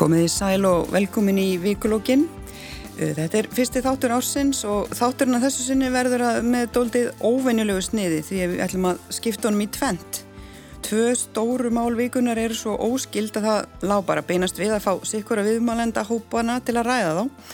Komið 0.00 0.22
í 0.24 0.28
sæl 0.32 0.62
og 0.64 0.86
velkomin 0.94 1.36
í 1.36 1.58
vikulógin. 1.60 2.22
Uh, 2.96 3.10
þetta 3.18 3.36
er 3.36 3.48
fyrsti 3.52 3.82
þáttur 3.84 4.14
ársins 4.16 4.62
og 4.64 4.94
þátturinn 4.96 5.36
að 5.36 5.42
þessu 5.44 5.66
sinni 5.66 5.90
verður 5.92 6.24
með 6.40 6.70
doldið 6.72 7.10
óvenjulegu 7.20 7.82
sniði 7.84 8.22
því 8.24 8.38
við 8.54 8.62
ætlum 8.64 8.86
að 8.88 9.02
skipta 9.12 9.50
honum 9.50 9.66
í 9.66 9.68
tvent. 9.76 10.22
Tvö 10.88 11.10
stóru 11.20 11.68
mál 11.76 11.92
vikunar 11.98 12.40
eru 12.40 12.56
svo 12.56 12.78
óskild 12.80 13.36
að 13.36 13.50
það 13.50 13.84
lág 13.92 14.08
bara 14.08 14.24
beinast 14.24 14.62
við 14.62 14.72
að 14.78 14.86
fá 14.86 15.04
sikkur 15.12 15.42
að 15.42 15.50
viðmálenda 15.50 16.06
hópana 16.08 16.56
til 16.64 16.78
að 16.80 16.88
ræða 16.88 17.12
þá. 17.18 17.52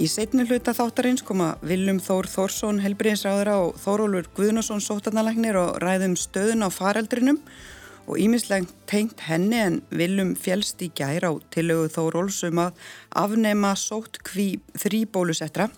Í 0.00 0.08
setni 0.08 0.48
hluta 0.48 0.72
þáttarins 0.72 1.22
koma 1.22 1.52
Viljum 1.60 2.00
Þór 2.00 2.32
Þórsson, 2.32 2.80
helbriðinsráðura 2.80 3.60
og 3.60 3.76
Þórólur 3.84 4.32
Guðnarsson 4.32 4.80
sótarnalagnir 4.80 5.60
og 5.60 5.76
ræðum 5.84 6.16
stöðun 6.16 6.64
á 6.64 6.72
fareldrinum 6.72 7.44
og 7.44 7.73
ímislegt 8.20 8.74
tengt 8.90 9.24
henni 9.28 9.60
en 9.60 9.80
viljum 9.90 10.34
fjælst 10.36 10.82
í 10.84 10.90
gæra 10.96 11.32
á 11.32 11.34
tillögu 11.54 11.88
þórólsum 11.94 12.60
að 12.66 12.84
afnema 13.24 13.72
sótt 13.78 14.20
kví 14.26 14.60
þrýbólusettra. 14.78 15.70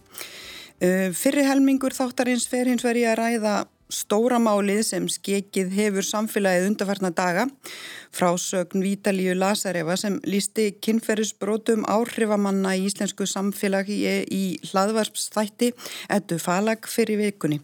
Uh, 0.83 1.09
Fyrir 1.17 1.47
helmingur 1.49 1.95
þáttarins 1.97 2.49
fer 2.51 2.69
hins 2.69 2.85
veri 2.85 3.07
að 3.09 3.21
ræða 3.23 3.57
stóramálið 3.93 4.81
sem 4.83 5.05
skekið 5.11 5.71
hefur 5.77 6.07
samfélagið 6.07 6.69
undarfarna 6.73 7.13
daga 7.15 7.47
frásögn 8.17 8.83
Vítalíu 8.83 9.37
Lasarefa 9.39 9.97
sem 10.01 10.19
lísti 10.27 10.73
kynferðisbrótum 10.83 11.87
áhrifamanna 11.91 12.75
í 12.77 12.87
íslensku 12.89 13.29
samfélagi 13.31 14.01
í 14.33 14.43
hlaðvarpsþætti 14.71 15.73
ettu 16.19 16.41
falag 16.43 16.89
fyrir 16.91 17.21
vikunni. 17.23 17.61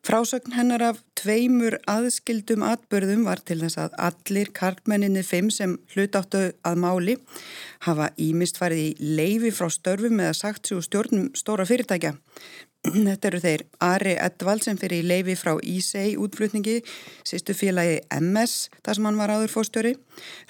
Frásögn 0.00 0.54
hennar 0.56 0.80
af 0.80 1.00
tveimur 1.20 1.74
aðskildum 1.90 2.62
atbörðum 2.64 3.26
var 3.26 3.42
til 3.44 3.58
þess 3.60 3.76
að 3.82 3.98
allir 4.06 4.48
kartmenninni 4.56 5.20
fimm 5.26 5.50
sem 5.52 5.74
hlutáttu 5.92 6.40
að 6.64 6.80
máli 6.80 7.16
hafa 7.84 8.06
ímist 8.16 8.56
farið 8.56 8.80
í 8.86 9.10
leifi 9.18 9.52
frá 9.52 9.68
störfum 9.68 10.22
eða 10.24 10.38
sagt 10.38 10.70
sér 10.70 10.80
stjórnum 10.86 11.28
stóra 11.36 11.68
fyrirtækja. 11.68 12.14
Þetta 13.10 13.28
eru 13.28 13.42
þeir 13.44 13.66
Ari 13.84 14.16
Edvald 14.24 14.64
sem 14.64 14.80
fyrir 14.80 15.04
í 15.04 15.08
leifi 15.12 15.36
frá 15.36 15.52
Ísei 15.60 16.16
útflutningi, 16.16 16.78
sýstu 17.28 17.52
félagi 17.52 18.00
MS, 18.16 18.70
þar 18.80 18.96
sem 18.96 19.10
hann 19.10 19.20
var 19.20 19.36
áður 19.36 19.52
fórstjóri, 19.52 19.94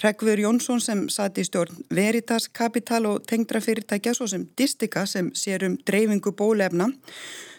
Rekvur 0.04 0.46
Jónsson 0.46 0.78
sem 0.78 1.08
satt 1.10 1.42
í 1.42 1.48
stjórn 1.50 1.82
Veritas 1.90 2.46
Capital 2.46 3.02
og 3.10 3.26
tengdra 3.26 3.58
fyrirtækja 3.58 4.14
svo 4.14 4.30
sem 4.30 4.46
Distika 4.54 5.08
sem 5.10 5.34
sér 5.34 5.66
um 5.66 5.80
dreifingu 5.82 6.38
bólefna 6.38 6.92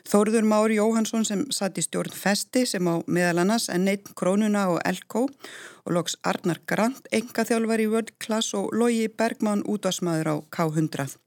Þóruður 0.07 0.47
Mári 0.49 0.77
Jóhansson 0.80 1.25
sem 1.27 1.44
satt 1.53 1.77
í 1.77 1.83
stjórn 1.85 2.13
Festi 2.16 2.63
sem 2.66 2.88
á 2.89 3.02
meðal 3.05 3.44
annars 3.44 3.67
en 3.69 3.85
neitt 3.85 4.09
Krónuna 4.17 4.67
og 4.73 4.80
Elko 4.88 5.27
og 5.27 5.94
loks 5.94 6.17
Arnar 6.25 6.61
Grant, 6.66 7.05
enga 7.11 7.45
þjálfar 7.45 7.83
í 7.83 7.89
World 7.91 8.16
Class 8.23 8.55
og 8.57 8.73
Lógi 8.73 9.07
Bergmann 9.09 9.66
útvarsmaður 9.69 10.31
á 10.33 10.35
K100. 10.55 11.17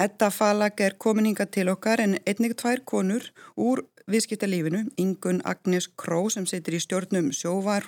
Edda 0.00 0.30
Falag 0.34 0.80
er 0.82 0.98
komininga 0.98 1.46
til 1.46 1.68
okkar 1.70 2.02
en 2.02 2.18
einnig 2.26 2.56
tvær 2.58 2.82
konur 2.84 3.30
úr 3.56 3.84
viðskiptalífinu, 4.10 4.88
Ingun 5.00 5.40
Agnes 5.44 5.88
Kró 5.88 6.26
sem 6.32 6.46
situr 6.50 6.76
í 6.76 6.82
stjórnum 6.82 7.30
sjóvar 7.32 7.86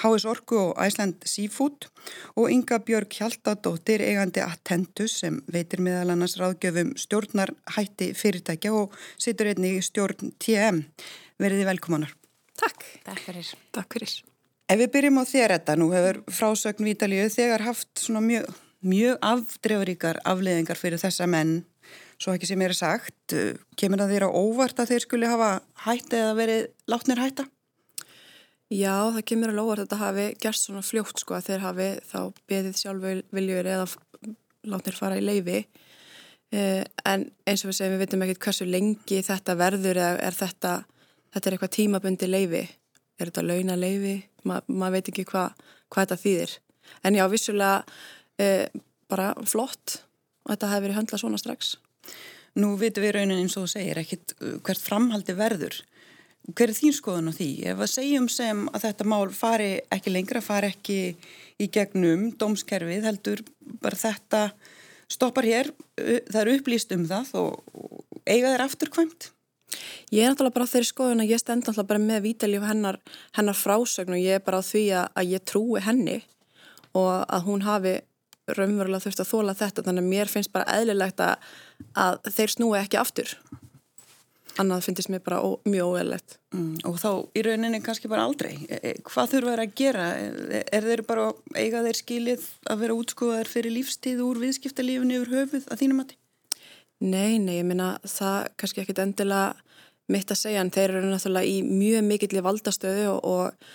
HS 0.00 0.26
Orku 0.30 0.58
og 0.58 0.80
Æsland 0.80 1.26
Seafood 1.28 1.88
og 2.36 2.50
Inga 2.50 2.78
Björg 2.82 3.12
Hjaltadóttir 3.18 4.04
eigandi 4.06 4.42
Attentus 4.44 5.18
sem 5.22 5.40
veitir 5.52 5.82
meðal 5.84 6.14
annars 6.14 6.38
ráðgjöfum 6.40 6.94
stjórnarhætti 7.00 8.12
fyrirtækja 8.18 8.74
og 8.76 8.96
situr 9.20 9.52
einni 9.52 9.76
í 9.78 9.84
stjórn 9.84 10.34
TM. 10.42 10.84
Verðið 11.42 11.68
velkomanar. 11.72 12.14
Takk. 12.58 12.86
Takk 13.06 13.24
fyrir. 13.26 13.54
Takk 13.74 13.98
fyrir. 13.98 14.14
Ef 14.72 14.78
við 14.80 14.92
byrjum 14.94 15.20
á 15.20 15.24
þér 15.28 15.56
þetta, 15.56 15.76
nú 15.76 15.90
hefur 15.92 16.22
frásögn 16.32 16.86
Vítalíu 16.86 17.26
þegar 17.32 17.66
haft 17.66 17.90
svona 18.00 18.22
mjög, 18.24 18.46
mjög 18.80 19.18
afdreifuríkar 19.26 20.22
afleðingar 20.24 20.80
fyrir 20.80 21.02
þessa 21.02 21.28
menn 21.28 21.60
svo 22.22 22.36
ekki 22.36 22.48
sem 22.48 22.60
ég 22.62 22.70
er 22.70 22.76
sagt, 22.78 23.34
kemur 23.78 24.02
það 24.02 24.14
þér 24.14 24.26
á 24.28 24.30
óvart 24.30 24.82
að 24.82 24.92
þeir 24.92 25.04
skuli 25.06 25.30
hafa 25.30 25.50
hætti 25.86 26.20
eða 26.20 26.36
verið 26.38 26.62
látnir 26.90 27.22
hætta? 27.22 27.46
Já, 28.72 29.12
það 29.12 29.24
kemur 29.28 29.50
alveg 29.52 29.66
óvart 29.66 29.80
að 29.82 29.84
þetta 29.84 29.96
hafi 30.00 30.24
gerst 30.40 30.66
svona 30.66 30.82
fljótt 30.86 31.20
sko 31.20 31.34
að 31.36 31.48
þeir 31.50 31.64
hafi 31.66 31.88
þá 32.08 32.18
beðið 32.48 32.78
sjálf 32.78 33.02
viljur 33.36 33.66
eða 33.68 34.32
látnir 34.72 34.96
fara 34.96 35.18
í 35.18 35.24
leifi 35.24 35.58
eh, 36.54 36.80
en 37.04 37.26
eins 37.44 37.64
og 37.64 37.68
við 37.68 37.76
segjum 37.76 37.98
við 37.98 38.04
veitum 38.06 38.24
ekkert 38.24 38.42
hversu 38.46 38.68
lengi 38.70 39.18
þetta 39.26 39.58
verður 39.60 40.00
eða 40.00 40.22
er 40.24 40.38
þetta, 40.38 40.72
þetta 41.34 41.50
er 41.50 41.56
eitthvað 41.58 41.74
tímabundi 41.76 42.30
leifi, 42.30 42.62
er 43.20 43.28
þetta 43.28 43.44
launa 43.44 43.76
leifi, 43.76 44.16
Ma, 44.48 44.62
maður 44.66 44.96
veit 44.96 45.12
ekki 45.12 45.28
hva, 45.28 45.44
hvað 45.92 46.06
þetta 46.06 46.22
þýðir. 46.24 46.54
En 47.06 47.14
já, 47.18 47.22
vissulega 47.30 47.84
eh, 48.42 48.64
bara 49.12 49.28
flott 49.44 50.00
að 50.48 50.54
þetta 50.54 50.70
hefur 50.72 50.86
verið 50.86 50.98
höndlað 51.02 51.22
svona 51.22 51.42
strax. 51.42 51.76
Nú 52.58 52.72
vitum 52.80 53.04
við 53.04 53.18
raunin 53.18 53.44
eins 53.44 53.54
og 53.60 53.68
þú 53.68 53.74
segir 53.76 54.00
ekkert 54.00 54.34
hvert 54.64 54.82
framhaldi 54.82 55.36
verður 55.36 55.76
Hver 56.50 56.72
er 56.72 56.74
þín 56.74 56.94
skoðun 56.96 57.30
á 57.30 57.32
því? 57.36 57.50
Ef 57.70 57.82
að 57.84 57.90
segjum 57.92 58.24
sem 58.32 58.64
að 58.74 58.88
þetta 58.88 59.04
mál 59.12 59.28
fari 59.34 59.70
ekki 59.94 60.10
lengra, 60.10 60.42
fari 60.42 60.72
ekki 60.72 60.96
í 61.62 61.68
gegnum 61.70 62.32
dómskerfið, 62.38 63.06
heldur 63.06 63.44
bara 63.82 63.98
þetta 63.98 64.40
stoppar 65.12 65.46
hér, 65.46 65.70
það 65.94 66.40
eru 66.42 66.56
upplýst 66.58 66.94
um 66.96 67.06
það 67.06 67.30
og 67.38 68.26
eiga 68.26 68.50
þeir 68.50 68.66
afturkvæmt? 68.66 69.30
Ég 70.12 70.26
er 70.26 70.32
náttúrulega 70.32 70.56
bara 70.58 70.66
á 70.66 70.72
þeirri 70.72 70.88
skoðun 70.90 71.24
að 71.24 71.30
ég 71.32 71.40
stend 71.40 71.62
náttúrulega 71.62 71.90
bara 71.92 72.04
með 72.10 72.24
vítalíf 72.26 72.66
hennar, 72.66 72.98
hennar 73.38 73.56
frásögn 73.56 74.16
og 74.16 74.20
ég 74.20 74.40
er 74.40 74.44
bara 74.44 74.60
á 74.60 74.66
því 74.66 74.84
að, 74.98 75.06
að 75.14 75.32
ég 75.32 75.46
trúi 75.48 75.84
henni 75.86 76.18
og 76.98 77.12
að 77.22 77.46
hún 77.46 77.64
hafi 77.64 77.94
raunverulega 78.50 79.06
þurft 79.06 79.22
að 79.22 79.30
þóla 79.30 79.56
þetta 79.56 79.84
þannig 79.86 80.04
að 80.04 80.10
mér 80.10 80.30
finnst 80.32 80.52
bara 80.52 80.74
eðlilegt 80.74 81.22
að, 81.22 81.52
að 81.94 82.18
þeir 82.34 82.54
snúi 82.56 82.78
ekki 82.82 83.00
aftur 83.00 83.36
annað 84.60 84.86
finnst 84.86 85.10
mér 85.12 85.22
bara 85.24 85.40
ó, 85.40 85.56
mjög 85.68 85.94
óeðlegt. 85.94 86.36
Mm, 86.52 86.74
og 86.88 86.98
þá 87.00 87.10
í 87.38 87.44
rauninni 87.46 87.80
kannski 87.84 88.10
bara 88.10 88.26
aldrei. 88.28 88.52
E, 88.68 88.78
e 88.78 88.92
hvað 89.06 89.34
þurfa 89.34 89.54
þeir 89.54 89.62
að 89.64 89.74
gera? 89.80 90.06
E, 90.18 90.62
er 90.76 90.88
þeir 90.88 91.04
bara 91.08 91.28
eiga 91.56 91.84
þeir 91.86 92.00
skilið 92.00 92.48
að 92.72 92.82
vera 92.84 92.96
útskóðar 92.98 93.50
fyrir 93.50 93.74
lífstíð 93.76 94.24
úr 94.26 94.42
viðskiptalífinu 94.42 95.20
yfir 95.20 95.32
höfuð 95.38 95.68
að 95.68 95.84
þínum 95.84 96.02
mati? 96.02 96.18
Nei, 97.02 97.38
nei, 97.42 97.56
ég 97.58 97.66
minna 97.66 97.96
það 98.06 98.52
kannski 98.60 98.84
ekkit 98.84 99.02
endilega 99.02 99.54
mitt 100.12 100.30
að 100.30 100.42
segja 100.42 100.62
en 100.62 100.70
þeir 100.74 100.98
eru 100.98 101.10
náttúrulega 101.10 101.48
í 101.48 101.62
mjög 101.66 102.04
mikill 102.06 102.44
valdastöðu 102.44 103.08
og, 103.14 103.24
og, 103.26 103.70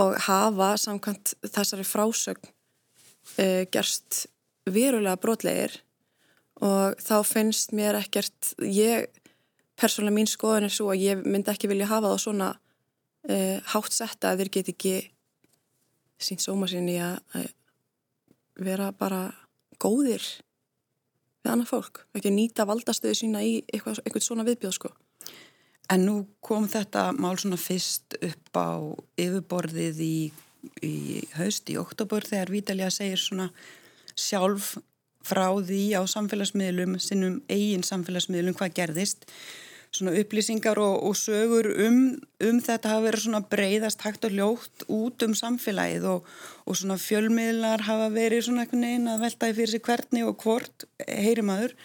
og 0.00 0.16
hafa 0.26 0.74
samkvæmt 0.80 1.34
þessari 1.44 1.86
frásögn 1.86 2.48
uh, 2.48 3.62
gerst 3.74 4.24
verulega 4.64 5.20
brotlegir 5.20 5.76
og 6.64 6.96
þá 7.02 7.16
finnst 7.26 7.74
mér 7.76 7.98
ekkert, 7.98 8.54
ég 8.62 9.10
persónulega 9.84 10.16
mín 10.16 10.30
skoðan 10.30 10.68
er 10.68 10.72
svo 10.72 10.90
að 10.92 11.04
ég 11.04 11.24
myndi 11.26 11.52
ekki 11.52 11.70
vilja 11.70 11.90
hafa 11.90 12.14
það 12.14 12.22
svona 12.24 12.50
uh, 12.54 13.58
hátt 13.74 13.92
setta 13.92 14.32
að 14.32 14.44
þeir 14.44 14.54
get 14.58 14.72
ekki 14.74 14.94
sínt 16.24 16.44
sóma 16.44 16.68
sín 16.70 16.88
í 16.88 16.96
að 17.02 17.52
vera 18.64 18.90
bara 18.96 19.26
góðir 19.82 20.22
við 21.44 21.52
annað 21.52 21.70
fólk, 21.72 22.04
ekki 22.16 22.32
nýta 22.32 22.64
valdastöðu 22.68 23.18
sína 23.18 23.42
í 23.44 23.58
eitthvað, 23.68 24.00
eitthvað 24.04 24.24
svona 24.24 24.46
viðbjóð 24.46 24.76
sko. 24.78 24.90
En 25.92 26.06
nú 26.06 26.14
kom 26.44 26.64
þetta 26.70 27.10
mál 27.18 27.34
svona 27.36 27.58
fyrst 27.60 28.16
upp 28.16 28.56
á 28.56 28.80
yfirborðið 29.20 30.00
í, 30.00 30.16
í 30.80 30.94
haust 31.36 31.68
í 31.68 31.76
oktober 31.76 32.24
þegar 32.24 32.52
Vítalja 32.54 32.88
segir 32.94 33.20
svona 33.20 33.50
sjálf 34.16 34.78
frá 35.24 35.48
því 35.58 35.82
á 36.00 36.02
samfélagsmiðlum, 36.08 36.96
sinnum 37.00 37.36
eigin 37.52 37.84
samfélagsmiðlum 37.84 38.56
hvað 38.56 38.76
gerðist 38.80 39.28
svona 39.94 40.14
upplýsingar 40.18 40.78
og, 40.82 40.96
og 41.08 41.14
sögur 41.18 41.68
um, 41.86 41.98
um 42.42 42.58
þetta 42.62 42.94
hafa 42.94 43.06
verið 43.06 43.24
svona 43.26 43.42
breyðast 43.50 44.02
hægt 44.04 44.26
og 44.28 44.34
ljótt 44.34 44.86
út 44.92 45.26
um 45.26 45.36
samfélagið 45.38 46.08
og, 46.10 46.32
og 46.66 46.78
svona 46.80 46.98
fjölmiðlar 47.00 47.86
hafa 47.88 48.10
verið 48.14 48.48
svona 48.48 48.64
einhvern 48.64 48.88
veginn 48.88 49.12
að 49.12 49.22
veltaði 49.26 49.56
fyrir 49.60 49.72
sig 49.74 49.84
hvernig 49.86 50.26
og 50.26 50.42
hvort 50.42 50.88
heyri 51.06 51.46
maður 51.46 51.76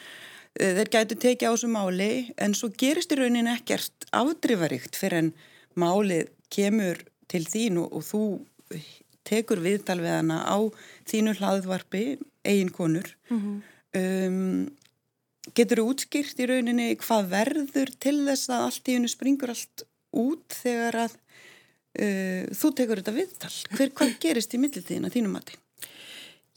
eh, 0.59 0.73
þeir 0.79 0.94
gætu 0.95 1.19
tekið 1.25 1.50
á 1.50 1.53
þessu 1.53 1.71
máli 1.75 2.11
en 2.41 2.57
svo 2.57 2.71
gerist 2.83 3.13
í 3.13 3.19
raunin 3.19 3.51
ekkert 3.51 4.09
afdrifaríkt 4.15 5.00
fyrir 5.00 5.23
en 5.23 5.33
málið 5.79 6.33
kemur 6.50 7.05
til 7.29 7.45
þín 7.45 7.77
og, 7.83 7.94
og 7.94 8.07
þú 8.09 8.23
tekur 9.29 9.62
viðtal 9.62 10.00
við 10.01 10.15
hana 10.17 10.41
á 10.50 10.57
þínu 11.09 11.35
hlaðvarpi 11.38 12.03
eiginkonur 12.47 13.13
mm 13.29 13.39
-hmm. 13.39 13.57
um, 14.00 14.69
Getur 15.57 15.81
þú 15.81 15.88
útskýrt 15.94 16.42
í 16.42 16.50
rauninni 16.50 16.90
hvað 17.00 17.31
verður 17.31 17.94
til 18.01 18.18
þess 18.28 18.51
að 18.51 18.66
allt 18.68 18.92
í 18.92 18.98
hennu 18.98 19.12
springur 19.12 19.54
allt 19.54 19.86
út 20.18 20.60
þegar 20.62 21.00
að 21.06 21.16
uh, 21.16 22.44
þú 22.60 22.74
tekur 22.78 23.01
þetta 23.01 23.16
viðtal? 23.16 23.56
Hver, 23.74 23.96
hvað 23.98 24.13
gerist 24.24 24.54
í 24.54 24.62
millitíðina 24.62 25.12
þínum 25.13 25.36
mati? 25.40 25.57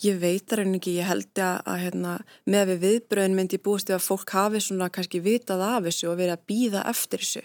Ég 0.03 0.17
veit 0.19 0.51
rauninni 0.51 0.81
ekki, 0.81 0.97
ég 0.99 1.07
held 1.07 1.39
að 1.39 1.77
hérna, 1.79 2.17
með 2.51 2.73
við 2.73 2.79
viðbröðin 2.87 3.37
myndi 3.39 3.59
ég 3.61 3.63
búist 3.63 3.91
að 3.93 4.03
fólk 4.03 4.33
hafi 4.35 4.63
svona 4.65 4.91
kannski 4.91 5.21
vitað 5.23 5.63
af 5.63 5.85
þessu 5.87 6.09
og 6.11 6.17
verið 6.19 6.35
að 6.35 6.47
býða 6.51 6.87
eftir 6.91 7.23
þessu. 7.23 7.43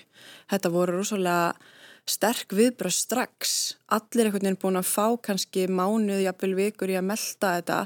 Þetta 0.50 0.72
voru 0.74 0.96
rosalega 0.98 1.76
sterk 2.08 2.56
viðbröð 2.56 2.96
strax 2.96 3.54
allir 3.94 4.30
einhvern 4.30 4.48
veginn 4.48 4.60
búin 4.62 4.80
að 4.80 4.90
fá 4.90 5.06
kannski 5.28 5.68
mánuð, 5.70 6.24
jafnvel 6.24 6.54
vikur 6.58 6.94
í 6.94 6.98
að 6.98 7.10
melda 7.12 7.52
þetta 7.60 7.80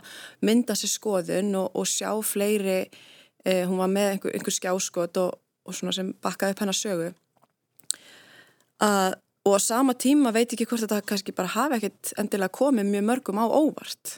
mynda 0.46 0.78
sér 0.78 0.94
skoðun 0.94 1.56
og, 1.58 1.72
og 1.76 1.90
sjá 1.90 2.14
fleiri 2.24 2.84
eh, 3.46 3.66
hún 3.68 3.82
var 3.82 3.92
með 3.92 4.14
einhver, 4.16 4.36
einhver 4.36 4.56
skjáskot 4.56 5.20
og, 5.22 5.36
og 5.66 5.78
svona 5.78 5.96
sem 5.96 6.14
bakkaði 6.24 6.56
upp 6.56 6.64
hennar 6.64 6.78
sögu 6.78 7.12
að, 8.82 9.20
og 9.46 9.58
á 9.58 9.60
sama 9.62 9.96
tíma 9.98 10.34
veit 10.36 10.52
ekki 10.54 10.68
hvort 10.70 10.84
þetta 10.86 11.02
kannski 11.06 11.36
bara 11.38 11.54
hafi 11.56 11.80
ekkert 11.80 12.14
endilega 12.22 12.58
komið 12.58 12.92
mjög 12.92 13.08
mörgum 13.10 13.42
á 13.42 13.46
óvart 13.46 14.18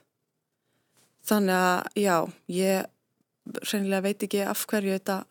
þannig 1.27 1.55
að 1.55 2.01
já, 2.03 2.17
ég 2.51 3.63
reynilega 3.71 4.05
veit 4.07 4.25
ekki 4.27 4.43
af 4.47 4.65
hverju 4.69 4.97
þetta 4.97 5.21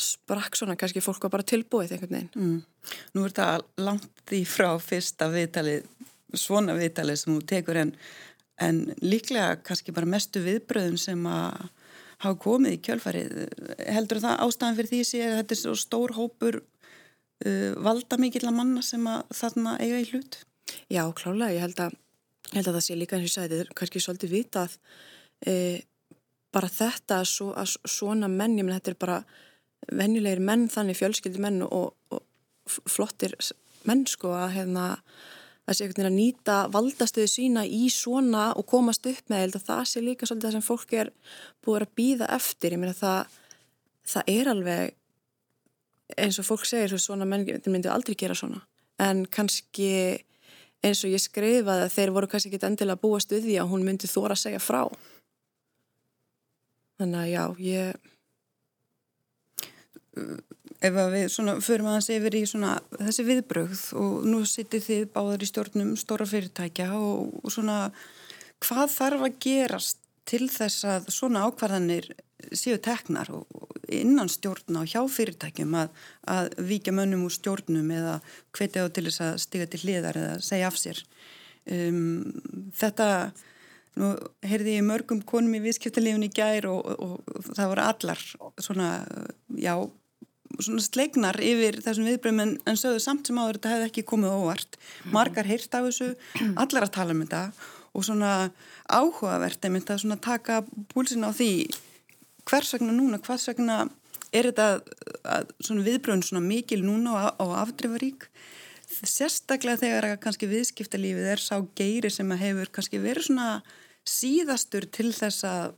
sprakk 0.00 0.58
svona, 0.58 0.76
kannski 0.78 1.02
fólk 1.04 1.22
var 1.26 1.36
bara 1.36 1.46
tilbúið 1.46 1.94
einhvern 1.94 2.16
veginn. 2.16 2.30
Mm. 2.34 2.94
Nú 3.14 3.24
er 3.24 3.32
þetta 3.34 3.84
langt 3.86 4.34
í 4.34 4.42
frá 4.48 4.72
fyrsta 4.82 5.28
viðtalið, 5.30 5.86
svona 6.34 6.74
viðtalið 6.78 7.20
sem 7.20 7.36
þú 7.36 7.44
tekur 7.52 7.80
en, 7.84 7.92
en 8.62 8.80
líklega 9.04 9.60
kannski 9.62 9.94
bara 9.94 10.10
mestu 10.10 10.42
viðbröðum 10.44 10.98
sem 11.00 11.22
að 11.30 11.68
hafa 12.24 12.40
komið 12.44 12.76
í 12.76 12.80
kjölfarið. 12.88 13.36
Heldur 13.96 14.22
það 14.24 14.42
ástæðan 14.46 14.78
fyrir 14.80 14.90
því 14.90 15.22
að 15.24 15.36
þetta 15.40 15.56
er 15.56 15.60
svo 15.60 15.76
stór 15.78 16.16
hópur 16.16 16.60
uh, 16.60 17.72
valda 17.84 18.18
mikill 18.20 18.46
að 18.48 18.58
manna 18.58 18.84
sem 18.84 19.06
að 19.10 19.24
þarna 19.40 19.78
eiga 19.82 20.02
í 20.02 20.10
hlut? 20.12 20.40
Já, 20.92 21.04
klálega, 21.16 21.54
ég 21.54 21.64
held 21.64 21.82
að, 21.84 21.96
ég 22.50 22.56
held 22.58 22.70
að 22.70 22.78
það 22.78 22.86
sé 22.86 22.96
líka 22.98 23.18
eins 23.18 23.28
og 23.28 23.34
sagði, 23.34 23.58
þetta 23.58 23.66
er 23.66 23.78
kannski 23.80 24.02
svolítið 24.02 24.34
vitað 24.34 24.76
e, 25.44 25.54
bara 26.54 26.70
þetta 26.72 27.20
svo, 27.28 27.50
að 27.58 27.74
svona 27.90 28.30
menn, 28.32 28.56
ég 28.58 28.66
menn 28.66 28.78
þetta 28.78 28.94
er 28.94 29.00
bara 29.04 29.18
venjulegir 29.92 30.42
menn 30.44 30.66
þannig 30.72 30.98
fjölskyldir 30.98 31.44
menn 31.44 31.60
og, 31.66 31.92
og 32.14 32.78
flottir 32.88 33.36
menn 33.84 34.06
sko 34.08 34.32
að 34.38 34.54
hérna 34.58 34.86
að 35.64 35.78
sé 35.78 35.88
veginn 35.88 36.10
að 36.10 36.18
nýta 36.18 36.56
valdastöðu 36.72 37.30
sína 37.30 37.64
í 37.64 37.86
svona 37.92 38.50
og 38.58 38.66
komast 38.68 39.06
upp 39.08 39.32
með 39.32 39.46
held 39.46 39.56
að 39.58 39.66
það 39.70 39.84
sé 39.90 40.02
líka 40.04 40.28
svolítið 40.28 40.48
það 40.48 40.56
sem 40.58 40.66
fólk 40.66 40.92
er 41.00 41.10
búið 41.64 41.86
að 41.86 41.94
býða 42.00 42.28
eftir, 42.36 42.76
ég 42.76 42.82
meina 42.82 42.96
það 42.98 43.40
það 44.04 44.30
er 44.34 44.52
alveg 44.52 44.94
eins 46.20 46.38
og 46.40 46.46
fólk 46.46 46.66
segir 46.68 46.94
svona 47.00 47.26
menn 47.28 47.46
myndi 47.48 47.88
aldrei 47.88 48.16
gera 48.20 48.36
svona, 48.36 48.60
en 49.00 49.24
kannski 49.24 49.90
eins 50.84 51.00
og 51.06 51.14
ég 51.14 51.22
skrifaði 51.22 51.86
að 51.86 51.94
þeir 51.94 52.12
voru 52.12 52.28
kannski 52.28 52.52
ekki 52.52 52.66
endilega 52.68 52.98
að 52.98 53.04
búa 53.06 53.20
stuði 53.22 53.56
að 53.60 53.70
hún 53.72 53.86
myndi 53.86 54.10
þóra 54.10 54.36
að 54.36 54.42
segja 54.42 54.60
frá. 54.60 54.82
Þannig 57.00 57.20
að 57.22 57.30
já, 57.32 57.44
ég 57.64 57.96
ef 60.84 60.98
við 61.14 61.26
svona 61.32 61.56
förum 61.64 61.88
aðeins 61.90 62.10
yfir 62.12 62.36
í 62.38 62.44
svona 62.48 62.74
þessi 62.98 63.26
viðbrögð 63.28 63.84
og 64.00 64.26
nú 64.28 64.42
sittir 64.48 64.82
þið 64.84 65.06
báðar 65.14 65.44
í 65.44 65.48
stjórnum 65.50 65.94
stóra 66.00 66.26
fyrirtækja 66.28 66.90
og, 66.98 67.32
og 67.40 67.54
svona 67.54 67.78
hvað 68.64 68.92
þarf 68.94 69.26
að 69.28 69.38
gerast 69.46 70.00
til 70.28 70.46
þess 70.48 70.86
að 70.88 71.08
svona 71.12 71.44
ákvarðanir 71.48 72.10
séu 72.56 72.76
teknar 72.82 73.30
innan 73.92 74.30
stjórna 74.32 74.82
og 74.84 74.92
hjá 74.92 75.00
fyrirtækjum 75.08 75.74
að, 75.80 76.04
að 76.28 76.52
vika 76.68 76.92
mönnum 76.96 77.26
úr 77.28 77.32
stjórnum 77.32 77.90
eða 77.92 78.18
hvetja 78.56 78.84
á 78.84 78.88
til 78.92 79.06
þess 79.08 79.24
að 79.24 79.40
stiga 79.44 79.68
til 79.70 79.82
hliðar 79.84 80.20
eða 80.20 80.38
segja 80.44 80.70
af 80.70 80.78
sér? 80.80 81.02
Um, 81.64 82.32
þetta 82.76 83.08
Nú 83.94 84.10
heyrði 84.42 84.78
ég 84.80 84.86
mörgum 84.86 85.20
konum 85.22 85.54
í 85.54 85.60
viðskiptalífun 85.62 86.26
í 86.26 86.30
gær 86.34 86.66
og, 86.66 86.80
og, 86.98 87.12
og 87.30 87.50
það 87.54 87.68
voru 87.70 87.84
allar 87.84 88.22
svona, 88.58 88.88
já, 89.54 89.74
sleiknar 90.60 91.38
yfir 91.42 91.80
þessum 91.84 92.08
viðbröðum 92.08 92.42
en, 92.44 92.52
en 92.68 92.78
sögðu 92.78 93.02
samt 93.02 93.28
sem 93.28 93.38
áður 93.38 93.58
þetta 93.58 93.72
hefði 93.74 93.88
ekki 93.90 94.06
komið 94.10 94.36
óvart. 94.36 94.78
Margar 95.14 95.48
heyrt 95.48 95.74
af 95.74 95.88
þessu 95.88 96.12
allar 96.62 96.88
að 96.88 96.94
tala 96.98 97.16
um 97.16 97.24
þetta 97.24 97.42
og 97.94 98.06
svona 98.06 98.30
áhugavert 98.90 99.66
einmitt 99.66 99.90
að 99.92 100.02
svona 100.02 100.18
taka 100.20 100.62
púlsin 100.90 101.26
á 101.26 101.30
því 101.30 101.52
hvers 102.48 102.74
vegna 102.74 102.94
núna, 102.94 103.20
hvers 103.22 103.46
vegna 103.52 103.84
er 104.34 104.50
þetta 104.50 104.66
að, 105.22 105.52
svona 105.62 105.86
viðbröðun 105.86 106.26
svona 106.26 106.44
mikil 106.44 106.82
núna 106.84 107.14
á, 107.14 107.24
á 107.38 107.44
afdrifarík? 107.62 108.28
Sérstaklega 108.94 109.80
þegar 109.80 110.08
að 110.10 110.20
kannski 110.22 110.48
viðskiptalífið 110.50 111.30
er 111.32 111.42
sá 111.42 111.56
geiri 111.78 112.10
sem 112.12 112.30
að 112.34 112.44
hefur 112.44 112.72
kannski 112.74 113.00
verið 113.02 113.28
svona 113.28 113.48
síðastur 114.04 114.86
til 114.92 115.10
þess 115.16 115.46
að 115.48 115.74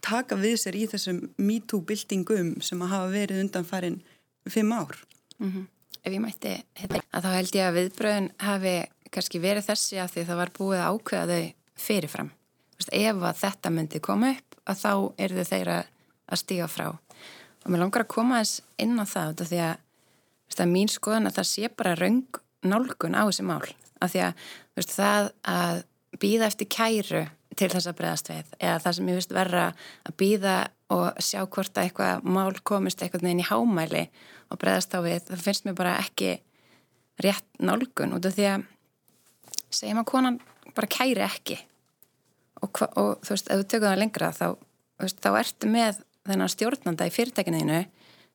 taka 0.00 0.36
við 0.40 0.56
sér 0.60 0.76
í 0.78 0.84
þessum 0.88 1.22
MeToo-bildingum 1.36 2.56
sem 2.64 2.82
að 2.84 2.92
hafa 2.94 3.08
verið 3.12 3.42
undan 3.44 3.66
farin 3.68 3.98
fimm 4.48 4.72
ár. 4.72 4.96
Mm 5.38 5.52
-hmm. 5.52 5.66
Ef 6.02 6.12
ég 6.12 6.20
mætti 6.20 6.52
þetta, 6.78 7.00
að 7.12 7.22
þá 7.24 7.30
held 7.34 7.54
ég 7.54 7.66
að 7.66 7.76
viðbröðun 7.76 8.30
hafi 8.38 8.76
kannski 9.10 9.40
verið 9.40 9.66
þessi 9.66 9.98
að 9.98 10.12
því 10.12 10.24
það 10.24 10.36
var 10.36 10.52
búið 10.58 10.80
að 10.80 10.90
ákveða 10.92 11.26
þau 11.26 11.54
fyrirfram. 11.76 12.30
Veist, 12.76 12.92
ef 12.92 13.16
að 13.22 13.40
þetta 13.40 13.70
myndi 13.70 14.00
koma 14.00 14.30
upp, 14.30 14.56
að 14.66 14.76
þá 14.84 14.92
eru 15.18 15.34
þau 15.36 15.50
þeirra 15.50 15.78
að 16.26 16.38
stíga 16.38 16.68
frá. 16.68 16.86
Og 17.64 17.70
mér 17.70 17.82
langar 17.82 18.04
að 18.04 18.12
koma 18.14 18.40
þess 18.42 18.62
inn 18.78 19.00
á 19.00 19.04
það, 19.04 19.42
því 19.50 19.60
að, 19.66 19.76
veist, 20.46 20.60
að 20.60 20.72
mín 20.74 20.92
skoðan 20.92 21.26
að 21.26 21.36
það 21.38 21.48
sé 21.50 21.68
bara 21.68 21.94
raung 21.94 22.40
nálgun 22.62 23.18
á 23.18 23.22
þessi 23.26 23.46
mál. 23.46 23.66
Af 24.00 24.12
því 24.12 24.20
að 24.20 24.32
veist, 24.76 24.94
það 24.94 25.30
að 25.42 25.82
býða 26.20 26.46
eftir 26.46 26.68
kæru 26.68 27.26
til 27.56 27.68
þess 27.72 27.90
að 27.90 27.98
bregðast 28.00 28.30
við. 28.30 28.54
Eða 28.60 28.80
það 28.84 28.96
sem 28.96 29.10
ég 29.10 29.20
vist 29.20 29.34
verra 29.34 29.66
að 30.06 30.16
býða 30.20 30.56
og 30.94 31.20
sjá 31.24 31.40
hvort 31.42 31.78
að 31.78 31.88
eitthvað 31.88 32.26
mál 32.36 32.58
komist 32.66 33.02
eitthvað 33.02 33.26
neginn 33.26 33.42
í 33.42 33.48
hámæli 33.48 34.04
og 34.52 34.60
bregðast 34.62 34.94
á 34.94 35.00
við, 35.02 35.22
það 35.30 35.44
finnst 35.46 35.66
mér 35.66 35.78
bara 35.78 35.96
ekki 36.02 36.36
rétt 37.24 37.46
nálgun 37.58 38.14
út 38.16 38.28
af 38.28 38.36
því 38.36 38.48
að 38.52 38.66
segjum 39.72 40.02
að 40.02 40.10
konan 40.12 40.40
bara 40.76 40.90
kæri 40.92 41.24
ekki. 41.24 41.58
Og, 42.62 42.82
og 42.96 43.24
þú 43.24 43.34
veist, 43.34 43.50
ef 43.50 43.60
þú 43.60 43.68
tökur 43.68 43.88
það 43.88 44.00
lengra 44.00 44.32
þá, 44.36 44.46
veist, 45.02 45.22
þá 45.24 45.30
ertu 45.40 45.70
með 45.70 46.02
þennan 46.26 46.52
stjórnanda 46.52 47.08
í 47.08 47.14
fyrirtækinu 47.14 47.80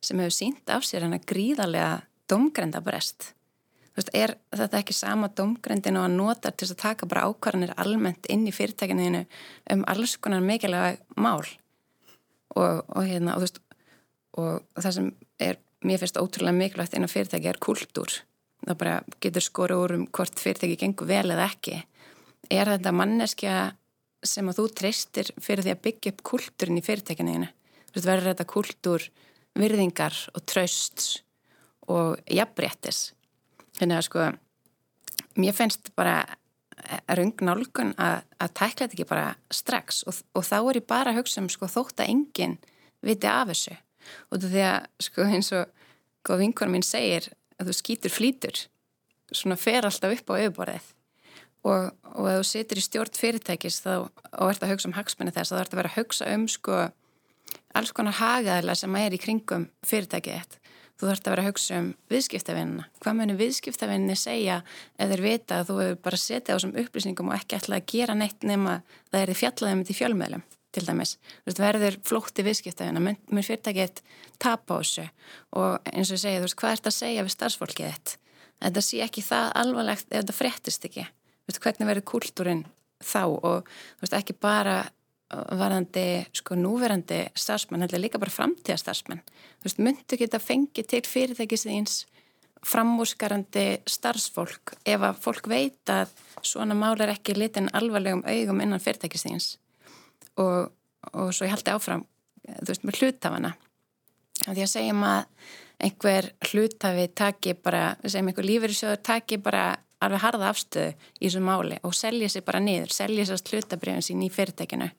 sem 0.02 0.22
hefur 0.22 0.36
sínt 0.36 0.74
af 0.74 0.86
sér 0.88 1.06
hann 1.06 1.18
að 1.18 1.28
gríðarlega 1.30 2.02
domgrenda 2.32 2.82
brest 2.84 3.32
veist, 3.98 4.12
er 4.14 4.36
þetta 4.56 4.82
ekki 4.82 4.96
sama 4.96 5.32
domgrendin 5.38 6.00
og 6.00 6.08
að 6.08 6.18
nota 6.18 6.52
til 6.52 6.70
að 6.70 6.80
taka 6.84 7.10
bara 7.10 7.26
ákvarðanir 7.30 7.76
almennt 7.82 8.30
inn 8.32 8.48
í 8.48 8.56
fyrirtækinu 8.56 9.26
um 9.76 9.84
alls 9.92 10.18
konar 10.18 10.44
mikilvæg 10.46 11.02
mál? 11.18 11.44
Og, 12.56 12.82
og 12.88 13.06
hérna 13.08 13.38
og, 13.38 13.46
veist, 13.46 13.62
og 14.36 14.64
það 14.80 14.98
sem 14.98 15.14
er 15.40 15.62
mér 15.86 16.02
finnst 16.02 16.20
ótrúlega 16.20 16.58
mikilvægt 16.58 16.98
inn 16.98 17.08
á 17.08 17.12
fyrirtæki 17.12 17.50
er 17.52 17.62
kultúr 17.64 18.22
það 18.66 18.78
bara 18.78 18.98
getur 19.24 19.46
skoru 19.46 19.80
úr 19.86 19.96
um 19.98 20.08
hvort 20.14 20.40
fyrirtæki 20.40 20.78
gengur 20.84 21.10
vel 21.10 21.34
eða 21.34 21.48
ekki. 21.50 21.80
Er 22.52 22.70
þetta 22.70 22.94
manneskja 22.94 23.56
sem 24.24 24.50
að 24.50 24.60
þú 24.60 24.68
treystir 24.78 25.32
fyrir 25.42 25.66
því 25.66 25.74
að 25.74 25.84
byggja 25.88 26.14
upp 26.14 26.24
kultúrin 26.32 26.78
í 26.78 26.86
fyrirtækinu 26.86 27.50
verður 27.92 28.32
þetta 28.32 28.48
kultúr 28.48 29.08
virðingar 29.58 30.16
og 30.32 30.46
trösts 30.48 31.22
og 31.92 32.22
jafnbrettis 32.32 33.10
Þannig 33.82 33.98
að 33.98 34.06
sko, 34.06 34.28
mér 35.42 35.58
finnst 35.58 35.90
bara 35.98 36.20
rungnálgun 37.18 37.96
að, 38.02 38.24
að 38.42 38.54
tækla 38.58 38.86
þetta 38.86 38.96
ekki 38.98 39.10
bara 39.10 39.28
strax. 39.54 40.04
Og, 40.10 40.22
og 40.38 40.46
þá 40.46 40.58
er 40.60 40.80
ég 40.82 40.90
bara 40.90 41.14
að 41.14 41.22
hugsa 41.22 41.42
um 41.42 41.50
sko 41.50 41.70
þótt 41.70 42.04
að 42.04 42.14
enginn 42.14 42.58
viti 43.02 43.30
af 43.30 43.50
þessu. 43.50 43.78
Og 44.30 44.46
því 44.46 44.66
að 44.68 44.90
sko 45.08 45.26
eins 45.26 45.52
og 45.58 45.90
góð 46.28 46.44
vinkunum 46.46 46.78
mín 46.78 46.86
segir 46.86 47.32
að 47.58 47.72
þú 47.72 47.78
skýtur 47.78 48.14
flýtur 48.14 48.64
svona 49.32 49.58
fer 49.58 49.88
alltaf 49.88 50.14
upp 50.18 50.34
á 50.34 50.34
auðborðið 50.38 50.90
og, 51.68 51.92
og 52.18 52.26
að 52.28 52.40
þú 52.40 52.48
situr 52.50 52.82
í 52.82 52.84
stjórn 52.86 53.18
fyrirtækis 53.18 53.80
þá, 53.84 53.94
og 54.10 54.50
ert 54.50 54.66
að 54.66 54.74
hugsa 54.74 54.90
um 54.90 54.98
hagsmenni 54.98 55.34
þess 55.36 55.54
þá 55.54 55.60
ert 55.62 55.76
að 55.76 55.82
vera 55.82 55.92
að 55.94 56.00
hugsa 56.00 56.30
um 56.34 56.48
sko 56.52 56.80
alls 57.78 57.94
konar 57.96 58.18
hagaðila 58.20 58.76
sem 58.78 58.98
er 59.00 59.16
í 59.16 59.22
kringum 59.22 59.70
fyrirtækið 59.88 60.60
Þú 61.02 61.08
þarfst 61.10 61.28
að 61.28 61.34
vera 61.34 61.42
að 61.42 61.48
hugsa 61.50 61.78
um 61.82 61.86
viðskiptavinnina. 62.14 62.84
Hvað 63.02 63.16
munir 63.18 63.38
viðskiptavinni 63.40 64.16
segja 64.22 64.60
ef 65.02 65.10
þeir 65.10 65.24
vita 65.26 65.56
að 65.58 65.72
þú 65.72 65.78
hefur 65.80 65.96
bara 66.06 66.20
setið 66.22 66.52
á 66.54 66.56
þessum 66.60 66.76
upplýsningum 66.78 67.32
og 67.32 67.38
ekki 67.40 67.58
ætlað 67.58 67.80
að 67.80 67.88
gera 67.90 68.16
neitt 68.20 68.46
nema 68.46 68.76
það 69.10 69.18
er 69.24 69.32
því 69.32 69.38
fjallaðið 69.40 69.80
með 69.80 69.90
því 69.90 69.96
fjölmeðlum 69.98 70.44
til 70.78 70.84
dæmis. 70.86 71.16
Þú 71.42 71.50
veist, 71.50 71.64
verður 71.64 71.98
flótti 72.06 72.46
viðskiptavinna, 72.46 73.02
mun, 73.02 73.18
mun 73.34 73.48
fyrirtækið 73.48 74.04
tapa 74.46 74.78
á 74.78 74.82
þessu 74.84 75.08
og 75.58 75.90
eins 75.90 76.14
og 76.14 76.20
ég 76.20 76.22
segja, 76.22 76.38
þú 76.38 76.46
veist, 76.46 76.60
hvað 76.62 76.78
ert 76.78 76.92
að 76.92 76.98
segja 77.00 77.26
við 77.26 77.36
starfsfólkið 77.36 77.90
þitt? 77.90 78.16
Þetta 78.62 78.86
sé 78.86 79.02
ekki 79.02 79.26
það 79.26 79.52
alvarlegt 79.64 80.08
ef 80.12 80.22
þetta 80.22 80.38
frettist 80.38 80.86
ekki. 80.86 81.10
Þú 81.10 81.50
veist, 81.50 81.64
hvernig 81.66 81.90
verður 81.90 82.10
kultúrin 82.14 82.66
þá 83.02 83.24
og 83.26 83.66
þú 83.66 84.06
veist, 84.06 84.20
ekki 84.22 84.38
bara 84.38 84.78
varðandi 85.32 86.06
sko 86.36 86.58
núverandi 86.60 87.22
starfsmenn, 87.38 87.86
heldur 87.86 88.02
líka 88.04 88.20
bara 88.22 88.34
framtíða 88.34 88.80
starfsmenn. 88.82 89.22
Þú 89.62 89.68
veist, 89.68 89.82
myndu 89.84 90.20
geta 90.20 90.42
fengið 90.42 90.90
til 90.92 91.02
fyrirtækisins 91.08 92.02
framúsgarandi 92.68 93.82
starfsfólk 93.90 94.76
ef 94.86 95.02
að 95.02 95.22
fólk 95.24 95.50
veit 95.50 95.90
að 95.90 96.12
svona 96.46 96.76
mál 96.78 96.94
er 97.02 97.14
ekki 97.16 97.34
litin 97.38 97.72
alvarlegum 97.74 98.22
augum 98.28 98.62
innan 98.62 98.84
fyrirtækisins 98.84 99.56
og, 100.38 100.70
og 101.14 101.34
svo 101.34 101.48
ég 101.48 101.56
haldi 101.56 101.74
áfram, 101.74 102.06
þú 102.46 102.70
veist, 102.70 102.86
með 102.86 103.02
hlutafana. 103.02 103.56
Því 104.42 104.62
að 104.62 104.72
segjum 104.72 105.04
að 105.06 105.24
einhver 105.82 106.30
hlutafi 106.52 107.08
taki 107.18 107.56
bara, 107.58 107.96
sem 108.06 108.28
einhver 108.28 108.46
lífeyrissjóður 108.46 109.02
taki 109.06 109.40
bara 109.42 109.66
alveg 110.02 110.24
harða 110.24 110.50
afstöðu 110.52 110.96
í 111.20 111.28
þessu 111.28 111.44
máli 111.46 111.78
og 111.88 111.96
selja 111.98 112.30
sér 112.32 112.46
bara 112.48 112.62
niður, 112.64 112.94
selja 112.96 113.28
sér 113.30 113.44
hlutabrifin 113.52 114.06
sín 114.06 114.26
í 114.26 114.32
fyrirtækinu 114.34 114.90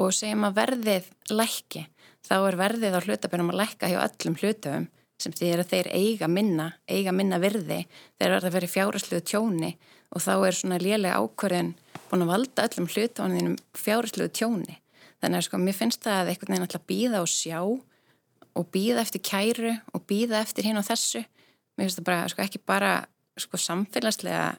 og 0.00 0.14
segjum 0.16 0.48
að 0.48 0.58
verðið 0.60 1.08
lækki, 1.32 1.86
þá 2.24 2.36
er 2.40 2.58
verðið 2.60 2.96
á 2.96 3.00
hlutabrifin 3.04 3.52
að 3.52 3.60
lækka 3.60 3.92
hjá 3.92 4.00
öllum 4.06 4.38
hlutafum 4.40 4.88
sem 5.22 5.34
því 5.36 5.50
að 5.54 5.70
þeir 5.70 5.88
eiga 5.94 6.28
minna, 6.28 6.72
eiga 6.90 7.12
minna 7.14 7.38
virði, 7.42 7.84
þeir 8.18 8.34
verða 8.34 8.48
að 8.48 8.56
vera 8.56 8.70
fjárhersluðu 8.72 9.24
tjóni 9.28 9.72
og 10.12 10.24
þá 10.24 10.32
er 10.34 10.56
svona 10.58 10.80
lélega 10.82 11.20
ákvörðin 11.20 11.74
búin 12.10 12.24
að 12.24 12.32
valda 12.32 12.66
öllum 12.68 12.88
hlutafanninum 12.90 13.58
fjárhersluðu 13.78 14.32
tjóni. 14.36 14.78
Þannig 15.22 15.38
að 15.38 15.46
sko 15.46 15.60
mér 15.62 15.78
finnst 15.78 16.02
það 16.02 16.18
að 16.18 16.32
einhvern 16.32 16.52
veginn 16.52 16.66
alltaf 16.66 16.86
býða 16.90 17.22
og 17.22 17.30
sjá 17.30 17.58
og 17.62 18.66
býða 18.74 19.04
eftir 19.04 19.22
kæru 19.24 19.74
og 19.94 20.04
býða 20.10 20.42
eftir 20.42 20.66
hinn 20.66 20.80
og 20.80 20.86
þessu. 20.88 21.22
Mér 21.78 21.86
finnst 21.86 22.00
það 22.00 22.08
bara, 22.10 22.28
sko 22.32 22.44
ekki 22.44 22.60
bara 22.66 22.92
sko 23.40 23.60
samfélagslega 23.60 24.52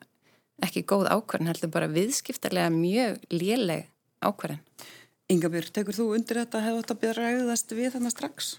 ekki 0.64 0.84
góð 0.88 1.10
ákvörðin, 1.12 1.50
heldur 1.52 1.72
bara 1.74 1.90
viðskiptarlega 1.92 2.72
mjög 2.74 3.24
léleg 3.34 3.88
ákvörðin. 4.24 4.62
Yngabjörg, 5.34 5.72
tekur 5.74 5.98
þú 5.98 6.10
undir 6.18 6.42
þetta 6.42 6.60
að 6.60 6.66
hefða 6.68 6.82
þetta 6.82 7.00
byrja 7.02 7.32
ræðast 7.32 7.76
við 7.78 7.94
þannig 7.96 8.14
strax? 8.14 8.52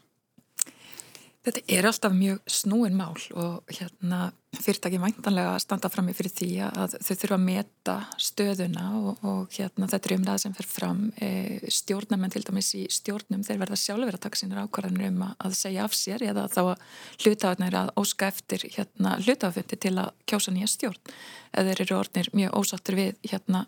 Þetta 1.44 1.60
er 1.76 1.84
alltaf 1.84 2.14
mjög 2.16 2.38
snúin 2.48 2.94
mál 2.96 3.18
og 3.36 3.72
hérna 3.76 4.30
fyrirtæki 4.56 4.96
væntanlega 5.02 5.58
standa 5.60 5.90
fram 5.92 6.06
í 6.08 6.14
fyrir 6.16 6.32
því 6.32 6.46
að 6.64 6.94
þau 7.04 7.16
þurfa 7.20 7.36
að 7.36 7.42
meta 7.44 7.96
stöðuna 8.16 8.84
og, 8.96 9.24
og 9.28 9.52
hérna 9.52 9.88
þetta 9.92 10.08
er 10.08 10.14
umræða 10.16 10.40
sem 10.40 10.54
fer 10.56 10.68
fram 10.70 11.02
e, 11.20 11.28
stjórnamenn 11.68 12.32
til 12.32 12.40
dæmis 12.46 12.70
í 12.78 12.86
stjórnum 12.88 13.42
þeir 13.44 13.60
verða 13.60 13.76
sjálfur 13.76 14.16
að 14.16 14.22
taka 14.24 14.40
sínir 14.40 14.62
ákvarðanir 14.62 15.10
um 15.10 15.26
að 15.26 15.56
segja 15.58 15.84
af 15.84 15.96
sér 15.98 16.24
eða 16.30 16.46
þá 16.54 16.60
að 16.62 16.86
hlutafarnir 17.26 17.76
að 17.82 17.90
óska 18.00 18.30
eftir 18.32 18.64
hérna 18.78 19.12
hlutafundi 19.20 19.78
til 19.84 19.92
að 20.00 20.14
kjósa 20.30 20.54
nýja 20.54 20.70
stjórn. 20.72 21.12
Eða 21.52 21.66
þeir 21.68 21.82
eru 21.84 21.98
orðnir 21.98 22.30
mjög 22.40 22.56
ósáttur 22.62 22.96
við 23.02 23.18
hérna 23.26 23.66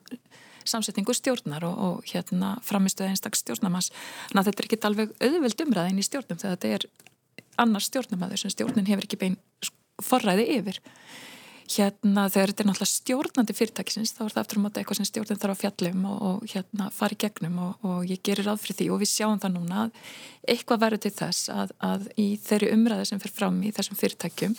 samsetningu 0.64 1.12
stjórnar 1.14 1.66
og, 1.68 1.76
og 1.76 2.08
hérna 2.08 2.54
framistuða 2.64 3.12
einstakst 3.12 3.44
stjórnamans 3.44 3.92
þannig 3.92 4.40
að 4.40 4.48
þetta 4.48 4.64
er 4.64 4.70
ekki 4.70 4.80
alveg 4.88 5.14
auðvild 5.20 5.62
umræðin 5.66 6.00
í 6.00 6.06
stjórnum 6.06 6.40
þegar 6.40 6.56
þetta 6.56 6.72
er 6.78 6.88
annars 7.62 7.88
stjórnumæður 7.90 8.42
sem 8.42 8.52
stjórnin 8.52 8.88
hefur 8.88 9.06
ekki 9.08 9.20
bein 9.20 9.38
forræði 10.02 10.46
yfir. 10.58 10.82
Hérna 11.66 12.28
þegar 12.30 12.52
þetta 12.52 12.62
er 12.62 12.68
náttúrulega 12.68 12.92
stjórnandi 12.92 13.54
fyrirtækisins 13.58 14.12
þá 14.14 14.20
er 14.22 14.34
það 14.36 14.42
eftir 14.44 14.58
að 14.58 14.62
móta 14.62 14.80
eitthvað 14.80 14.98
sem 15.00 15.08
stjórnin 15.08 15.40
þarf 15.42 15.54
að 15.56 15.62
fjallum 15.64 16.04
og, 16.06 16.20
og 16.28 16.52
hérna 16.52 16.86
fara 16.94 17.16
í 17.16 17.18
gegnum 17.24 17.56
og, 17.64 17.88
og 17.90 18.04
ég 18.06 18.20
gerir 18.28 18.46
ráð 18.46 18.60
fyrir 18.62 18.78
því 18.78 18.86
og 18.94 19.00
við 19.02 19.10
sjáum 19.10 19.40
það 19.42 19.56
núna 19.56 19.80
að 19.82 19.98
eitthvað 20.54 20.84
verður 20.84 21.02
til 21.02 21.12
þess 21.16 21.50
að, 21.50 21.74
að 21.90 22.06
í 22.22 22.28
þeirri 22.44 22.70
umræði 22.76 23.08
sem 23.10 23.24
fyrir 23.24 23.36
fram 23.40 23.58
í 23.66 23.74
þessum 23.74 23.98
fyrirtækjum 23.98 24.56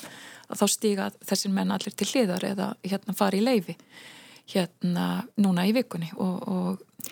að 0.51 0.59
þá 0.59 0.65
stíga 0.73 1.07
þessir 1.31 1.55
menn 1.55 1.71
allir 1.77 1.95
til 1.95 2.09
hliðar 2.11 2.49
eða 2.49 2.69
hérna 2.83 3.15
fara 3.15 3.39
í 3.39 3.45
leifi 3.45 3.77
hérna 4.51 5.07
núna 5.39 5.67
í 5.67 5.73
vikunni. 5.75 6.11
Og, 6.19 6.37
og 6.47 7.11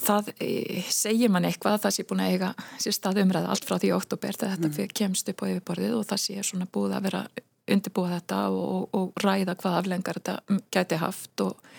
það 0.00 0.32
e, 0.40 0.82
segir 0.92 1.30
mann 1.32 1.46
eitthvað 1.48 1.76
að 1.76 1.84
það 1.84 1.94
sé 1.96 2.06
búin 2.08 2.24
að 2.24 2.34
eiga 2.34 2.50
sér 2.80 2.96
stað 2.96 3.22
umræða 3.24 3.52
allt 3.52 3.68
frá 3.68 3.76
því 3.78 3.92
oktober 3.96 4.38
þegar 4.40 4.58
mm. 4.58 4.74
þetta 4.78 4.98
kemst 5.00 5.30
upp 5.32 5.44
á 5.44 5.50
yfirborðið 5.50 5.96
og 5.98 6.04
það 6.10 6.22
sé 6.24 6.44
svona 6.46 6.68
búið 6.72 6.96
að 6.96 7.06
vera 7.08 7.22
undirbúið 7.70 8.14
þetta 8.16 8.42
og, 8.50 8.84
og 8.96 9.24
ræða 9.24 9.56
hvað 9.60 9.78
aflengar 9.80 10.20
þetta 10.20 10.60
gæti 10.74 11.00
haft 11.00 11.44
og, 11.44 11.72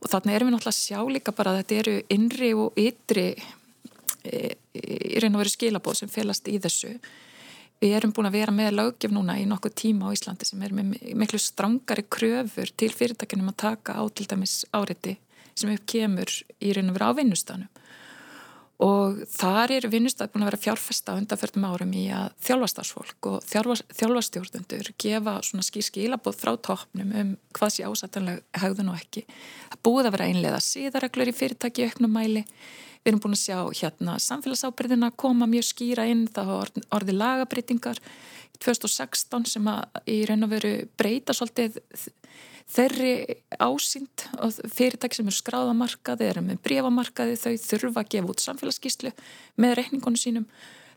og 0.00 0.12
þannig 0.12 0.36
erum 0.36 0.50
við 0.50 0.56
náttúrulega 0.56 0.76
að 0.76 0.82
sjá 0.82 1.14
líka 1.14 1.36
bara 1.36 1.54
að 1.54 1.62
þetta 1.62 1.80
eru 1.82 1.96
innri 2.16 2.52
og 2.58 2.80
ytri 2.80 3.26
e, 4.24 4.54
í 4.74 5.20
raun 5.22 5.36
og 5.36 5.44
veru 5.44 5.54
skilabóð 5.54 6.00
sem 6.00 6.12
felast 6.12 6.50
í 6.50 6.58
þessu 6.62 6.96
við 7.80 7.96
erum 7.96 8.12
búin 8.16 8.28
að 8.28 8.36
vera 8.36 8.54
með 8.54 8.74
lögjöf 8.76 9.12
núna 9.14 9.38
í 9.40 9.46
nokkuð 9.48 9.76
tíma 9.84 10.10
á 10.10 10.14
Íslandi 10.16 10.48
sem 10.48 10.62
er 10.64 10.74
með 10.76 10.96
miklu 11.16 11.40
strángari 11.40 12.04
kröfur 12.08 12.72
til 12.76 12.90
fyrirtækinum 12.92 13.52
að 13.52 13.60
taka 13.64 13.96
á 13.96 14.04
til 14.12 14.28
dæmis 14.28 14.62
áriti 14.76 15.16
sem 15.60 15.74
upp 15.74 15.86
kemur 15.88 16.32
í 16.60 16.74
raun 16.76 16.92
og 16.92 16.98
vera 16.98 17.12
á 17.12 17.18
vinnustanum 17.18 17.70
og 18.80 19.20
þar 19.28 19.74
er 19.76 19.86
vinnustaf 19.92 20.30
búin 20.32 20.44
að 20.46 20.50
vera 20.50 20.60
fjárfesta 20.62 21.14
undanförnum 21.18 21.66
árum 21.68 21.90
í 22.00 22.06
að 22.16 22.30
þjálfastarsfólk 22.46 23.28
og 23.28 23.42
þjálfastjórnundur 23.44 24.92
gefa 25.00 25.34
svona 25.44 25.66
skýr 25.66 25.84
skilabóð 25.84 26.38
frá 26.40 26.54
toppnum 26.56 27.10
um 27.22 27.34
hvað 27.56 27.74
sé 27.74 27.84
ásættanlega 27.84 28.62
hegðun 28.62 28.92
og 28.94 29.02
ekki. 29.02 29.26
Það 29.68 29.82
búið 29.84 30.08
að 30.08 30.16
vera 30.16 30.30
einlega 30.30 30.62
síðareglur 30.64 31.32
í 31.32 31.36
fyrirtæki 31.36 31.90
auknum 31.90 32.16
mæli. 32.16 32.46
Við 33.00 33.12
erum 33.12 33.20
búin 33.24 33.36
að 33.36 33.42
sjá 33.46 33.58
hérna 33.80 34.18
samfélagsábyrðina 34.20 35.08
koma 35.16 35.48
mjög 35.48 35.70
skýra 35.70 36.04
inn, 36.10 36.26
það 36.28 36.50
var 36.52 36.72
orði 36.98 37.14
lagabreitingar 37.16 38.00
2016 38.60 39.46
sem 39.48 39.70
að 39.72 40.10
í 40.12 40.18
raun 40.28 40.44
og 40.44 40.52
veru 40.52 40.72
breyta 41.00 41.32
svolítið 41.36 41.78
þeirri 42.70 43.14
ásýnd 43.56 44.26
og 44.44 44.58
fyrirtæki 44.70 45.18
sem 45.18 45.30
eru 45.30 45.38
skráðamarkaði 45.38 46.28
eða 46.28 46.44
með 46.44 46.60
brefamarkaði 46.66 47.38
þau 47.40 47.54
þurfa 47.64 48.04
að 48.04 48.12
gefa 48.14 48.34
út 48.34 48.44
samfélagsgíslu 48.44 49.14
með 49.60 49.74
reikningunum 49.80 50.20
sínum 50.20 50.46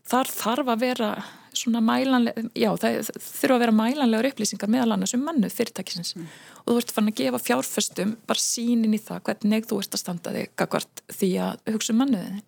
þar 0.08 0.30
þarf 0.30 0.70
að 0.74 0.84
vera 0.84 1.10
svona 1.54 1.80
mælanlega, 1.84 2.48
já 2.58 2.68
það 2.82 3.10
þurfa 3.14 3.56
að 3.56 3.62
vera 3.62 3.74
mælanlegar 3.78 4.28
upplýsingar 4.32 4.70
meðal 4.72 4.96
annars 4.96 5.14
um 5.16 5.24
mannu 5.26 5.50
fyrirtækisins 5.52 6.14
mm. 6.16 6.30
og 6.64 6.70
þú 6.72 6.78
ert 6.80 6.94
fann 6.96 7.10
að 7.10 7.20
gefa 7.20 7.40
fjárföstum 7.42 8.16
bara 8.26 8.42
sínin 8.42 8.96
í 8.96 9.00
það 9.02 9.22
hvernig 9.28 9.68
þú 9.70 9.80
ert 9.82 9.94
að 9.94 10.02
standa 10.02 10.34
þig 10.34 10.88
því 11.14 11.30
að 11.46 11.74
hugsa 11.76 11.94
um 11.94 12.00
mannuðin 12.02 12.42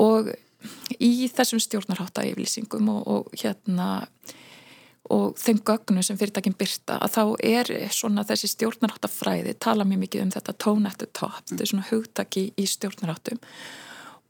og 0.00 0.32
í 1.00 1.28
þessum 1.32 1.60
stjórnarhátta 1.62 2.24
yfirlýsingum 2.28 2.88
og, 2.92 3.02
og 3.04 3.40
hérna 3.40 3.90
og 5.10 5.34
þeim 5.40 5.60
gögnu 5.66 6.02
sem 6.06 6.18
fyrirtækinn 6.18 6.56
byrta 6.58 7.00
að 7.02 7.14
þá 7.16 7.22
er 7.50 7.70
svona 7.94 8.24
þessi 8.28 8.52
stjórnaráttafræði 8.52 9.56
tala 9.62 9.86
mjög 9.88 10.04
mikið 10.04 10.26
um 10.26 10.34
þetta 10.36 10.56
tone 10.62 10.90
at 10.90 11.00
the 11.02 11.08
top, 11.10 11.40
mm. 11.40 11.46
þetta 11.50 11.64
er 11.64 11.72
svona 11.72 11.88
hugtaki 11.90 12.44
í 12.56 12.66
stjórnaráttum 12.70 13.40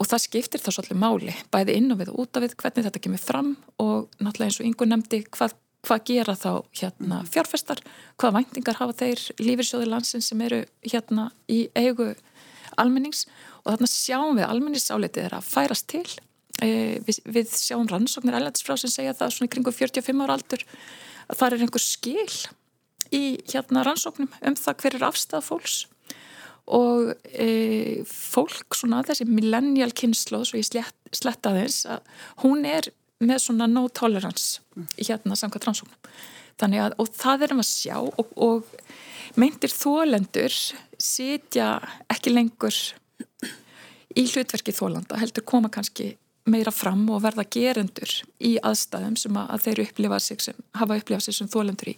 og 0.00 0.09
það 0.09 0.23
skiptir 0.25 0.62
þá 0.62 0.71
svolítið 0.73 1.00
máli, 1.00 1.35
bæði 1.52 1.76
inn 1.76 1.92
og 1.92 2.00
við 2.00 2.12
og 2.12 2.23
út 2.23 2.38
af 2.38 2.45
við 2.47 2.54
hvernig 2.62 2.87
þetta 2.87 3.02
kemur 3.04 3.21
fram 3.21 3.50
og 3.83 4.09
náttúrulega 4.16 4.49
eins 4.49 4.61
og 4.62 4.69
yngur 4.69 4.88
nefndi 4.88 5.21
hvað, 5.28 5.54
hvað 5.85 6.07
gera 6.09 6.37
þá 6.40 6.50
hérna 6.80 7.19
mm. 7.19 7.28
fjárfestar, 7.35 7.83
hvað 8.21 8.37
væntingar 8.38 8.80
hafa 8.80 8.97
þeir 9.02 9.26
lífyrsjóði 9.42 9.90
landsin 9.90 10.25
sem 10.25 10.40
eru 10.47 10.62
hérna 10.87 11.28
í 11.52 11.66
eigu 11.76 12.14
almennings? 12.80 13.26
Og 13.61 13.75
þarna 13.75 13.90
sjáum 13.92 14.40
við 14.40 14.49
almenningsálitið 14.49 15.26
er 15.26 15.37
að 15.37 15.49
færast 15.50 15.88
til. 15.92 16.07
E, 16.64 16.97
við, 17.04 17.21
við 17.28 17.52
sjáum 17.61 17.88
rannsóknir 17.90 18.38
ælætisfrá 18.40 18.78
sem 18.80 18.92
segja 18.92 19.12
það 19.16 19.37
svona 19.37 19.50
í 19.50 19.52
kringu 19.52 19.75
45 19.75 20.25
ára 20.25 20.38
aldur 20.38 20.64
að 21.28 21.37
það 21.42 21.47
er 21.59 21.64
einhver 21.66 21.85
skil 21.85 22.33
í 23.12 23.23
hérna 23.52 23.85
rannsóknum 23.85 24.33
um 24.33 24.57
það 24.57 24.80
hver 24.80 24.97
er 24.97 25.07
afstæða 25.11 25.45
fólks 25.45 25.76
og 26.70 27.12
e, 27.26 28.02
fólk 28.06 28.76
svona 28.78 29.02
þessi 29.06 29.26
millennial 29.28 29.90
kynslu 29.96 30.42
svo 30.46 30.60
ég 30.60 30.68
slett, 30.68 30.96
sletta 31.14 31.54
þess 31.56 31.88
að 31.90 32.26
hún 32.44 32.66
er 32.68 32.90
með 33.20 33.42
svona 33.44 33.68
no 33.68 33.86
tolerance 33.92 34.62
hérna 34.96 35.36
samkvæmt 35.36 35.66
rannsóknum. 35.68 36.12
Þannig 36.60 36.84
að 36.84 36.96
og 37.00 37.12
það 37.16 37.46
erum 37.46 37.62
að 37.62 37.70
sjá 37.70 37.96
og, 38.00 38.32
og 38.36 39.38
meintir 39.40 39.72
þólendur 39.72 40.54
sitja 41.00 41.72
ekki 42.12 42.32
lengur 42.32 42.76
í 44.18 44.26
hlutverki 44.26 44.74
þólanda 44.74 45.20
heldur 45.20 45.46
koma 45.46 45.70
kannski 45.72 46.14
meira 46.50 46.72
fram 46.74 47.04
og 47.12 47.22
verða 47.24 47.44
gerendur 47.52 48.12
í 48.42 48.56
aðstæðum 48.64 49.16
sem 49.20 49.36
að 49.38 49.66
þeir 49.66 49.82
upplifa 49.84 50.20
sig 50.22 50.42
sem, 50.42 50.60
hafa 50.74 50.98
upplifað 50.98 51.26
sig 51.28 51.36
sem 51.36 51.50
þólendur 51.50 51.92
í 51.92 51.96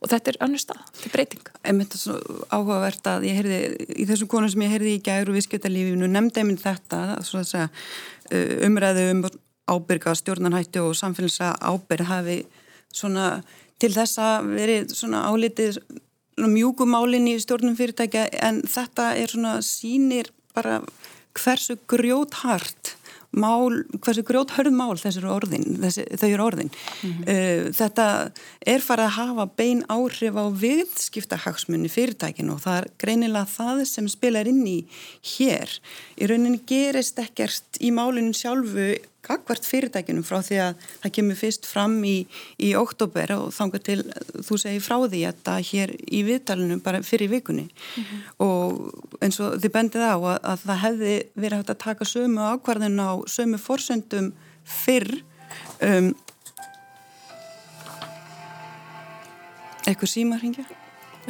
og 0.00 0.08
þetta 0.08 0.32
er 0.32 0.38
annur 0.44 0.62
stað, 0.62 0.82
þetta 0.94 1.08
er 1.08 1.14
breyting. 1.14 1.48
En 1.68 1.82
þetta 1.82 1.98
er 1.98 2.02
svo 2.02 2.44
áhugavert 2.48 3.08
að 3.10 3.26
ég 3.28 3.38
heyrði 3.40 3.60
í 4.00 4.06
þessum 4.08 4.30
konum 4.32 4.52
sem 4.52 4.64
ég 4.64 4.74
heyrði 4.74 4.96
í 4.96 5.02
gæru 5.04 5.36
viðskiptalífinu 5.36 6.08
nefndi 6.08 6.42
einmitt 6.42 6.64
þetta 6.64 7.00
segja, 7.26 7.68
uh, 7.68 8.54
umræðu 8.66 9.06
um 9.14 9.24
ábyrga 9.70 10.14
stjórnarhættu 10.18 10.82
og 10.88 10.96
samfélagsa 10.98 11.52
ábyrg 11.60 12.08
hafi 12.08 12.38
svona 12.92 13.42
til 13.80 13.92
þess 13.94 14.18
að 14.20 14.48
veri 14.56 14.78
svona 14.90 15.24
álitið 15.30 15.78
mjúkumálin 16.40 17.28
í 17.30 17.36
stjórnum 17.42 17.76
fyrirtækja 17.78 18.26
en 18.46 18.62
þetta 18.68 19.12
er 19.20 19.32
svona 19.32 19.58
sínir 19.64 20.32
bara 20.56 20.80
hversu 21.36 21.76
grjóthart 21.90 22.96
mál, 23.30 23.84
hversu 24.02 24.24
grót 24.26 24.54
hörð 24.56 24.74
mál 24.74 24.96
þessi 24.98 25.20
eru 25.20 25.30
orðin, 25.34 25.66
þessi, 25.84 26.06
þau 26.18 26.28
eru 26.28 26.46
orðin 26.48 26.70
mm 26.70 27.10
-hmm. 27.10 27.28
uh, 27.30 27.70
þetta 27.78 28.06
er 28.66 28.82
farið 28.82 29.06
að 29.06 29.16
hafa 29.18 29.46
bein 29.60 29.84
áhrif 29.88 30.34
á 30.34 30.44
viðskiptahagsmunni 30.64 31.92
fyrirtækinu 31.92 32.56
og 32.56 32.64
það 32.64 32.80
er 32.80 32.90
greinilega 32.98 33.46
það 33.46 33.84
sem 33.86 34.08
spilar 34.08 34.50
inn 34.50 34.66
í 34.66 34.80
hér 35.36 35.78
í 36.18 36.26
rauninni 36.26 36.62
gerist 36.66 37.18
ekkert 37.22 37.80
í 37.80 37.92
málinu 37.94 38.34
sjálfu 38.34 38.96
gagvart 39.26 39.66
fyrirtækinum 39.68 40.24
frá 40.24 40.38
því 40.44 40.58
að 40.64 40.84
það 41.02 41.14
kemur 41.16 41.38
fyrst 41.38 41.68
fram 41.68 41.96
í, 42.08 42.16
í 42.58 42.70
oktober 42.78 43.34
og 43.36 43.50
þangar 43.54 43.84
til 43.84 43.98
þú 44.46 44.58
segir 44.62 44.84
frá 44.84 44.96
því 45.04 45.22
að 45.28 45.42
það 45.48 45.66
hér 45.70 45.94
í 46.00 46.22
viðtalinu 46.28 46.78
bara 46.84 47.02
fyrir 47.06 47.32
vikunni. 47.32 47.68
Mm 47.68 48.04
-hmm. 48.04 48.20
og 48.46 49.20
eins 49.20 49.40
og 49.40 49.60
þið 49.60 49.72
bendið 49.76 50.06
á 50.06 50.16
að, 50.16 50.38
að 50.52 50.58
það 50.64 50.82
hefði 50.84 51.14
verið 51.34 51.58
hægt 51.58 51.70
að 51.70 51.84
taka 51.84 52.04
sömu 52.04 52.40
ákvarðin 52.54 53.00
á 53.00 53.10
sömu 53.26 53.58
forsöndum 53.58 54.32
fyrr 54.64 55.22
um, 55.82 56.14
eitthvað 59.86 60.12
símarhingja 60.14 60.64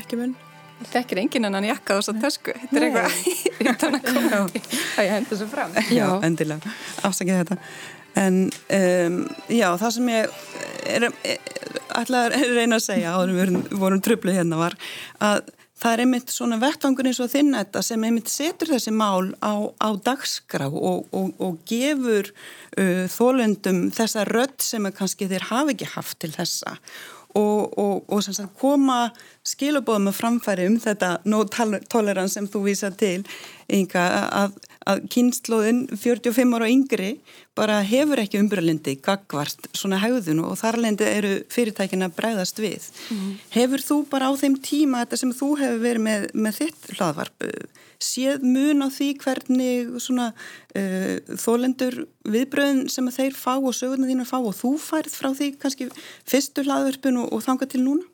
ekki 0.01 0.19
munn 0.21 0.50
Þetta 0.81 1.15
er 1.15 1.23
engin 1.23 1.49
annan 1.51 1.69
jakka 1.69 1.99
og 2.01 2.05
svo 2.07 2.17
tösku. 2.17 2.55
Þetta 2.57 2.81
er 2.81 2.87
eitthvað 2.89 3.17
utan 3.75 3.97
að 3.99 4.09
koma 4.09 4.43
að 4.43 5.07
ég 5.07 5.15
henda 5.15 5.41
svo 5.41 5.49
fram. 5.51 5.79
Já, 5.93 6.07
endilega. 6.27 6.75
Afsakið 7.07 7.43
þetta. 7.43 7.59
En 8.19 8.43
um, 8.49 9.19
já, 9.53 9.69
það 9.79 9.95
sem 9.97 10.11
ég 10.11 10.43
er, 10.91 11.07
ætlaði 12.01 12.41
að 12.41 12.53
reyna 12.57 12.81
að 12.81 12.87
segja 12.89 13.15
áður 13.15 13.35
við 13.37 13.57
vorum, 13.79 14.03
tröflu 14.03 14.35
hérna 14.35 14.59
var 14.61 14.77
að 15.23 15.45
það 15.81 15.95
er 15.95 16.03
einmitt 16.05 16.33
svona 16.35 16.59
vettvangur 16.61 17.09
eins 17.09 17.21
og 17.23 17.31
þinn 17.33 17.55
þetta 17.57 17.83
sem 17.87 18.03
einmitt 18.05 18.33
setur 18.33 18.73
þessi 18.75 18.93
mál 18.93 19.31
á, 19.41 19.55
á 19.81 19.89
dagskrá 20.05 20.67
og, 20.69 21.07
og, 21.17 21.31
og 21.41 21.63
gefur 21.69 22.33
uh, 22.33 23.07
þólendum 23.09 23.87
þessa 23.95 24.27
rödd 24.29 24.59
sem 24.65 24.91
kannski 24.97 25.31
þeir 25.31 25.49
hafi 25.53 25.77
ekki 25.77 25.93
haft 25.95 26.19
til 26.25 26.35
þessa 26.35 26.77
og, 27.39 27.79
og, 27.79 28.05
og 28.09 28.23
sagt, 28.25 28.55
koma 28.61 29.11
skilabóðum 29.47 30.11
að 30.11 30.19
framfæri 30.19 30.67
um 30.71 30.79
þetta 30.83 31.17
no 31.31 31.45
tolerance 31.47 32.35
sem 32.37 32.49
þú 32.51 32.65
vísa 32.69 32.91
til 32.91 33.23
Inga, 33.71 34.07
að, 34.35 34.59
að 34.91 35.03
kynnslóðin 35.15 35.85
45 35.95 36.57
ára 36.59 36.71
yngri 36.71 37.11
bara 37.59 37.81
hefur 37.87 38.23
ekki 38.23 38.41
umbröðlindi 38.41 38.97
gagvart 39.05 39.69
svona 39.77 40.01
haugðun 40.03 40.45
og 40.47 40.57
þarlendi 40.61 41.09
eru 41.09 41.35
fyrirtækina 41.53 42.11
bregðast 42.15 42.61
við. 42.63 42.89
Mm. 43.13 43.37
Hefur 43.57 43.87
þú 43.87 44.01
bara 44.13 44.31
á 44.31 44.33
þeim 44.41 44.59
tíma 44.65 45.05
þetta 45.05 45.21
sem 45.23 45.37
þú 45.37 45.53
hefur 45.61 45.85
verið 45.85 46.07
með, 46.07 46.27
með 46.35 46.61
þitt 46.63 46.91
hlaðvarp 46.97 47.49
séð 48.01 48.45
mun 48.45 48.85
á 48.85 48.89
því 48.89 49.09
hvernig 49.21 49.91
svona 50.01 50.31
uh, 50.33 51.17
þólendur 51.41 52.07
viðbröðin 52.29 52.87
sem 52.93 53.11
þeir 53.13 53.37
fá 53.37 53.53
og 53.59 53.75
sögurna 53.77 54.09
þínu 54.09 54.27
fá 54.29 54.39
og 54.41 54.55
þú 54.57 54.73
færð 54.81 55.17
frá 55.21 55.31
því 55.37 55.51
kannski 55.61 55.91
fyrstu 56.29 56.65
hlaðvarpun 56.65 57.21
og, 57.21 57.29
og 57.37 57.45
þanga 57.45 57.69
til 57.71 57.85
núna? 57.85 58.09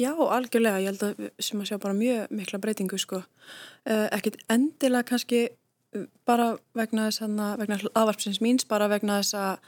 Já, 0.00 0.14
algjörlega, 0.14 0.80
ég 0.80 0.94
held 0.94 1.02
að 1.04 1.26
sem 1.42 1.60
að 1.60 1.68
sjá 1.68 1.78
bara 1.82 1.96
mjög 1.96 2.30
mikla 2.32 2.60
breytingu 2.62 2.98
sko, 3.00 3.20
uh, 3.22 4.06
ekkit 4.14 4.38
endilega 4.50 5.10
kannski 5.10 5.44
bara 6.28 6.56
vegna 6.76 7.08
þess 7.10 7.24
að 7.26 7.58
vegna 7.60 7.78
aðvarpsins 7.92 8.40
míns, 8.40 8.64
bara 8.68 8.88
vegna 8.88 9.20
þess 9.20 9.34
að 9.36 9.58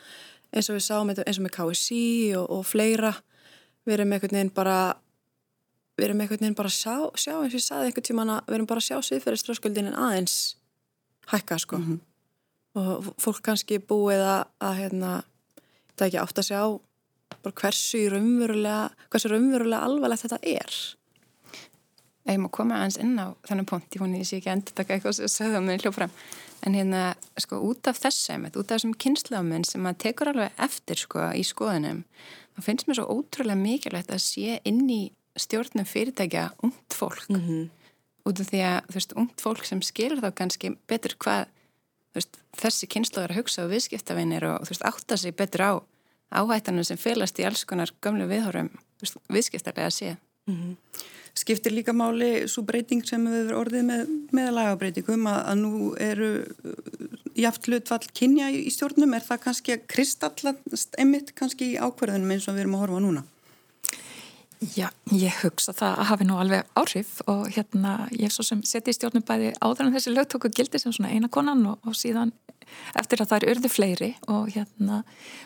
eins 0.54 0.70
og 0.70 0.78
við 0.78 0.84
sáum 0.86 1.10
eins 1.12 1.38
og 1.38 1.44
með 1.44 1.54
KSC 1.56 1.98
og, 2.38 2.46
og 2.58 2.66
fleira 2.66 3.12
við 3.84 3.98
erum 3.98 4.14
einhvern 4.14 4.38
veginn 4.38 4.54
bara 4.54 4.78
við 5.98 6.08
erum 6.08 6.22
einhvern 6.24 6.42
veginn 6.42 6.58
bara 6.58 6.70
að 6.70 6.78
sjá, 6.78 6.96
sjá 7.18 7.34
eins 7.36 7.52
og 7.52 7.58
ég 7.58 7.66
saði 7.66 7.90
einhvern 7.90 8.08
tíman 8.08 8.34
að 8.34 8.48
við 8.48 8.58
erum 8.58 8.70
bara 8.70 8.82
að 8.82 8.88
sjá 8.88 9.08
sviðferðiströskuldinin 9.08 9.98
aðeins 9.98 10.38
hækka 11.32 11.58
sko 11.60 11.78
mm 11.78 11.84
-hmm. 11.84 12.00
og 12.80 13.12
fólk 13.20 13.42
kannski 13.42 13.78
búið 13.78 14.24
að, 14.24 14.42
að 14.60 14.74
hérna, 14.80 15.12
það 15.96 16.06
ekki 16.06 16.22
átt 16.22 16.38
að 16.38 16.50
sjá 16.50 16.62
bara 17.42 17.58
hversu 17.60 18.08
raunverulega 18.12 18.90
hversu 19.10 19.28
raunverulega 19.28 19.84
alvarlegt 19.84 20.22
þetta 20.22 20.38
er 20.42 20.72
Ég 22.24 22.40
má 22.40 22.48
koma 22.48 22.78
aðeins 22.80 22.96
inn 23.02 23.18
á 23.20 23.36
þannig 23.44 23.66
punkt, 23.68 23.92
ég 23.92 24.00
voni 24.00 24.16
að 24.16 24.22
ég 24.22 24.28
sé 24.30 24.38
ekki 24.38 24.52
endur 24.54 24.74
taka 24.78 24.94
eitthvað 24.94 25.16
sem 25.18 25.28
sögða 25.28 25.60
með 25.60 25.82
hljófram. 25.84 26.12
En 26.64 26.76
hérna, 26.78 27.02
sko, 27.36 27.58
út 27.60 27.90
af 27.90 27.98
þessum 28.00 28.46
út 28.48 28.62
af 28.64 28.70
þessum 28.78 28.94
kynnslöfuminn 28.96 29.66
sem 29.68 29.84
maður 29.84 30.00
tekur 30.06 30.30
alveg 30.32 30.62
eftir, 30.64 31.02
sko, 31.02 31.26
í 31.36 31.44
skoðunum 31.44 32.00
þá 32.54 32.62
finnst 32.64 32.88
mér 32.88 33.00
svo 33.00 33.18
ótrúlega 33.18 33.60
mikilvægt 33.60 34.12
að 34.14 34.22
sé 34.24 34.58
inn 34.64 34.86
í 34.88 35.02
stjórnum 35.36 35.86
fyrirtækja 35.88 36.50
ungt 36.64 36.94
fólk. 36.96 37.26
Mm 37.28 37.40
-hmm. 37.40 37.68
út 38.24 38.40
af 38.40 38.48
því 38.48 38.60
að 38.64 38.80
þú 38.88 38.94
veist, 38.94 39.12
ungt 39.20 39.40
fólk 39.40 39.64
sem 39.64 39.82
skilur 39.82 40.22
þá 40.24 40.30
kannski 40.34 40.76
betur 40.88 41.16
hvað 41.18 41.46
veist, 42.14 42.38
þessi 42.56 42.86
kynslu 42.86 43.22
er 43.22 43.30
að 43.30 43.38
hugsa 43.42 43.66
á 43.66 43.72
viðskiptavinir 43.72 44.44
og 44.44 44.64
þú 44.64 44.70
veist, 44.72 44.86
átta 44.86 45.16
sig 45.16 45.36
betur 45.36 45.60
á 45.60 45.72
áhættanum 46.32 46.84
sem 46.84 46.96
félast 46.96 47.38
í 47.38 47.44
alls 47.44 47.64
konar 47.64 47.92
gömlu 48.00 48.26
viðhórum 48.26 48.70
viðskiptarlega 49.28 49.90
að 49.90 49.98
sé 49.98 50.16
mm 50.46 50.54
-hmm. 50.54 50.76
Skiptir 51.34 51.72
líka 51.72 51.92
máli 51.92 52.48
svo 52.48 52.62
breyting 52.62 53.02
sem 53.06 53.24
við 53.26 53.46
verðum 53.46 53.60
orðið 53.60 53.82
með, 53.82 54.10
með 54.30 54.50
lagabreitingum 54.54 55.26
að, 55.26 55.40
að 55.50 55.56
nú 55.58 55.94
eru 55.98 56.28
jaft 57.34 57.66
hlutfall 57.66 58.06
kynja 58.14 58.50
í 58.54 58.70
stjórnum, 58.70 59.14
er 59.14 59.24
það 59.26 59.42
kannski 59.42 59.72
að 59.74 59.86
kristallast 59.86 60.94
emitt 60.98 61.34
kannski 61.34 61.72
í 61.72 61.78
ákverðunum 61.78 62.30
eins 62.30 62.48
og 62.48 62.54
við 62.54 62.60
erum 62.60 62.74
að 62.74 62.84
horfa 62.84 63.00
núna? 63.00 63.24
Já, 64.72 64.88
ég 65.12 65.34
hugsa 65.42 65.74
það 65.76 65.98
að 65.98 66.08
hafi 66.08 66.24
nú 66.28 66.36
alveg 66.40 66.68
áhrif 66.78 67.18
og 67.28 67.42
hérna 67.52 68.08
ég 68.14 68.28
er 68.28 68.32
svo 68.32 68.44
sem 68.46 68.62
seti 68.64 68.94
í 68.94 68.96
stjórnum 68.96 69.24
bæði 69.26 69.50
áður 69.58 69.88
en 69.88 69.94
þessi 69.96 70.14
lögtóku 70.14 70.50
gildi 70.54 70.80
sem 70.80 70.94
svona 70.94 71.10
eina 71.12 71.28
konan 71.28 71.66
og, 71.68 71.82
og 71.84 71.98
síðan 71.98 72.32
eftir 73.00 73.22
að 73.22 73.30
það 73.30 73.38
eru 73.38 73.54
urðu 73.54 73.70
fleiri 73.72 74.10
og 74.32 74.50
hérna 74.54 75.00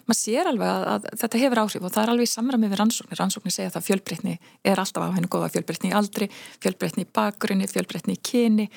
maður 0.08 0.20
sér 0.20 0.50
alveg 0.52 0.72
að, 0.72 0.86
að 0.94 1.08
þetta 1.22 1.42
hefur 1.44 1.62
áhrif 1.64 1.84
og 1.84 1.94
það 1.94 2.02
er 2.04 2.14
alveg 2.14 2.32
samramið 2.32 2.72
við 2.72 2.82
rannsóknir. 2.82 3.20
Rannsóknir 3.20 3.54
segja 3.54 3.74
að 3.74 3.86
fjölbreytni 3.88 4.34
er 4.64 4.82
alltaf 4.82 5.06
á 5.08 5.16
hennu 5.16 5.30
góða 5.32 5.52
fjölbreytni 5.54 5.92
í 5.92 5.96
aldri, 5.98 6.30
fjölbreytni 6.62 7.06
í 7.06 7.12
bakgrunni, 7.18 7.70
fjölbreytni 7.70 8.18
í 8.18 8.22
kyni, 8.30 8.68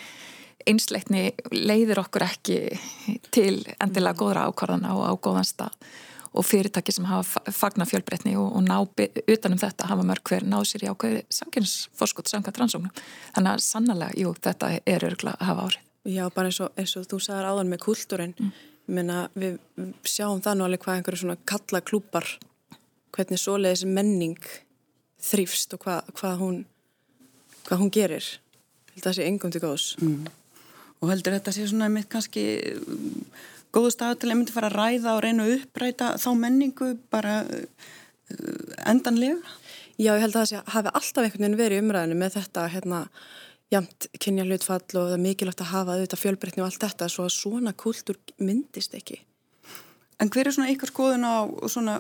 einsleitni 0.68 1.32
leiðir 1.56 2.02
okkur 2.04 2.28
ekki 2.28 2.62
til 3.34 3.64
endilega 3.82 4.18
góðra 4.20 4.48
ákvarðana 4.50 4.96
og 4.98 5.06
á 5.10 5.14
góðan 5.18 5.48
stað 5.48 5.78
og 6.32 6.46
fyrirtæki 6.48 6.94
sem 6.96 7.06
hafa 7.10 7.52
fagna 7.52 7.86
fjölbreytni 7.88 8.38
og, 8.40 8.54
og 8.56 8.64
ná 8.64 8.78
utanum 8.80 9.60
þetta 9.60 9.90
hafa 9.92 10.06
mörg 10.08 10.24
hver 10.30 10.48
náð 10.48 10.70
sér 10.70 10.86
í 10.86 10.92
ákveði 10.92 11.24
samkynnsforskot 11.42 12.32
samkvæmt 12.32 12.62
rannsóknum. 12.62 13.06
Þannig 13.36 13.56
að 13.58 13.64
sannlega, 13.66 14.12
jú, 14.16 14.36
þetta 14.40 14.76
er 14.80 15.08
örgulega 15.10 15.40
að 15.40 15.52
hafa 15.52 15.66
árið. 15.68 15.91
Já, 16.10 16.26
bara 16.34 16.50
eins 16.50 16.60
og, 16.64 16.72
eins 16.80 16.96
og 16.98 17.06
þú 17.10 17.20
sagðar 17.22 17.52
áðan 17.52 17.72
með 17.72 17.84
kultúrin, 17.86 18.36
mm. 18.38 18.52
Menna, 18.92 19.28
við 19.38 19.60
sjáum 20.10 20.42
það 20.44 20.58
nú 20.58 20.66
alveg 20.66 20.82
hvað 20.84 20.98
einhverju 20.98 21.22
svona 21.22 21.38
kalla 21.48 21.80
klúpar, 21.86 22.26
hvernig 23.16 23.40
svoleiðis 23.40 23.86
menning 23.88 24.50
þrýfst 25.22 25.76
og 25.78 25.84
hvað, 25.86 26.10
hvað, 26.18 26.36
hún, 26.42 26.58
hvað 27.68 27.84
hún 27.84 27.94
gerir. 27.94 28.28
Það 28.98 29.16
sé 29.16 29.28
engum 29.30 29.54
til 29.54 29.62
góðs. 29.64 29.86
Mm. 30.02 30.26
Og 31.02 31.12
heldur 31.14 31.38
þetta 31.38 31.54
sé 31.56 31.68
svona 31.70 31.88
mitt 31.94 32.10
kannski 32.12 32.44
góðu 33.72 33.94
stað 33.94 34.18
til 34.22 34.32
að 34.32 34.40
myndi 34.40 34.56
fara 34.56 34.72
að 34.72 34.78
ræða 34.78 35.16
og 35.16 35.24
reyna 35.24 35.46
að 35.46 35.56
uppræta 35.60 36.12
þá 36.22 36.30
menningu 36.42 36.90
bara 37.14 37.38
uh, 37.48 38.82
endanlega? 38.92 39.40
Já, 39.96 40.16
ég 40.16 40.24
held 40.26 40.36
að 40.36 40.52
það 40.52 40.74
hafi 40.74 40.94
alltaf 40.98 41.24
einhvern 41.24 41.46
veginn 41.46 41.60
verið 41.62 41.84
umræðinu 41.86 42.18
með 42.20 42.38
þetta 42.40 42.68
hérna 42.74 43.02
jamt 43.72 44.08
kynja 44.20 44.46
hlutfall 44.46 44.84
og 44.84 45.10
það 45.10 45.16
er 45.16 45.26
mikilvægt 45.26 45.64
að 45.64 45.72
hafa 45.72 45.96
auðvitað 45.96 46.24
fjölbreytni 46.26 46.64
og 46.64 46.70
allt 46.70 46.86
þetta 46.86 47.10
svo 47.12 47.28
að 47.28 47.36
svona 47.38 47.74
kultúr 47.74 48.20
myndist 48.44 48.96
ekki. 48.98 49.22
En 50.22 50.30
hver 50.30 50.48
er 50.48 50.56
svona 50.56 50.72
ykkar 50.74 50.92
skoðun 50.92 51.26
á 51.26 51.48
svona 51.72 51.98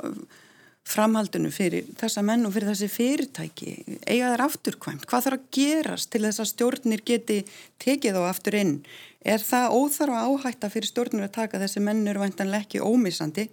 framhaldinu 0.87 1.51
fyrir 1.53 1.87
þessa 1.99 2.23
menn 2.25 2.45
og 2.47 2.53
fyrir 2.55 2.71
þessi 2.71 2.89
fyrirtæki? 2.91 3.75
Eiga 4.05 4.33
þær 4.33 4.45
afturkvæmt? 4.47 5.05
Hvað 5.09 5.27
þarf 5.27 5.37
að 5.37 5.47
gerast 5.57 6.11
til 6.11 6.23
þess 6.25 6.41
að 6.43 6.49
stjórnir 6.51 7.03
geti 7.07 7.39
tekið 7.81 8.19
á 8.19 8.23
aftur 8.27 8.57
inn? 8.59 8.73
Er 9.21 9.43
það 9.45 9.77
óþarfa 9.77 10.25
áhætta 10.27 10.71
fyrir 10.73 10.89
stjórnur 10.89 11.27
að 11.27 11.35
taka 11.37 11.61
þessi 11.61 11.83
mennur 11.85 12.19
vantanlega 12.21 12.65
ekki 12.65 12.81
ómissandi? 12.81 13.47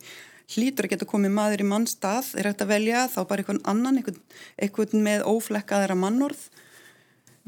Hlýtur 0.49 0.89
að 0.89 0.95
geta 0.95 1.09
komið 1.09 1.35
maður 1.37 1.61
í 1.61 1.69
mannstað, 1.69 2.31
er 2.41 2.49
þetta 2.49 2.69
velja 2.71 3.03
þá 3.13 3.19
bara 3.29 3.43
einhvern 3.43 3.67
annan, 3.69 3.99
einhvern, 4.01 4.23
einhvern 4.57 5.05
með 5.05 5.27
óflekkaðara 5.29 5.97
mannorð? 6.01 6.47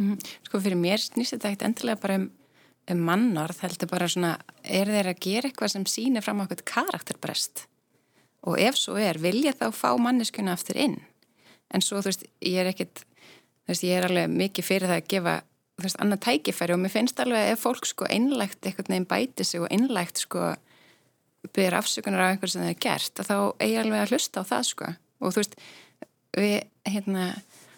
Mm, 0.00 0.16
sko 0.48 0.60
fyrir 0.62 0.80
mér 0.80 1.02
snýst 1.02 1.36
þetta 1.36 1.50
ekkert 1.50 1.66
endilega 1.68 2.00
bara 2.00 2.16
um, 2.22 2.30
um 2.90 3.02
mannorð, 3.04 3.60
heldur 3.66 3.90
bara 3.90 4.08
svona, 4.08 4.32
er 4.64 4.88
þeir 4.88 5.10
að 5.12 5.20
gera 5.26 5.50
eitthvað 5.50 5.74
sem 5.74 5.84
sýnir 5.90 6.24
fram 6.24 6.40
á 6.40 6.44
eitthvað 6.46 6.64
karakterbrest? 6.72 7.66
Og 8.48 8.56
ef 8.56 8.78
svo 8.80 8.96
er, 8.96 9.20
vilja 9.20 9.52
þá 9.52 9.68
fá 9.76 9.90
manneskuna 10.00 10.56
aftur 10.56 10.80
inn? 10.80 10.96
En 11.70 11.84
svo 11.84 12.00
þú 12.00 12.08
veist, 12.08 12.24
ég 12.40 12.62
er 12.62 12.70
ekkert, 12.72 13.04
þú 13.04 13.74
veist, 13.74 13.84
ég 13.84 13.98
er 13.98 14.08
alveg 14.08 14.32
mikið 14.32 14.68
fyrir 14.70 14.90
það 14.90 15.02
að 15.02 15.10
gefa 15.12 15.36
þú 15.80 15.86
veist, 15.86 16.00
annað 16.02 16.24
tækifæri 16.26 16.74
og 16.74 16.82
mér 16.82 16.92
finnst 16.92 17.20
alveg 17.22 17.52
ef 17.54 17.62
fólk 17.64 17.86
sko 17.88 18.08
einlægt 18.12 18.66
eitthvað 18.66 18.90
nefn 18.92 19.06
bæti 19.08 19.46
sig 19.48 19.62
og 19.62 19.70
einlægt 19.72 20.24
sko 20.24 20.50
byrja 21.56 21.78
afsökunar 21.80 22.24
af 22.24 22.34
einhver 22.34 22.52
sem 22.52 22.64
það 22.64 22.72
er 22.74 22.82
gert 22.84 23.22
þá 23.24 23.36
eigi 23.62 23.78
alveg 23.80 24.02
að 24.02 24.12
hlusta 24.12 24.44
á 24.44 24.50
það 24.50 24.66
sko 24.68 24.90
og 25.20 25.32
þú 25.32 25.40
veist, 25.40 25.56
við 26.36 26.56
hérna, 26.92 27.30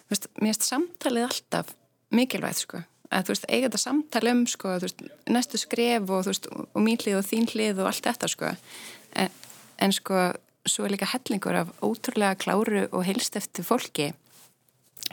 þú 0.03 0.15
veist, 0.15 0.27
mér 0.39 0.51
finnst 0.51 0.67
samtalið 0.67 1.27
alltaf 1.29 1.71
mikilvægt 2.15 2.63
sko. 2.63 2.81
Að 3.13 3.27
þú 3.27 3.33
veist, 3.33 3.45
eiga 3.49 3.67
þetta 3.67 3.81
samtali 3.81 4.33
um 4.33 4.41
sko 4.49 4.73
veist, 4.81 5.03
næstu 5.29 5.59
skref 5.61 6.09
og 6.09 6.25
veist 6.29 6.49
og 6.53 6.81
mín 6.81 6.97
hlið 7.01 7.19
og 7.19 7.27
þín 7.27 7.47
hlið 7.51 7.83
og 7.83 7.91
allt 7.91 8.09
þetta 8.09 8.31
sko. 8.31 8.55
En, 9.21 9.37
en 9.85 9.93
sko, 9.93 10.25
svo 10.65 10.87
er 10.87 10.95
líka 10.95 11.11
hellingur 11.11 11.61
af 11.61 11.73
ótrúlega 11.85 12.39
kláru 12.41 12.87
og 12.89 13.05
heilst 13.05 13.37
eftir 13.37 13.67
fólki 13.67 14.11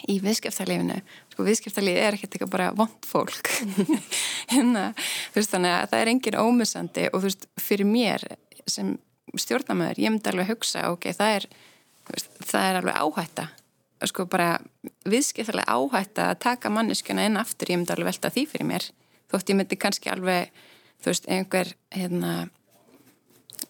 í 0.09 0.17
viðskiptarlífinu 0.23 1.01
sko 1.35 1.45
viðskiptarlífi 1.45 2.01
er 2.01 2.17
ekkert 2.17 2.37
eitthvað 2.37 2.53
bara 2.55 2.71
vond 2.77 3.07
fólk. 3.07 3.51
Hérna, 4.53 4.91
þú 5.33 5.41
veist 5.41 5.55
þannig 5.55 5.77
að 5.77 5.87
það 5.93 6.03
er 6.03 6.13
engin 6.15 6.41
ómissandi 6.41 7.07
og 7.11 7.19
þú 7.19 7.27
veist 7.29 7.49
fyrir 7.61 7.91
mér 7.91 8.27
sem 8.71 8.95
stjórnamöður 9.39 10.01
ég 10.03 10.13
myndi 10.13 10.31
alveg 10.33 10.55
hugsa 10.55 10.89
ok, 10.95 11.11
það 11.17 11.37
er 11.39 11.49
veist, 12.11 12.31
það 12.43 12.69
er 12.69 12.79
alveg 12.81 13.01
áhætta 13.05 13.47
sko 14.09 14.25
bara 14.31 14.55
viðskiptarlega 15.09 15.69
áhætta 15.77 16.31
að 16.31 16.41
taka 16.47 16.73
manneskuna 16.73 17.27
inn 17.29 17.37
aftur 17.41 17.73
ég 17.73 17.81
myndi 17.81 17.93
alveg 17.95 18.13
velta 18.13 18.33
því 18.33 18.47
fyrir 18.49 18.69
mér 18.71 18.89
þótt 19.31 19.53
ég 19.53 19.59
myndi 19.59 19.79
kannski 19.81 20.13
alveg 20.13 20.51
þú 21.01 21.13
veist 21.13 21.29
einhver 21.29 21.73
hérna 21.95 22.33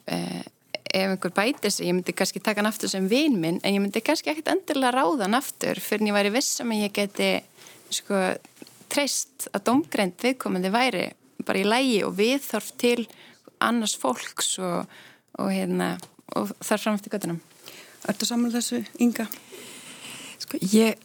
eh, 0.07 0.43
ef 0.91 1.13
einhver 1.13 1.35
bætir 1.35 1.71
sig, 1.71 1.87
ég 1.87 1.95
myndi 1.95 2.15
kannski 2.17 2.43
taka 2.43 2.61
hann 2.63 2.71
aftur 2.71 2.91
sem 2.91 3.07
vin 3.11 3.37
minn, 3.41 3.61
en 3.63 3.75
ég 3.75 3.83
myndi 3.83 4.03
kannski 4.03 4.33
ekkert 4.33 4.51
endilega 4.55 4.95
ráða 4.97 5.27
hann 5.27 5.39
aftur 5.39 5.81
fyrir 5.83 6.05
en 6.05 6.11
ég 6.11 6.19
væri 6.19 6.35
vissam 6.35 6.73
að 6.75 6.85
ég 6.85 6.95
geti 6.97 7.31
sko 7.91 8.23
treyst 8.91 9.49
að 9.55 9.67
domgrænt 9.69 10.23
viðkomandi 10.25 10.73
væri 10.75 11.05
bara 11.47 11.61
í 11.61 11.67
lægi 11.67 12.01
og 12.07 12.17
viðþorf 12.19 12.73
til 12.81 13.05
annars 13.63 13.95
fólks 13.99 14.57
og, 14.59 14.91
og, 15.39 15.53
hérna, 15.53 15.95
og 16.37 16.53
þar 16.65 16.83
fram 16.83 16.99
eftir 16.99 17.15
göttunum. 17.15 17.41
Ertu 18.09 18.27
saman 18.27 18.53
þessu, 18.55 18.83
Inga? 19.03 19.29
Sko, 20.41 20.61
ég 20.73 20.99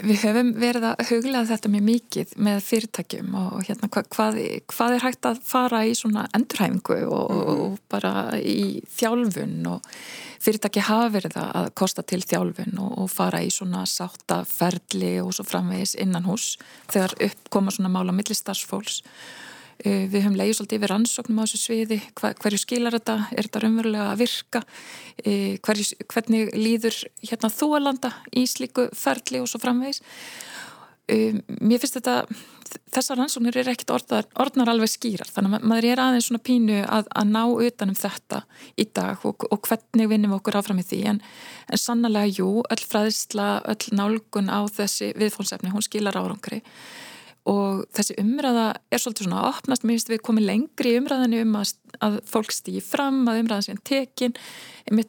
við 0.00 0.22
höfum 0.22 0.52
verið 0.60 0.86
að 0.90 1.02
huglega 1.10 1.48
þetta 1.48 1.70
mjög 1.72 1.84
mikið 1.88 2.32
með 2.46 2.60
fyrirtækjum 2.66 3.36
og, 3.40 3.56
hérna 3.66 3.90
hva, 3.90 4.02
hvað, 4.14 4.38
hvað 4.70 4.96
er 4.96 5.04
hægt 5.04 5.28
að 5.28 5.42
fara 5.46 5.82
í 5.88 5.94
svona 5.98 6.26
endurhæfingu 6.36 6.98
og, 7.08 7.34
mm. 7.34 7.50
og 7.50 7.78
bara 7.92 8.12
í 8.38 8.80
þjálfun 8.96 9.58
og 9.72 9.90
fyrirtæki 10.40 10.86
hafa 10.86 11.10
verið 11.18 11.36
að 11.42 11.70
kosta 11.76 12.06
til 12.06 12.22
þjálfun 12.22 12.80
og, 12.80 12.96
og 13.04 13.12
fara 13.12 13.42
í 13.44 13.52
svona 13.52 13.84
sáttaferli 13.90 15.16
og 15.24 15.34
svo 15.36 15.46
framvegis 15.48 15.96
innan 16.00 16.28
hús 16.28 16.54
þegar 16.92 17.18
uppkoma 17.28 17.74
svona 17.74 17.92
mála 17.92 18.16
millistarfsfólks 18.16 19.02
Eh, 19.02 19.48
við 19.84 20.24
höfum 20.24 20.36
leiðið 20.36 20.56
svolítið 20.58 20.78
yfir 20.80 20.94
ansóknum 20.94 21.40
á 21.40 21.44
þessu 21.44 21.60
sviði, 21.60 21.98
hva, 22.18 22.32
hverju 22.42 22.60
skilar 22.60 22.96
þetta, 22.98 23.16
er 23.32 23.48
þetta 23.48 23.62
raunverulega 23.64 24.06
að 24.12 24.20
virka, 24.20 24.62
eh, 25.24 25.58
hverju, 25.64 25.86
hvernig 26.12 26.54
líður 26.56 26.96
hérna 27.24 27.52
þúalanda 27.54 28.12
í 28.36 28.46
slíku 28.50 28.88
ferli 28.92 29.40
og 29.40 29.48
svo 29.48 29.60
framvegis. 29.62 30.02
Eh, 31.08 31.40
mér 31.58 31.80
finnst 31.82 31.96
þetta, 31.96 32.26
þessar 32.92 33.24
ansóknir 33.24 33.56
er 33.56 33.72
ekkit 33.72 33.90
orðar, 33.90 34.28
orðnar 34.38 34.70
alveg 34.70 34.92
skýrar, 34.92 35.30
þannig 35.32 35.56
að 35.58 35.66
maður 35.72 35.88
er 35.90 36.02
aðeins 36.04 36.28
svona 36.28 36.44
pínu 36.46 36.80
að, 36.86 37.08
að 37.16 37.32
ná 37.32 37.42
utanum 37.50 37.98
þetta 37.98 38.44
í 38.76 38.86
dag 38.94 39.24
og, 39.26 39.46
og 39.50 39.60
hvernig 39.66 40.10
vinnum 40.12 40.30
við 40.30 40.38
okkur 40.38 40.60
áfram 40.60 40.78
í 40.78 40.86
því, 40.86 41.00
en, 41.10 41.22
en 41.66 41.80
sannlega, 41.80 42.30
jú, 42.30 42.62
öll 42.62 42.84
fræðisla, 42.84 43.62
öll 43.64 43.96
nálgun 43.96 44.52
á 44.52 44.60
þessi 44.70 45.14
viðfólksefni, 45.18 45.72
hún 45.74 45.82
skilar 45.88 46.20
árangri 46.20 46.60
og 47.48 47.86
þessi 47.96 48.18
umræða 48.20 48.66
er 48.92 49.00
svolítið 49.00 49.26
svona 49.26 49.40
að 49.40 49.48
opnast, 49.54 49.84
mér 49.84 49.96
finnst 49.96 50.10
við 50.12 50.22
komið 50.26 50.46
lengri 50.50 50.92
í 50.92 50.98
umræðinu 51.00 51.40
um 51.46 51.54
að, 51.60 51.72
að 52.04 52.18
fólk 52.28 52.52
stýði 52.52 52.82
fram 52.84 53.22
að 53.30 53.40
umræðan 53.40 53.64
sé 53.64 53.72
en 53.72 53.80
tekin 53.88 54.36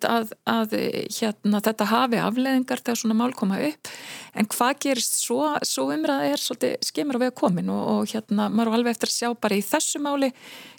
að, 0.07 0.31
að 0.47 0.75
hérna, 1.17 1.59
þetta 1.65 1.87
hafi 1.89 2.19
afleðingar 2.21 2.83
þegar 2.83 2.99
svona 3.01 3.17
mál 3.17 3.31
koma 3.35 3.59
upp. 3.65 3.89
En 4.37 4.47
hvað 4.47 4.79
gerist 4.85 5.17
svo, 5.25 5.39
svo 5.67 5.89
umræða 5.91 6.29
er 6.31 6.39
svolítið 6.39 6.87
skemur 6.87 7.19
á 7.19 7.23
vega 7.25 7.35
komin 7.41 7.71
og, 7.73 7.81
og 7.95 8.13
hérna 8.13 8.47
maður 8.47 8.71
er 8.71 8.79
alveg 8.79 8.95
eftir 8.95 9.11
að 9.11 9.17
sjá 9.17 9.33
bara 9.41 9.57
í 9.57 9.65
þessu 9.65 10.01
máli 10.03 10.31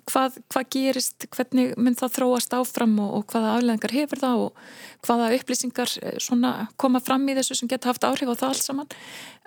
hvað, 0.08 0.38
hvað 0.52 0.70
gerist, 0.72 1.28
hvernig 1.34 1.76
mynd 1.76 2.00
það 2.00 2.16
þróast 2.16 2.56
áfram 2.56 2.96
og, 3.02 3.12
og 3.18 3.26
hvaða 3.32 3.52
afleðingar 3.58 3.96
hefur 3.98 4.22
það 4.22 4.46
og 4.46 4.64
hvaða 5.06 5.30
upplýsingar 5.36 5.94
eh, 6.02 6.64
koma 6.80 7.02
fram 7.04 7.28
í 7.28 7.36
þessu 7.38 7.58
sem 7.58 7.70
geta 7.70 7.92
haft 7.92 8.08
áhrif 8.08 8.32
á 8.32 8.34
það 8.34 8.48
alls 8.48 8.66
saman. 8.70 8.98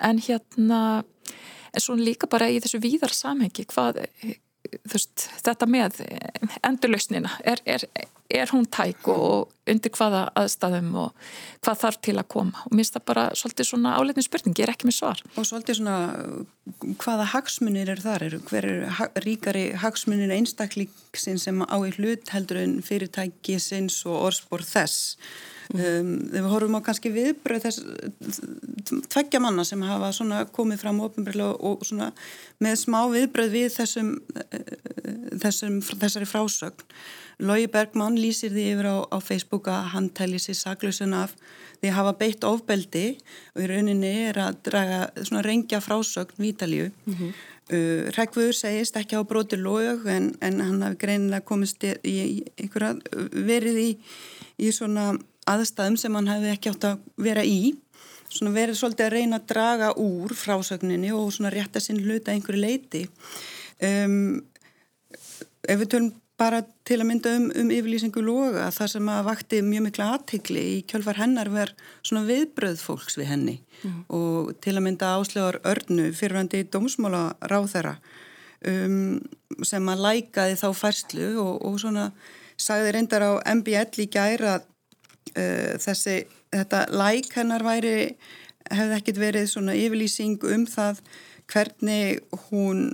En 0.03 0.21
hérna 0.21 0.79
en 1.75 1.83
svo 1.83 1.97
líka 1.99 2.29
bara 2.31 2.49
í 2.51 2.59
þessu 2.63 2.81
víðar 2.83 3.13
samhengi 3.15 3.67
hvað, 3.71 4.01
veist, 4.91 5.29
þetta 5.43 5.67
með 5.69 6.01
endurlausnina 6.65 7.31
er, 7.45 7.61
er, 7.69 7.85
er 8.31 8.51
hún 8.53 8.65
tæk 8.71 9.07
og 9.11 9.51
undir 9.69 9.93
hvaða 9.95 10.25
aðstæðum 10.37 10.91
og 11.03 11.29
hvað 11.65 11.79
þarf 11.81 11.99
til 12.05 12.15
að 12.19 12.29
koma? 12.35 12.65
Og 12.67 12.75
minnst 12.77 12.95
það 12.97 13.05
bara 13.11 13.25
svolítið 13.37 13.69
svona 13.69 13.95
áleitin 13.99 14.25
spurning, 14.25 14.57
ég 14.57 14.67
er 14.67 14.73
ekki 14.75 14.89
með 14.89 14.97
svar. 14.99 15.23
Og 15.35 15.47
svolítið 15.47 15.79
svona 15.79 15.97
hvaða 17.01 17.29
hagsmunir 17.33 17.91
er 17.93 18.03
þar, 18.03 18.27
er, 18.27 18.37
hver 18.49 18.69
er 18.69 18.85
ha 18.99 19.09
ríkari 19.25 19.65
hagsmunir 19.81 20.33
einstaklingsinn 20.37 21.41
sem 21.41 21.65
á 21.65 21.77
í 21.81 21.93
hlut 21.97 22.31
heldur 22.33 22.61
en 22.61 22.79
fyrirtæki 22.85 23.59
sinns 23.61 24.01
og 24.09 24.29
orðspór 24.29 24.65
þess 24.65 25.19
Um, 25.73 26.09
við 26.29 26.45
horfum 26.45 26.77
á 26.77 26.85
kannski 26.85 27.09
viðbröð 27.09 27.63
þess 27.65 27.79
tveggja 29.09 29.39
manna 29.41 29.63
sem 29.65 29.81
hafa 29.81 30.11
komið 30.53 30.83
fram 30.83 30.99
ofinbarlega 31.01 31.55
og 31.57 31.81
svona, 31.87 32.11
með 32.61 32.75
smá 32.83 32.99
viðbröð 33.09 33.55
við 33.55 33.69
þessum, 33.73 34.11
þessum, 35.41 35.79
þessari 35.81 36.29
frásögn 36.29 36.85
Lógi 37.43 37.67
Bergmann 37.67 38.15
lýsir 38.15 38.53
því 38.53 38.65
yfir 38.75 38.87
á, 38.87 38.97
á 39.11 39.17
Facebook 39.19 39.67
að 39.67 39.89
hann 39.91 40.07
telli 40.15 40.39
sér 40.39 40.55
saglausun 40.55 41.15
af 41.17 41.33
því 41.81 41.89
að 41.89 41.97
hafa 41.97 42.13
beitt 42.21 42.47
ofbeldi 42.47 43.05
og 43.55 43.65
í 43.65 43.67
rauninni 43.71 44.13
er 44.29 44.39
að 44.39 44.61
draga 44.69 45.01
svona 45.19 45.43
rengja 45.43 45.81
frásögn 45.83 46.39
Vítalíu 46.39 46.91
mm 46.93 47.13
-hmm. 47.13 47.33
uh, 47.75 48.11
Rækvöður 48.15 48.55
segist 48.55 48.95
ekki 48.95 49.19
á 49.19 49.27
broti 49.27 49.57
lóg 49.57 50.07
en, 50.07 50.35
en 50.41 50.61
hann 50.61 50.81
hafi 50.81 50.95
greinilega 50.95 51.41
komist 51.41 51.83
í, 51.83 51.93
í, 52.03 52.43
í 52.55 52.69
verið 53.31 53.77
í, 53.83 53.91
í 54.57 54.71
svona 54.71 55.17
aðstæðum 55.49 55.97
sem 56.01 56.17
hann 56.17 56.29
hefði 56.31 56.51
ekki 56.53 56.73
átt 56.73 56.89
að 56.89 57.07
vera 57.27 57.45
í. 57.45 57.75
Svona 58.25 58.55
verið 58.55 58.79
svolítið 58.79 59.05
að 59.05 59.15
reyna 59.15 59.39
að 59.39 59.47
draga 59.53 59.93
úr 60.01 60.33
frásögninni 60.35 61.13
og 61.15 61.31
svona 61.33 61.53
rétta 61.53 61.81
sinn 61.83 62.01
hluta 62.01 62.33
einhverju 62.33 62.61
leiti 62.61 63.03
um, 63.85 64.39
ef 65.65 65.81
við 65.81 65.91
tölum 65.93 66.13
bara 66.35 66.63
til 66.87 66.97
að 66.99 67.07
mynda 67.07 67.31
um, 67.37 67.45
um 67.61 67.69
yfirlýsingu 67.71 68.23
loga 68.25 68.67
það 68.75 68.89
sem 68.91 69.11
að 69.13 69.27
vakti 69.29 69.61
mjög 69.63 69.85
mikla 69.85 70.09
aðtikli 70.15 70.63
í 70.73 70.75
kjölfar 70.89 71.21
hennar 71.21 71.51
verð 71.53 71.85
svona 72.01 72.25
viðbröð 72.27 72.81
fólks 72.83 73.15
við 73.19 73.29
henni. 73.31 73.55
Mm. 73.85 74.01
og 74.17 74.53
til 74.63 74.73
að 74.75 74.85
mynda 74.87 75.13
áslegar 75.19 75.59
örnu 75.67 76.09
fyrirvændi 76.15 76.63
dómsmála 76.73 77.23
ráð 77.51 77.67
þeirra 77.75 77.95
um, 78.71 79.19
sem 79.67 79.91
að 79.91 80.03
lækaði 80.07 80.55
þá 80.59 80.67
færslu 80.79 81.27
og, 81.43 81.53
og 81.67 81.75
svona 81.83 82.09
sagði 82.57 82.95
reyndar 82.95 83.27
á 83.27 83.31
MBL 83.51 84.01
í 84.01 84.07
gæra 84.11 84.57
uh, 85.37 85.75
þessi, 85.81 86.25
þetta 86.55 86.85
læk 86.91 87.31
hennar 87.35 87.63
væri, 87.63 88.15
hefði 88.71 88.99
ekkit 88.99 89.21
verið 89.21 89.49
svona 89.51 89.77
yfirlýsing 89.77 90.43
um 90.43 90.65
það 90.69 91.01
hvernig 91.51 92.21
hún 92.49 92.85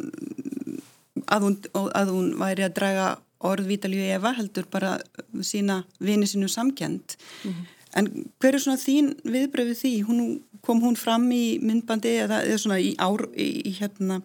að 1.31 1.45
hún, 1.45 1.57
að 1.73 2.09
hún 2.11 2.31
væri 2.39 2.65
að 2.65 2.77
draga 2.79 3.09
orðvítalíu 3.47 4.05
Eva 4.15 4.33
heldur 4.37 4.67
bara 4.71 4.95
sína 5.45 5.81
vini 6.03 6.27
sinu 6.29 6.49
samkend 6.51 7.15
mm 7.43 7.51
-hmm. 7.51 7.65
en 7.95 8.29
hver 8.39 8.55
er 8.55 8.59
svona 8.59 8.77
þín 8.77 9.15
viðbröfið 9.23 9.77
því? 9.81 9.93
Hún, 10.07 10.41
kom 10.61 10.81
hún 10.81 10.95
fram 10.95 11.31
í 11.31 11.59
myndbandi 11.61 12.09
eða, 12.21 12.43
eða 12.45 12.57
svona 12.57 12.79
í, 12.79 12.95
ár, 12.97 13.25
í, 13.35 13.73
hérna, 13.79 14.21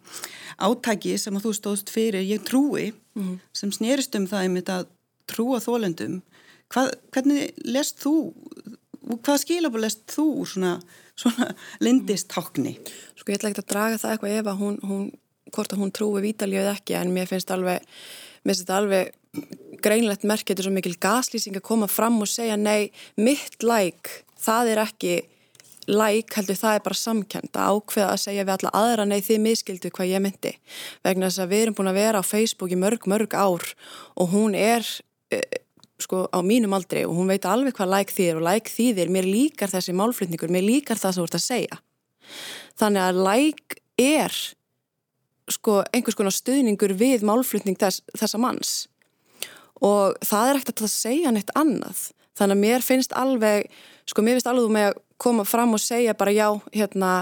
átæki 0.59 1.19
sem 1.19 1.37
að 1.37 1.47
þú 1.47 1.53
stóðst 1.57 1.91
fyrir 1.91 2.21
ég 2.21 2.45
trúi 2.45 2.93
mm 2.93 3.23
-hmm. 3.23 3.39
sem 3.53 3.73
snerist 3.73 4.15
um 4.15 4.27
það 4.27 4.43
einmitt 4.43 4.69
að 4.69 4.87
trúa 5.27 5.61
þólendum 5.61 6.23
Hvað, 6.73 6.95
hvernig 7.15 7.53
lest 7.67 8.01
þú 8.03 8.15
hvað 9.07 9.43
skilabur 9.45 9.83
lest 9.85 10.03
þú 10.11 10.27
svona, 10.49 10.73
svona 11.19 11.53
lindistákni? 11.85 12.75
Sko 13.15 13.33
ég 13.33 13.39
ætla 13.39 13.53
ekki 13.53 13.63
að 13.63 13.71
draga 13.71 14.01
það 14.03 14.17
eitthvað 14.17 14.41
ef 14.41 14.51
að 14.51 14.61
hún, 14.63 14.81
hún 14.87 15.07
hvort 15.55 15.73
að 15.73 15.83
hún 15.85 15.95
trúi 15.95 16.25
vítalíu 16.25 16.59
eða 16.63 16.75
ekki 16.75 16.97
en 16.99 17.15
mér 17.15 17.31
finnst 17.31 17.53
alveg, 17.55 17.85
mér 18.43 18.53
finnst 18.53 18.65
þetta 18.65 18.81
alveg 18.81 19.15
greinlegt 19.85 20.27
merkjöldur 20.27 20.67
svo 20.67 20.75
mikil 20.75 20.97
gaslýsing 21.01 21.59
að 21.59 21.67
koma 21.69 21.89
fram 21.91 22.19
og 22.25 22.31
segja 22.31 22.57
nei, 22.59 22.91
mitt 23.21 23.63
like, 23.63 24.23
það 24.43 24.73
er 24.73 24.83
ekki 24.87 25.17
like 25.87 26.35
heldur 26.35 26.59
það 26.59 26.79
er 26.79 26.83
bara 26.83 26.99
samkend 26.99 27.53
að 27.55 27.77
ákveða 27.77 28.09
að 28.11 28.23
segja 28.25 28.47
við 28.47 28.55
alla 28.57 28.73
aðra 28.75 29.05
nei 29.07 29.21
þið 29.23 29.43
miskildu 29.45 29.93
hvað 29.95 30.11
ég 30.11 30.25
myndi 30.25 30.53
vegna 31.07 31.29
þess 31.29 31.45
að 31.45 31.53
við 31.53 31.63
erum 31.63 31.77
búin 31.79 31.91
að 31.93 32.01
vera 32.01 32.23
á 32.23 32.27
Facebook 32.27 32.75
í 32.75 32.81
mörg 32.81 33.07
mörg 33.07 33.37
ár 33.39 33.69
og 34.19 34.33
hún 34.33 34.57
er 34.59 34.89
sko 36.03 36.27
á 36.29 36.39
mínum 36.45 36.75
aldrei 36.77 37.05
og 37.07 37.15
hún 37.17 37.31
veit 37.31 37.47
alveg 37.49 37.77
hvað 37.77 37.93
læk 37.95 38.13
þýðir 38.13 38.41
og 38.41 38.47
læk 38.47 38.71
þýðir 38.73 39.13
mér 39.13 39.29
líkar 39.29 39.73
þessi 39.73 39.95
málflutningur, 39.97 40.53
mér 40.53 40.67
líkar 40.67 41.01
það 41.01 41.15
sem 41.15 41.23
þú 41.23 41.29
ert 41.29 41.39
að 41.39 41.47
segja. 41.47 41.79
Þannig 42.77 43.03
að 43.07 43.23
læk 43.27 43.79
er 44.03 44.37
sko 45.57 45.79
einhvers 45.95 46.19
konar 46.19 46.35
stuðningur 46.35 46.97
við 46.99 47.25
málflutning 47.27 47.79
þess, 47.81 48.03
þessa 48.17 48.41
manns. 48.43 48.75
Og 49.85 50.17
það 50.25 50.51
er 50.51 50.61
ekkert 50.61 50.85
að 50.85 50.93
segja 50.93 51.33
neitt 51.33 51.53
annað. 51.57 52.11
Þannig 52.37 52.57
að 52.57 52.65
mér 52.65 52.85
finnst 52.85 53.17
alveg 53.17 53.71
sko 54.07 54.25
mér 54.25 54.39
finnst 54.39 54.51
alveg 54.51 54.73
með 54.73 54.91
að 54.91 55.01
koma 55.17 55.47
fram 55.49 55.73
og 55.77 55.81
segja 55.81 56.17
bara 56.19 56.35
já, 56.35 56.49
hérna 56.75 57.13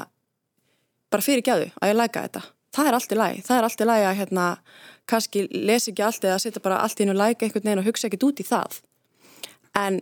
bara 1.13 1.23
fyrir 1.23 1.45
gæðu 1.47 1.71
að 1.79 1.93
ég 1.93 1.99
læka 2.01 2.27
þetta. 2.27 2.43
Það 2.75 2.89
er 2.89 2.97
allt 2.97 3.13
í 3.13 3.19
læg, 3.19 3.37
það 3.47 3.57
er 3.57 3.67
allt 3.69 3.83
í 3.83 3.87
læg 3.87 4.05
að 4.09 4.17
hérna 4.19 4.47
kannski 5.11 5.47
lesi 5.51 5.93
ekki 5.93 6.05
allt 6.05 6.25
eða 6.25 6.41
setja 6.43 6.63
bara 6.65 6.81
allt 6.83 7.01
í 7.01 7.05
einu 7.05 7.17
læka 7.17 7.47
einhvern 7.47 7.67
veginn 7.67 7.83
og 7.83 7.89
hugsa 7.89 8.09
ekkert 8.09 8.27
út 8.29 8.41
í 8.41 8.47
það. 8.49 8.81
En 9.77 10.01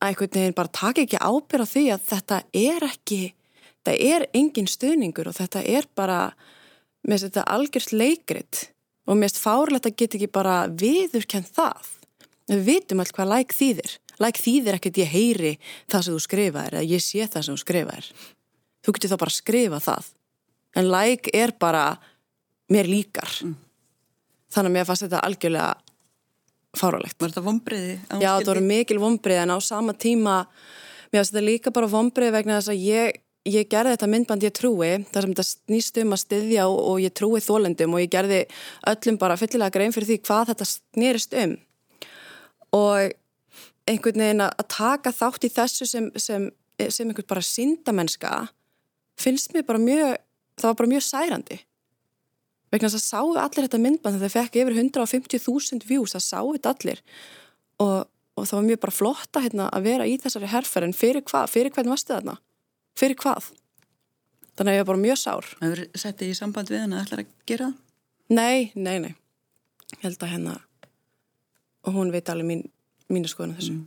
einhvern 0.00 0.32
veginn 0.34 0.56
bara 0.56 0.72
taka 0.72 1.04
ekki 1.04 1.20
ábyrða 1.20 1.68
því 1.68 1.84
að 1.94 2.08
þetta 2.08 2.40
er 2.56 2.88
ekki 2.88 3.22
þetta 3.80 3.96
er 4.16 4.26
engin 4.36 4.68
stuðningur 4.68 5.30
og 5.30 5.38
þetta 5.38 5.62
er 5.64 5.88
bara 5.96 6.20
með 7.08 7.26
þetta 7.26 7.46
algjörst 7.48 7.94
leikrit 7.96 8.66
og 9.08 9.18
mest 9.20 9.40
fárlegt 9.40 9.88
að 9.88 9.96
geta 10.02 10.18
ekki 10.18 10.30
bara 10.32 10.66
viðurkenn 10.68 11.48
það. 11.48 11.96
Við 12.50 12.66
vitum 12.66 13.00
allt 13.00 13.14
hvað 13.16 13.32
læk 13.32 13.54
þýðir. 13.56 13.96
Læk 14.20 14.40
þýðir 14.42 14.76
ekkert 14.76 15.00
ég 15.00 15.14
heyri 15.14 15.54
það 15.88 16.04
sem 16.04 16.14
þú 16.14 16.22
skrifaðir 16.26 16.76
eða 16.76 16.90
ég 16.90 17.04
sé 17.04 17.24
það 17.24 17.46
sem 17.46 17.56
þú 17.56 17.62
skrifaðir. 17.64 18.10
Þú 18.80 18.94
getur 18.96 19.12
þá 19.12 19.20
bara 19.22 19.32
að 19.32 19.38
skrifa 19.38 19.80
það. 19.84 20.12
En 20.76 20.90
læk 20.92 21.32
er 21.34 21.56
bara 21.60 21.84
mér 22.70 22.90
líkar. 22.90 23.32
Mm 23.42 23.69
þannig 24.50 24.70
að 24.70 24.76
mér 24.76 24.88
fannst 24.88 25.06
þetta 25.06 25.22
algjörlega 25.28 25.70
fáralegt. 26.78 27.16
Var 27.18 27.32
þetta 27.32 27.46
vonbreiði? 27.46 27.96
Já, 28.20 28.28
þetta 28.28 28.52
voru 28.52 28.66
mikil 28.66 29.00
vonbreiði 29.02 29.42
en 29.44 29.54
á 29.54 29.58
sama 29.64 29.96
tíma, 29.96 30.36
mér 31.10 31.20
finnst 31.22 31.34
þetta 31.34 31.46
líka 31.46 31.74
bara 31.74 31.90
vonbreiði 31.90 32.36
vegna 32.36 32.58
þess 32.60 32.72
að 32.74 32.84
ég, 32.86 33.22
ég 33.50 33.70
gerði 33.72 33.96
þetta 33.96 34.10
myndband 34.12 34.46
ég 34.46 34.54
trúi, 34.54 34.92
þar 35.10 35.26
sem 35.26 35.32
þetta 35.34 35.48
snýst 35.48 36.02
um 36.04 36.14
að 36.14 36.22
styðja 36.24 36.68
og, 36.68 36.78
og 36.92 37.00
ég 37.02 37.16
trúi 37.16 37.42
þólendum 37.42 37.96
og 37.96 38.04
ég 38.04 38.12
gerði 38.12 38.44
öllum 38.92 39.18
bara 39.20 39.38
fyllilega 39.40 39.74
grein 39.74 39.96
fyrir 39.96 40.12
því 40.12 40.20
hvað 40.28 40.52
þetta 40.52 40.70
snýrist 40.74 41.36
um 41.40 41.56
og 42.76 43.16
einhvern 43.90 44.22
veginn 44.22 44.44
að 44.44 44.66
taka 44.70 45.12
þátt 45.14 45.46
í 45.46 45.52
þessu 45.54 45.88
sem, 45.88 46.10
sem, 46.14 46.46
sem 46.88 47.08
einhvern 47.08 47.28
bara 47.30 47.44
síndamennska 47.44 48.34
finnst 49.20 49.54
mér 49.54 49.66
bara 49.68 49.82
mjög, 49.82 50.20
það 50.60 50.70
var 50.70 50.78
bara 50.78 50.92
mjög 50.92 51.06
særandi 51.06 51.58
vegna 52.70 52.90
þess 52.90 53.00
að 53.00 53.06
sáu 53.06 53.34
allir 53.34 53.66
þetta 53.66 53.82
myndband 53.82 54.18
þegar 54.18 54.26
það 54.26 54.36
fekk 54.36 54.58
yfir 54.62 54.78
150.000 54.78 55.88
views, 55.88 56.14
það 56.14 56.26
sáu 56.26 56.52
þetta 56.54 56.74
allir. 56.74 57.02
Og, 57.80 57.96
og 58.36 58.46
það 58.46 58.58
var 58.58 58.68
mjög 58.68 58.82
bara 58.84 58.96
flotta 58.96 59.44
hérna, 59.44 59.68
að 59.74 59.88
vera 59.88 60.08
í 60.08 60.16
þessari 60.22 60.50
herrferðin 60.52 60.96
fyrir 60.96 61.24
hvað, 61.26 61.50
fyrir 61.54 61.74
hvern 61.74 61.92
varstu 61.92 62.14
þarna? 62.14 62.36
Fyrir 62.98 63.18
hvað? 63.20 63.50
Þannig 64.58 64.72
að 64.72 64.76
ég 64.76 64.84
var 64.84 64.90
bara 64.92 65.04
mjög 65.06 65.20
sár. 65.20 65.52
Það 65.58 65.74
verður 65.74 66.02
settið 66.02 66.32
í 66.32 66.38
samband 66.38 66.72
við 66.72 66.84
hann 66.84 66.96
að 66.96 67.06
ætla 67.06 67.22
að 67.22 67.30
gera 67.48 67.70
það? 67.70 67.78
Nei, 68.30 68.70
nei, 68.76 68.96
nei. 69.02 69.14
Ég 69.96 70.04
held 70.04 70.22
að 70.22 70.34
hérna 70.34 70.58
og 71.88 71.96
hún 71.96 72.12
veit 72.12 72.28
alveg 72.30 72.46
mín, 72.46 72.64
mínu 73.10 73.30
skoðun 73.30 73.56
þessu. 73.56 73.74
Mm. 73.78 73.86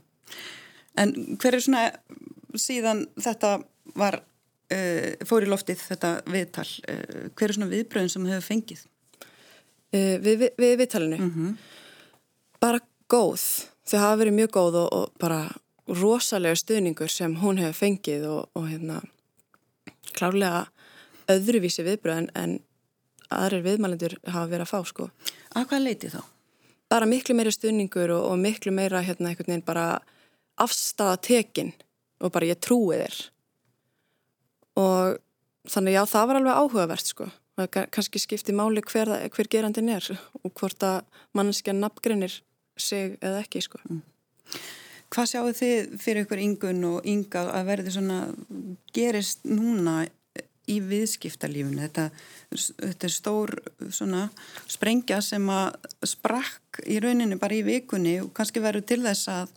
En 0.99 1.13
hver 1.41 1.55
er 1.55 1.63
svona 1.63 1.83
síðan 2.59 3.05
þetta 3.21 3.55
var 3.97 4.19
fór 5.27 5.45
í 5.45 5.51
loftið 5.51 5.83
þetta 5.89 6.13
viðtal 6.29 6.67
uh, 6.67 7.29
hver 7.35 7.49
er 7.49 7.55
svona 7.57 7.71
viðbröðin 7.71 8.13
sem 8.13 8.25
hefur 8.31 8.47
fengið? 8.47 8.85
Uh, 9.93 10.17
við, 10.23 10.33
við, 10.43 10.49
við 10.57 10.75
viðtalinu 10.81 11.19
mm 11.19 11.31
-hmm. 11.35 11.55
bara 12.63 12.79
góð 13.11 13.43
þau 13.85 13.99
hafa 13.99 14.19
verið 14.23 14.37
mjög 14.39 14.51
góð 14.57 14.79
og, 14.83 14.93
og 14.93 15.17
bara 15.19 15.41
rosalega 15.87 16.55
stuðningur 16.55 17.11
sem 17.11 17.35
hún 17.41 17.59
hefur 17.59 17.79
fengið 17.79 18.27
og, 18.29 18.49
og 18.55 18.69
hérna 18.69 19.01
klárlega 20.13 20.67
öðruvísi 21.31 21.83
viðbröðin 21.83 22.29
en 22.35 22.59
aðrir 23.33 23.63
viðmælendur 23.65 24.17
hafa 24.27 24.49
verið 24.51 24.65
að 24.67 24.71
fá 24.71 24.89
sko. 24.89 25.09
Að 25.55 25.67
hvað 25.69 25.85
leiti 25.87 26.11
þá? 26.13 26.21
Bara 26.91 27.09
miklu 27.09 27.35
meira 27.35 27.51
stuðningur 27.51 28.13
og, 28.13 28.25
og 28.31 28.39
miklu 28.39 28.73
meira 28.75 29.01
hérna 29.01 29.31
einhvern 29.31 29.49
veginn 29.49 29.65
bara 29.65 29.87
afstafa 30.61 31.17
tekin 31.17 31.73
og 32.21 32.31
bara 32.31 32.51
ég 32.51 32.61
trúi 32.61 32.99
þér 33.01 33.19
og 34.79 35.19
þannig 35.69 35.97
já 35.97 36.03
það 36.09 36.29
var 36.29 36.39
alveg 36.39 36.61
áhugavert 36.61 37.09
sko. 37.09 37.29
Það 37.53 37.83
kannski 37.93 38.21
skipti 38.21 38.55
máli 38.55 38.81
hver, 38.81 39.11
hver 39.29 39.49
gerandin 39.51 39.91
er 39.93 40.07
og 40.41 40.53
hvort 40.57 40.83
að 40.87 41.03
mannskja 41.37 41.75
nafngreinir 41.77 42.39
sig 42.77 43.17
eða 43.21 43.43
ekki 43.43 43.61
sko. 43.61 43.81
Mm. 43.85 44.01
Hvað 45.13 45.29
sjáu 45.29 45.51
þið 45.53 45.93
fyrir 46.01 46.25
ykkur 46.25 46.41
yngun 46.41 46.85
og 46.89 47.05
ynga 47.05 47.45
að 47.53 47.67
verði 47.69 47.93
svona 47.93 48.19
gerist 48.95 49.45
núna 49.45 50.01
í 50.71 50.79
viðskiptalífunu 50.81 51.81
þetta, 51.83 52.07
þetta 52.55 53.07
er 53.07 53.13
stór 53.13 53.53
svona 53.91 54.23
sprengja 54.71 55.19
sem 55.21 55.45
að 55.51 55.75
sprakk 56.07 56.81
í 56.87 56.99
rauninu 57.03 57.37
bara 57.41 57.57
í 57.57 57.65
vikunni 57.67 58.15
og 58.23 58.31
kannski 58.37 58.63
verður 58.63 58.87
til 58.89 59.01
þess 59.03 59.29
að 59.31 59.51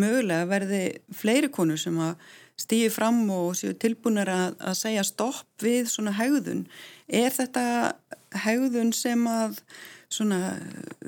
mögulega 0.00 0.48
verði 0.48 0.82
fleiri 1.16 1.52
konur 1.52 1.80
sem 1.80 1.96
að 2.00 2.16
stýði 2.56 2.90
fram 2.92 3.24
og 3.30 3.56
séu 3.58 3.74
tilbúinir 3.76 4.30
að, 4.32 4.56
að 4.60 4.78
segja 4.78 5.04
stopp 5.04 5.62
við 5.62 5.90
svona 5.92 6.14
haugðun. 6.16 6.64
Er 7.06 7.34
þetta 7.34 7.66
haugðun 8.46 8.92
sem 8.96 9.26
að 9.28 9.60
svona, 10.12 10.38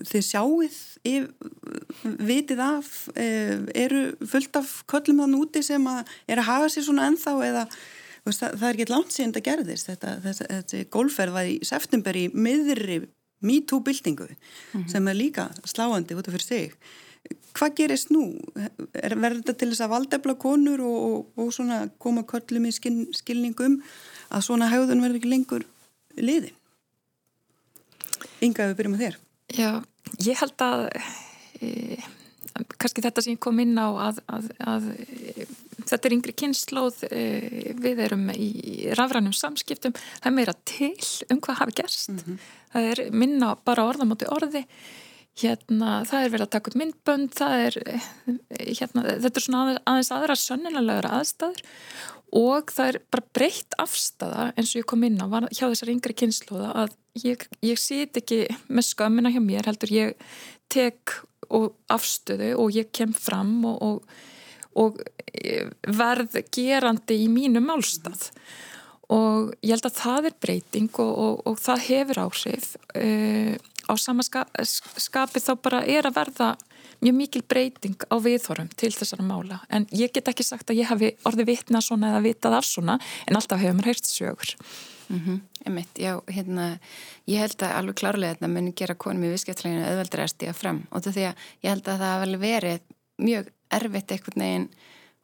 þið 0.09 0.25
sjáuð 0.27 0.79
vitið 2.03 2.63
af 2.63 2.89
eh, 3.19 3.59
eru 3.79 4.03
fullt 4.27 4.59
af 4.59 4.73
köllum 4.91 5.23
þann 5.23 5.39
úti 5.39 5.63
sem 5.65 5.85
að 5.91 6.11
er 6.27 6.43
að 6.43 6.51
hafa 6.51 6.71
sér 6.73 6.87
svona 6.89 7.07
ennþá 7.11 7.35
eða 7.47 7.65
veist, 8.27 8.43
það, 8.43 8.57
það 8.57 8.67
er 8.69 8.79
ekki 8.79 8.89
langt 8.93 9.15
síðan 9.15 9.35
þetta 9.35 9.45
gerðist 9.51 9.91
þetta, 9.93 10.15
þetta, 10.25 10.49
þetta 10.57 10.83
golfferð 10.97 11.37
var 11.39 11.51
í 11.51 11.59
september 11.67 12.19
í 12.19 12.27
miðri 12.35 13.01
MeToo-bildingu 13.39 14.27
mm 14.27 14.39
-hmm. 14.73 14.89
sem 14.91 15.09
er 15.09 15.19
líka 15.19 15.49
sláandi 15.65 16.19
út 16.19 16.27
af 16.27 16.35
fyrir 16.35 16.49
sig 16.49 16.75
hvað 17.59 17.75
gerist 17.81 18.12
nú? 18.14 18.25
Verður 18.95 19.41
þetta 19.41 19.57
til 19.61 19.71
þess 19.73 19.85
að 19.87 19.95
valdefla 19.95 20.35
konur 20.41 20.83
og, 20.85 20.99
og, 21.09 21.33
og 21.43 21.51
svona 21.55 21.81
koma 22.03 22.25
köllum 22.29 22.69
í 22.69 22.75
skil, 22.75 23.09
skilningum 23.17 23.81
að 24.29 24.47
svona 24.47 24.71
haugðun 24.73 25.03
verður 25.05 25.21
ekki 25.21 25.33
lengur 25.33 25.67
liðin? 26.19 26.55
Inga, 28.45 28.69
við 28.71 28.79
byrjum 28.79 28.99
að 28.99 29.03
þér. 29.05 29.19
Já, 29.59 29.71
ég 30.27 30.38
held 30.43 30.62
að 30.62 30.85
e, 31.59 31.99
kannski 32.79 33.03
þetta 33.05 33.25
sem 33.25 33.35
ég 33.35 33.43
kom 33.43 33.59
inn 33.62 33.75
á 33.79 33.88
að, 34.09 34.21
að, 34.31 34.49
að 34.62 34.87
e, 34.95 35.47
þetta 35.88 36.09
er 36.09 36.17
yngri 36.19 36.35
kynnslóð 36.38 37.03
e, 37.09 37.25
við 37.79 38.05
erum 38.07 38.29
í 38.35 38.51
rafrænum 38.99 39.35
samskiptum 39.37 39.97
það 39.97 40.31
er 40.31 40.37
meira 40.37 40.55
til 40.69 40.93
um 41.33 41.43
hvað 41.45 41.61
hafi 41.62 41.77
gerst 41.81 42.12
mm 42.12 42.19
-hmm. 42.19 42.41
það 42.75 42.91
er 42.93 43.05
minna 43.11 43.55
bara 43.64 43.88
orðamóti 43.88 44.29
orði 44.31 44.64
hérna, 45.38 46.03
það 46.09 46.24
er 46.24 46.33
verið 46.35 46.46
að 46.46 46.53
taka 46.55 46.70
upp 46.70 46.79
myndbönd, 46.83 47.33
það 47.38 47.64
er, 47.66 47.81
hérna, 48.59 49.05
þetta 49.09 49.33
er 49.33 49.44
svona 49.44 49.77
aðeins 49.85 50.12
aðra 50.14 50.38
sönnilega 50.38 51.12
aðstæður 51.18 51.66
og 52.38 52.72
það 52.74 52.90
er 52.90 52.98
bara 53.09 53.27
breytt 53.38 53.77
afstæða 53.81 54.51
eins 54.53 54.74
og 54.74 54.83
ég 54.83 54.88
kom 54.90 55.05
inn 55.07 55.20
á 55.22 55.27
hjá 55.48 55.64
þessar 55.64 55.92
yngri 55.94 56.16
kynnslóða 56.18 56.72
að 56.85 56.96
ég, 57.24 57.46
ég 57.64 57.81
sit 57.81 58.18
ekki 58.20 58.42
með 58.68 58.88
skömmina 58.90 59.33
hjá 59.33 59.40
mér, 59.42 59.68
heldur 59.70 59.94
ég 59.94 60.27
tek 60.68 61.20
afstöðu 61.48 62.53
og 62.61 62.74
ég 62.77 62.90
kem 62.92 63.14
fram 63.16 63.62
og, 63.68 63.79
og, 63.81 64.18
og 64.77 65.01
verð 65.88 66.37
gerandi 66.53 67.22
í 67.24 67.31
mínu 67.33 67.62
málstað. 67.64 68.29
Og 69.09 69.55
ég 69.64 69.72
held 69.72 69.88
að 69.88 69.96
það 69.96 70.29
er 70.29 70.35
breyting 70.44 71.01
og, 71.01 71.40
og 71.48 71.57
það 71.62 71.85
hefur 71.87 72.22
áhrif 72.27 72.74
uh, 72.77 73.55
á 73.88 73.94
sama 73.96 74.24
skapi 74.24 75.40
þá 75.40 75.53
bara 75.62 75.83
er 75.87 76.09
að 76.09 76.18
verða 76.20 76.51
mjög 77.01 77.14
mikil 77.14 77.42
breyting 77.46 77.96
á 78.11 78.16
viðhorum 78.20 78.68
til 78.77 78.90
þessara 78.94 79.24
mála. 79.27 79.61
En 79.70 79.87
ég 79.94 80.12
get 80.14 80.29
ekki 80.31 80.46
sagt 80.46 80.70
að 80.70 80.83
ég 80.83 80.90
hafi 80.90 81.12
orðið 81.29 81.53
vitna 81.53 81.83
svona 81.85 82.12
eða 82.12 82.24
vitað 82.27 82.59
af 82.59 82.66
svona 82.66 82.98
en 83.27 83.38
alltaf 83.38 83.61
hefur 83.62 83.79
maður 83.79 83.92
heyrst 83.92 84.11
sögur. 84.11 84.55
Mm 85.09 85.20
-hmm. 85.24 85.40
Emitt, 85.66 85.94
já, 85.98 86.20
hérna 86.27 86.79
ég 87.27 87.38
held 87.38 87.62
að 87.62 87.77
alveg 87.77 87.94
klárlega 87.94 88.35
þetta 88.35 88.48
muni 88.48 88.72
gera 88.72 88.94
konum 88.94 89.24
í 89.24 89.33
visskiptleginu 89.33 89.87
auðveldur 89.87 90.20
að 90.20 90.29
stíga 90.29 90.53
fram. 90.53 90.87
Og 90.90 91.03
því 91.03 91.24
að 91.31 91.35
ég 91.62 91.70
held 91.70 91.88
að 91.88 91.98
það 91.98 92.20
vel 92.20 92.37
verið 92.37 92.81
mjög 93.18 93.48
erfitt 93.70 94.12
eitthvað 94.12 94.37
neginn 94.37 94.68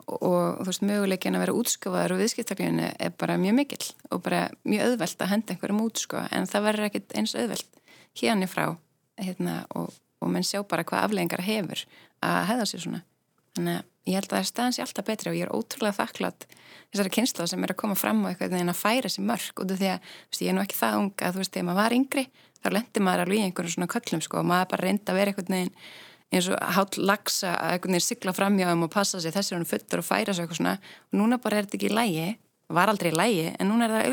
og, 0.06 0.22
og 0.22 0.60
þú 0.60 0.66
veist, 0.68 0.82
möguleikin 0.82 1.36
að 1.36 1.44
vera 1.44 1.56
útskofaður 1.58 2.14
og 2.14 2.20
viðskiptleginu 2.22 2.90
er 2.98 3.12
bara 3.18 3.38
mjög 3.40 3.54
mikill 3.54 3.86
og 4.10 4.22
bara 4.22 4.48
mjög 4.64 4.82
auðvelt 4.88 5.22
að 5.22 5.32
henda 5.32 5.54
einhverjum 5.54 5.84
útskofa 5.84 6.28
en 6.30 6.46
það 6.50 6.66
verður 6.68 6.88
ekkit 6.88 7.16
eins 7.18 7.34
auðvelt 7.34 7.80
hérna 8.20 8.48
frá 8.50 8.66
hérna, 9.20 9.62
og, 9.78 9.92
og 10.20 10.30
menn 10.30 10.46
sjá 10.46 10.62
bara 10.66 10.84
hvað 10.86 11.08
afleggingar 11.08 11.44
hefur 11.46 11.84
að 12.24 12.38
hefða 12.50 12.68
sér 12.70 12.84
svona. 12.86 13.02
Þannig 13.54 13.76
að 13.78 13.84
ég 14.04 14.18
held 14.18 14.26
að 14.26 14.34
það 14.34 14.40
er 14.40 14.48
staðans 14.50 14.78
í 14.78 14.82
alltaf 14.84 15.06
betri 15.08 15.30
og 15.30 15.36
ég 15.38 15.44
er 15.46 15.54
ótrúlega 15.54 15.98
þakklátt 16.00 16.46
þessari 16.92 17.12
kynsla 17.14 17.46
sem 17.48 17.62
er 17.64 17.72
að 17.72 17.80
koma 17.80 17.96
fram 17.98 18.24
og 18.24 18.28
eitthvað 18.32 18.56
en 18.58 18.72
að 18.72 18.80
færa 18.80 19.08
sér 19.12 19.24
mörg 19.28 19.62
út 19.62 19.70
af 19.70 19.78
því 19.80 19.88
að 19.92 19.98
veist, 20.02 20.42
ég 20.42 20.50
er 20.50 20.56
nú 20.56 20.64
ekki 20.64 20.78
það 20.80 20.98
unga 21.00 21.28
að 21.28 21.32
þú 21.36 21.40
veist, 21.42 21.54
þegar 21.54 21.68
maður 21.68 21.80
var 21.80 21.96
yngri 21.96 22.24
þá 22.64 22.68
lendi 22.74 23.04
maður 23.04 23.22
alveg 23.24 23.38
í 23.38 23.44
einhverjum 23.46 23.74
svona 23.76 23.92
köllum 23.94 24.22
sko, 24.24 24.40
og 24.40 24.48
maður 24.50 24.70
bara 24.74 24.84
reynda 24.88 25.08
að 25.12 25.18
vera 25.20 25.32
eitthvað 25.32 25.52
neginn 25.54 25.74
eins 26.34 26.48
og 26.50 26.56
hát 26.76 26.92
lagsa 26.98 27.50
að 27.54 27.70
eitthvað 27.76 27.92
neginn 27.94 28.08
sigla 28.08 28.32
fram 28.34 28.58
hjá 28.58 28.68
þeim 28.70 28.84
og 28.86 28.92
passa 28.92 29.20
sig 29.22 29.32
þessir 29.34 29.56
hann 29.58 29.70
fullur 29.70 30.00
og 30.02 30.08
færa 30.08 30.34
sig 30.34 30.42
eitthvað 30.44 30.60
svona. 30.60 30.76
Og 31.12 31.14
núna 31.20 31.36
bara 31.40 31.60
er 31.60 31.64
þetta 31.68 31.78
ekki 31.78 31.92
lægi 31.92 32.28
var 32.74 32.88
aldrei 32.90 33.12
lægi 33.12 33.46
en 33.52 33.68
núna 33.70 33.86
er 33.86 33.92
það 33.94 34.06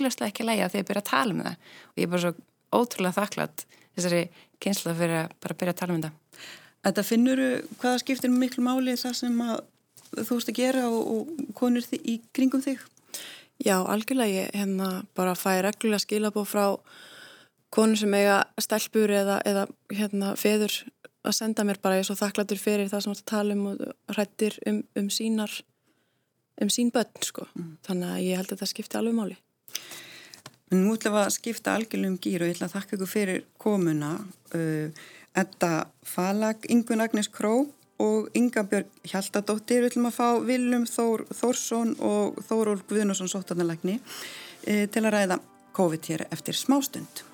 að 3.91 3.97
að 3.97 4.03
þessari 4.03 4.23
kynsla 4.61 4.95
fyrir 4.95 5.19
að 5.23 5.35
bara 5.43 5.57
byrja 5.59 5.73
að 5.73 5.79
tala 5.81 5.93
um 5.93 6.01
þetta. 6.01 6.47
Þetta 6.81 7.03
finnur 7.05 7.43
hvaða 7.81 8.01
skiptir 8.01 8.33
miklu 8.33 8.63
máli 8.65 8.95
það 8.97 9.17
sem 9.19 9.41
að 9.45 9.59
þú 10.17 10.37
veist 10.37 10.49
að 10.51 10.57
gera 10.57 10.87
og, 10.89 11.11
og 11.13 11.53
konur 11.57 11.85
í 12.01 12.17
kringum 12.33 12.63
þig? 12.63 12.81
Já, 13.61 13.77
algjörlega 13.85 14.47
ég 14.47 14.55
hérna 14.57 15.03
bara 15.15 15.35
fæ 15.37 15.61
reglulega 15.61 16.01
skilabó 16.01 16.43
frá 16.47 16.65
konur 17.71 17.99
sem 17.99 18.13
eiga 18.17 18.41
stelpur 18.59 19.13
eða, 19.13 19.37
eða 19.45 19.67
hérna 19.93 20.33
feður 20.39 20.73
að 21.21 21.37
senda 21.37 21.63
mér 21.67 21.77
bara 21.81 21.99
ég 21.99 22.03
er 22.03 22.09
svo 22.09 22.17
þakklatur 22.17 22.59
fyrir 22.59 22.89
það 22.89 23.05
sem 23.05 23.19
þú 23.19 23.25
tala 23.29 23.55
um 23.55 23.67
og 23.71 23.83
hrættir 24.15 24.57
um, 24.67 24.81
um 24.97 25.11
sínar 25.13 25.53
um 26.61 26.69
sín 26.73 26.89
börn 26.93 27.25
sko. 27.25 27.45
Mm. 27.53 27.75
Þannig 27.85 28.15
að 28.15 28.23
ég 28.25 28.41
held 28.41 28.55
að 28.55 28.63
það 28.63 28.71
skipti 28.73 28.97
alveg 28.97 29.17
máli. 29.17 29.37
En 30.71 30.79
nú 30.85 30.93
ætlum 30.95 31.17
við 31.17 31.25
að 31.25 31.33
skipta 31.35 31.73
algjörlum 31.75 32.15
gýr 32.23 32.45
og 32.45 32.47
ég 32.47 32.55
ætla 32.55 32.69
að 32.69 32.75
þakka 32.77 32.95
ykkur 32.95 33.09
fyrir 33.11 33.41
komuna. 33.59 34.11
Uh, 34.55 34.87
Edda 35.35 35.71
Falag, 36.07 36.63
Ingun 36.71 37.03
Agnes 37.03 37.27
Kró 37.31 37.55
og 38.01 38.29
Inga 38.35 38.63
Björg 38.67 39.09
Hjaltadóttir. 39.11 39.83
Við 39.83 39.91
ætlum 39.91 40.07
að 40.07 40.15
fá 40.15 40.29
Viljum 40.47 40.85
Þór 40.87 41.25
Þórsson 41.35 41.97
og 41.99 42.39
Þórólf 42.47 42.85
Guðnarsson 42.87 43.31
sóttanarlegni 43.31 43.99
uh, 43.99 44.85
til 44.87 45.03
að 45.03 45.11
ræða 45.17 45.41
COVID 45.75 46.07
hér 46.11 46.25
eftir 46.31 46.55
smástund. 46.55 47.25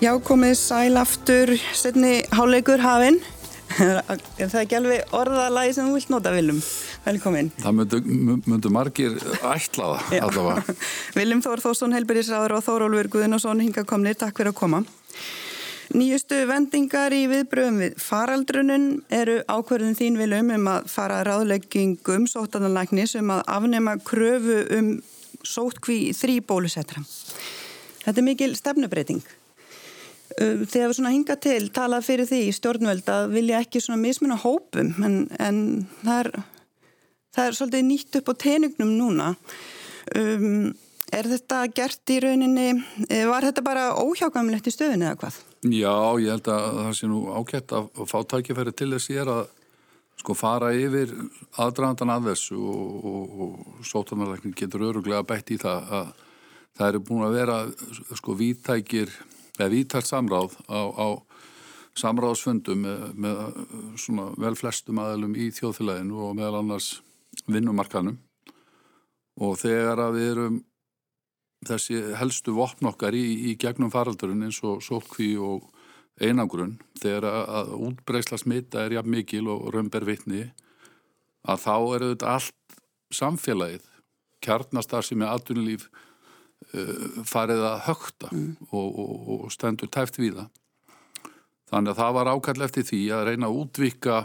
Já, 0.00 0.14
komið 0.24 0.54
sæl 0.56 0.96
aftur, 0.96 1.50
setni 1.76 2.22
háleikur 2.32 2.80
hafinn. 2.80 3.18
Er 3.84 4.48
það 4.48 4.62
ekki 4.62 4.76
alveg 4.78 5.10
orðalagi 5.12 5.74
sem 5.76 5.90
þú 5.90 5.98
vilt 5.98 6.12
nota, 6.14 6.30
Viljum? 6.32 6.60
Velkomin. 7.04 7.50
Það 7.60 7.74
myndu, 7.76 7.98
myndu 8.48 8.70
margir 8.72 9.18
ætlaða 9.44 10.22
allavega. 10.24 10.74
Viljum 11.18 11.42
Þór 11.44 11.60
Þórsson, 11.66 11.92
helbyrðisraður 11.98 12.54
og 12.56 12.64
Þórólfur 12.64 13.10
Guðinarsson 13.12 13.60
hinga 13.60 13.84
komni. 13.90 14.14
Takk 14.16 14.40
fyrir 14.40 14.54
að 14.54 14.56
koma. 14.62 14.80
Nýjustu 15.92 16.38
vendingar 16.48 17.12
í 17.12 17.26
viðbröðum 17.28 17.82
við 17.82 17.98
faraldrunum 18.00 18.86
eru 19.12 19.34
ákverðin 19.52 19.98
þín 19.98 20.16
Viljum 20.22 20.54
um 20.56 20.70
að 20.78 20.88
fara 20.94 21.18
ráðleggingum 21.28 22.24
sótananlæknis 22.30 23.18
um 23.20 23.34
að 23.36 23.44
afnema 23.52 23.98
kröfu 24.00 24.62
um 24.78 24.88
sótkví 25.44 26.06
þrý 26.16 26.38
bólusettra. 26.40 27.04
Þetta 28.00 28.16
er 28.16 28.26
mikil 28.30 28.56
stefnubreiting. 28.56 29.20
Um, 30.38 30.62
þegar 30.62 30.92
við 30.92 30.96
svona 31.00 31.10
hinga 31.10 31.34
til 31.42 31.64
talað 31.74 32.04
fyrir 32.06 32.28
því 32.28 32.38
í 32.46 32.52
stjórnvöld 32.54 33.08
að 33.10 33.32
vilja 33.34 33.62
ekki 33.64 33.80
svona 33.82 33.98
mismunna 33.98 34.36
hópum 34.38 34.92
en, 35.02 35.16
en 35.42 35.56
það, 36.04 36.20
er, 36.20 36.28
það 37.34 37.48
er 37.48 37.56
svolítið 37.58 37.86
nýtt 37.88 38.18
upp 38.20 38.30
á 38.30 38.34
teningnum 38.44 38.92
núna 38.94 39.32
um, 40.14 40.70
er 41.10 41.28
þetta 41.32 41.64
gert 41.74 42.12
í 42.14 42.20
rauninni 42.22 42.68
eh, 43.08 43.24
var 43.26 43.48
þetta 43.48 43.64
bara 43.66 43.88
óhjákamlegt 43.98 44.70
í 44.70 44.74
stöðinu 44.74 45.08
eða 45.08 45.18
hvað? 45.24 45.40
Já, 45.66 45.96
ég 46.22 46.30
held 46.36 46.50
að 46.54 46.68
það 46.78 46.92
sé 47.00 47.10
nú 47.10 47.22
ákett 47.34 47.74
að 47.80 47.88
fá 48.12 48.18
tækifæri 48.30 48.76
til 48.76 48.92
þess 48.94 49.10
ég 49.10 49.24
er 49.24 49.32
að 49.34 49.42
sko 50.20 50.36
fara 50.36 50.70
yfir 50.76 51.10
aðdragandan 51.58 52.12
að 52.14 52.30
þessu 52.30 52.60
og, 52.60 53.10
og, 53.10 53.34
og 53.48 53.88
sótanarleikning 53.88 54.54
getur 54.54 54.86
öruglega 54.92 55.24
bætt 55.26 55.50
í 55.56 55.58
það 55.58 55.94
að 55.98 56.14
það 56.78 56.86
eru 56.92 57.02
búin 57.08 57.26
að 57.26 57.36
vera 57.40 57.58
sko 58.20 58.36
vítækir 58.38 59.12
eða 59.60 59.72
vítært 59.74 60.08
samráð 60.08 60.56
á, 60.66 60.80
á 60.96 61.08
samráðsfundum 62.00 62.84
með, 62.84 63.04
með 63.20 63.38
svona 64.00 64.30
vel 64.40 64.56
flestum 64.58 65.00
aðalum 65.02 65.36
í 65.36 65.50
þjóðfélaginu 65.54 66.20
og 66.24 66.34
meðal 66.38 66.60
annars 66.62 66.90
vinnumarkanum 67.50 68.18
og 69.40 69.56
þegar 69.60 70.04
að 70.06 70.16
við 70.16 70.30
erum 70.30 70.58
þessi 71.66 72.00
helstu 72.16 72.54
vopn 72.56 72.88
okkar 72.88 73.16
í, 73.16 73.24
í 73.50 73.56
gegnum 73.60 73.92
faraldurinn 73.92 74.46
eins 74.46 74.60
og 74.64 74.80
sótkví 74.84 75.34
og 75.42 75.66
einangrun 76.20 76.78
þegar 77.00 77.28
að 77.30 77.74
útbreysla 77.88 78.38
smita 78.40 78.84
er 78.84 78.98
jafn 78.98 79.12
mikil 79.12 79.46
og 79.52 79.68
römber 79.74 80.06
vitni 80.08 80.46
að 81.48 81.64
þá 81.64 81.74
eru 81.96 82.12
þetta 82.12 82.34
allt 82.36 82.78
samfélagið 83.16 83.86
kjarnastar 84.44 85.04
sem 85.04 85.20
er 85.20 85.34
aðtunulíf 85.34 85.88
uh, 85.88 86.09
farið 87.26 87.62
að 87.66 87.78
högta 87.88 88.28
mm. 88.30 88.50
og, 88.70 88.98
og, 89.02 89.30
og 89.34 89.52
stendur 89.54 89.90
tæft 89.90 90.20
við 90.20 90.36
það. 90.36 90.50
Þannig 91.70 91.92
að 91.92 92.00
það 92.02 92.16
var 92.16 92.30
ákall 92.34 92.64
eftir 92.66 92.86
því 92.86 93.00
að 93.14 93.24
reyna 93.30 93.48
að 93.48 93.58
útvika 93.62 94.16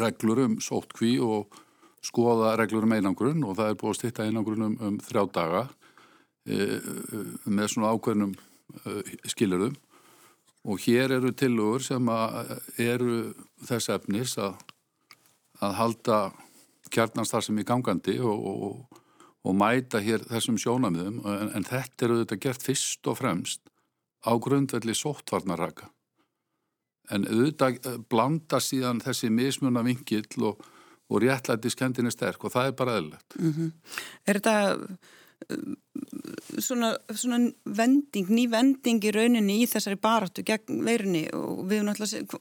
reglur 0.00 0.42
um 0.44 0.58
sótkví 0.62 1.16
og 1.22 1.58
skoða 2.04 2.54
reglur 2.60 2.86
um 2.86 2.94
einangrun 2.96 3.44
og 3.46 3.56
það 3.58 3.72
er 3.72 3.80
búið 3.80 3.92
að 3.92 3.98
styrta 4.00 4.26
einangrun 4.26 4.66
um, 4.68 4.76
um 4.88 4.98
þrjá 5.02 5.22
daga 5.34 5.62
uh, 5.66 6.78
með 7.44 7.72
svona 7.72 7.92
ákveðnum 7.94 8.34
uh, 8.36 9.12
skilurðum 9.32 9.76
og 10.66 10.82
hér 10.82 11.14
eru 11.18 11.30
tilugur 11.30 11.84
sem 11.84 12.08
eru 12.82 13.18
þess 13.68 13.92
efnis 13.94 14.34
að, 14.42 14.56
að 15.62 15.76
halda 15.78 16.18
kjarnanstar 16.90 17.44
sem 17.44 17.58
í 17.62 17.66
gangandi 17.66 18.16
og, 18.18 18.48
og, 18.50 19.02
og 19.46 19.54
mæta 19.54 20.00
hér 20.02 20.24
þessum 20.26 20.58
sjónamiðum 20.60 21.20
en, 21.30 21.50
en 21.54 21.66
þetta 21.66 22.06
eru 22.06 22.20
þetta 22.22 22.38
gert 22.42 22.64
fyrst 22.66 23.10
og 23.10 23.20
fremst 23.20 23.62
á 24.26 24.34
grundvelli 24.42 24.94
sóttvarnarraka. 24.96 25.90
En 27.14 27.26
auðvitað 27.30 27.78
eh, 27.86 28.00
blanda 28.10 28.58
síðan 28.62 29.02
þessi 29.04 29.30
mismuna 29.30 29.84
vingill 29.86 30.48
og, 30.48 30.64
og 31.06 31.22
réttlæti 31.22 31.70
skendin 31.70 32.10
er 32.10 32.14
sterk 32.14 32.42
og 32.44 32.54
það 32.54 32.72
er 32.72 32.78
bara 32.80 32.96
eðlert 32.98 33.38
mm 33.38 33.52
-hmm. 33.52 33.70
Er 34.26 34.40
þetta 34.40 34.56
eh, 35.50 36.58
svona, 36.58 36.96
svona 37.14 37.38
vending, 37.64 38.26
ný 38.28 38.50
vending 38.50 39.04
í 39.04 39.14
rauninni 39.14 39.62
í 39.62 39.70
þessari 39.70 39.96
baráttu 39.96 40.42
gegn 40.42 40.82
veirunni? 40.84 41.28
Og 41.32 41.66
við 41.70 41.78
erum 41.78 41.88
alltaf 41.88 42.40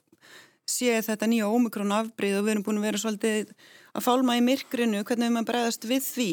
séð 0.65 1.06
þetta 1.06 1.28
nýja 1.30 1.48
ómikrón 1.48 1.94
afbrið 1.94 2.39
og 2.39 2.46
við 2.46 2.52
erum 2.52 2.63
búin 2.63 2.78
að 2.82 2.88
vera 2.88 2.98
svolítið 2.98 3.54
að 3.96 4.06
fálma 4.06 4.38
í 4.38 4.44
myrkrinu, 4.44 5.04
hvernig 5.08 5.30
við 5.30 5.36
maður 5.36 5.50
bregðast 5.52 5.88
við 5.90 6.06
því? 6.06 6.30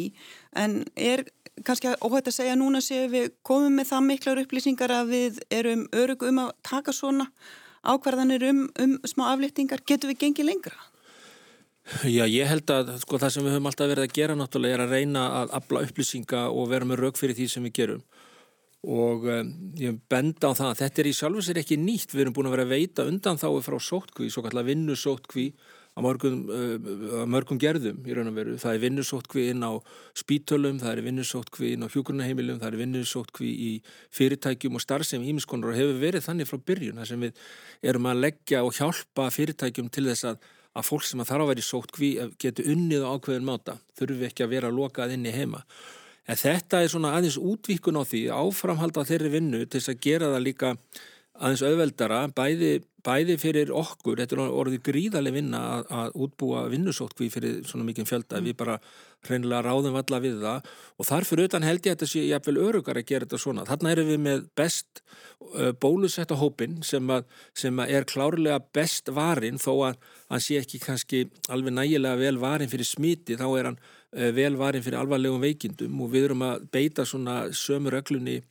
En 0.59 0.79
er 0.99 1.25
kannski 1.67 1.93
óhætt 2.01 2.31
að 2.31 2.39
segja 2.39 2.55
núna 2.59 2.81
séu 2.83 3.09
við 3.13 3.33
komum 3.47 3.77
með 3.79 3.93
það 3.93 4.07
miklar 4.09 4.41
upplýsingar 4.43 4.95
að 4.95 5.13
við 5.13 5.43
erum 5.53 5.85
örug 5.93 6.25
um 6.29 6.41
að 6.47 6.55
taka 6.67 6.95
svona 6.97 7.29
ákvarðanir 7.83 8.47
um, 8.49 8.65
um 8.81 8.97
smá 9.09 9.29
aflýttingar, 9.33 9.83
getur 9.87 10.13
við 10.13 10.25
gengið 10.25 10.49
lengra? 10.49 10.79
Já, 12.07 12.23
ég 12.31 12.47
held 12.47 12.71
að 12.71 12.93
sko, 13.03 13.19
það 13.19 13.33
sem 13.35 13.47
við 13.47 13.57
höfum 13.57 13.69
alltaf 13.73 13.89
verið 13.91 14.07
að 14.07 14.17
gera 14.17 14.37
náttúrulega 14.39 14.77
er 14.77 14.83
að 14.85 14.93
reyna 14.95 15.23
að 15.41 15.55
afla 15.59 15.83
upplýsinga 15.89 16.43
og 16.55 16.69
vera 16.71 16.87
með 16.87 17.03
rauk 17.03 17.19
fyrir 17.19 17.39
því 17.39 17.49
sem 17.51 17.67
við 17.67 17.75
gerum. 17.81 18.05
Og 18.83 19.27
um, 19.31 19.51
ég 19.79 19.99
benda 20.11 20.51
á 20.51 20.59
það 20.59 20.69
að 20.69 20.81
þetta 20.81 21.03
er 21.03 21.09
í 21.11 21.15
sjálfur 21.19 21.47
sér 21.47 21.61
ekki 21.63 21.79
nýtt, 21.79 22.15
við 22.15 22.25
erum 22.25 22.37
búin 22.39 22.49
að 22.51 22.57
vera 22.57 22.67
að 22.69 22.75
veita 22.77 23.07
undan 23.11 23.39
þá 23.39 23.49
frá 23.67 23.79
sótkví, 23.83 24.31
svo 24.31 24.45
kallar 24.47 24.67
vinnusótkví 24.67 25.49
á 25.93 26.01
mörgum, 26.01 26.39
uh, 26.49 27.25
mörgum 27.29 27.59
gerðum 27.61 28.01
í 28.09 28.15
raun 28.17 28.31
og 28.31 28.37
veru. 28.39 28.57
Það 28.61 28.77
er 28.77 28.83
vinnusótkví 28.87 29.45
inn 29.53 29.67
á 29.67 29.73
spítölum, 30.17 30.81
það 30.81 30.93
er 30.95 31.03
vinnusótkví 31.09 31.73
inn 31.75 31.85
á 31.85 31.93
hjókurnaheimilum, 31.93 32.61
það 32.63 32.71
er 32.71 32.81
vinnusótkví 32.81 33.51
í 33.53 33.71
fyrirtækjum 34.17 34.79
og 34.79 34.85
starfsefn 34.85 35.29
ímiskonur 35.29 35.75
og 35.75 35.79
hefur 35.79 36.01
verið 36.01 36.27
þannig 36.29 36.49
frá 36.49 36.61
byrjun 36.73 37.03
þar 37.03 37.13
sem 37.13 37.27
við 37.29 37.47
erum 37.93 38.09
að 38.09 38.23
leggja 38.25 38.65
og 38.65 38.77
hjálpa 38.79 39.29
fyrirtækjum 39.37 39.91
til 39.93 40.09
þess 40.09 40.31
að, 40.33 40.53
að 40.73 40.89
fólk 40.89 41.09
sem 41.09 41.21
að 41.21 41.33
þarf 41.33 41.45
að 41.47 41.53
vera 41.53 41.65
í 41.65 41.71
sótkví 41.71 42.13
getur 42.41 42.73
unnið 42.73 43.05
á 43.05 43.13
ákveðin 43.13 43.51
máta, 43.51 43.77
þurfi 43.99 44.31
ekki 44.31 44.47
að 44.47 44.55
vera 44.57 44.73
lokað 44.73 45.19
inni 45.19 45.35
heima. 45.37 45.67
En 46.31 46.39
þetta 46.39 46.81
er 46.81 46.91
svona 46.91 47.17
aðeins 47.17 47.37
útvíkun 47.37 47.99
á 47.99 48.07
því 48.07 48.29
áframhalda 48.31 49.03
þeirri 49.09 49.33
vinnu 49.33 49.65
til 49.67 49.81
þess 49.81 49.91
að 49.91 50.05
gera 50.07 50.29
það 50.31 50.45
líka 50.47 50.69
aðeins 51.41 51.63
auðveldara, 51.65 52.19
bæði, 52.37 52.73
bæði 53.03 53.37
fyrir 53.41 53.71
okkur, 53.75 54.21
þetta 54.21 54.37
er 54.37 54.43
orðið 54.53 54.83
gríðarlega 54.85 55.37
vinna 55.39 55.61
að, 55.79 55.87
að 55.97 56.19
útbúa 56.27 56.67
vinnusótkví 56.71 57.29
fyrir 57.33 57.63
svona 57.67 57.87
mikið 57.89 58.09
fjölda, 58.11 58.39
mm. 58.39 58.49
við 58.51 58.59
bara 58.61 58.77
hreinlega 59.27 59.63
ráðum 59.65 59.97
alla 59.97 60.21
við 60.23 60.43
það 60.43 60.69
og 60.99 61.09
þarfur 61.09 61.43
utan 61.47 61.67
held 61.67 61.81
ég 61.81 61.95
að 61.95 61.97
þetta 61.97 62.11
sé 62.13 62.25
jafnvel 62.27 62.57
örugar 62.67 63.01
að 63.01 63.09
gera 63.09 63.27
þetta 63.27 63.41
svona. 63.41 63.67
Þarna 63.71 63.95
erum 63.95 64.13
við 64.13 64.23
með 64.27 64.45
best 64.59 65.03
bólusetta 65.83 66.39
hópin 66.39 66.79
sem, 66.87 67.11
að, 67.11 67.27
sem 67.59 67.81
að 67.81 67.97
er 67.97 68.09
klárlega 68.13 68.61
best 68.75 69.11
varin 69.15 69.61
þó 69.63 69.73
að 69.89 69.99
hann 70.29 70.45
sé 70.45 70.61
ekki 70.61 70.83
kannski 70.85 71.25
alveg 71.53 71.77
nægilega 71.79 72.21
vel 72.21 72.39
varin 72.43 72.71
fyrir 72.71 72.89
smiti, 72.89 73.41
þá 73.41 73.49
er 73.51 73.71
hann 73.71 73.83
vel 74.37 74.55
varin 74.61 74.85
fyrir 74.85 75.01
alvarlegum 75.01 75.43
veikindum 75.43 76.01
og 76.05 76.13
við 76.13 76.29
erum 76.29 76.45
að 76.45 76.67
beita 76.75 77.07
svona 77.09 77.47
sömu 77.57 77.93
reglunni 77.95 78.43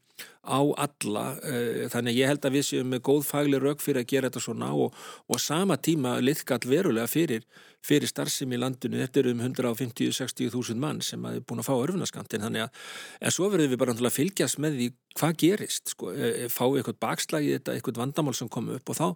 á 0.42 0.58
alla 0.58 1.26
eh, 1.46 1.88
þannig 1.94 2.18
ég 2.18 2.32
held 2.32 2.46
að 2.48 2.56
við 2.58 2.64
séum 2.66 2.88
með 2.90 3.04
góð 3.06 3.28
fagli 3.30 3.60
rauk 3.62 3.82
fyrir 3.82 4.02
að 4.02 4.10
gera 4.10 4.30
þetta 4.32 4.42
svona 4.42 4.72
og, 4.74 4.96
og 5.30 5.42
sama 5.42 5.78
tíma 5.78 6.16
liðkall 6.18 6.66
verulega 6.66 7.06
fyrir, 7.10 7.46
fyrir 7.86 8.10
starfsemi 8.10 8.58
í 8.58 8.62
landinu, 8.62 8.98
þetta 9.04 9.22
eru 9.22 9.36
um 9.36 9.44
150-60 9.46 10.50
þúsund 10.56 10.82
mann 10.82 11.04
sem 11.06 11.22
er 11.30 11.44
búin 11.46 11.62
að 11.62 11.70
fá 11.70 11.76
örfunaskantin 11.76 12.42
þannig 12.48 12.66
að, 12.66 12.82
en 13.22 13.38
svo 13.38 13.52
verðum 13.54 13.76
við 13.76 13.82
bara 13.84 13.98
að 14.02 14.18
fylgjast 14.18 14.62
með 14.62 14.82
því 14.82 14.92
hvað 15.22 15.40
gerist 15.44 15.94
sko, 15.94 16.12
e, 16.16 16.34
e, 16.46 16.50
fá 16.50 16.64
eitthvað 16.66 17.02
bakslagi 17.06 17.56
þetta, 17.60 17.78
eitthvað 17.78 18.02
vandamál 18.02 18.34
sem 18.38 18.50
kom 18.50 18.74
upp 18.74 18.94
og 18.94 18.98
þá, 18.98 19.08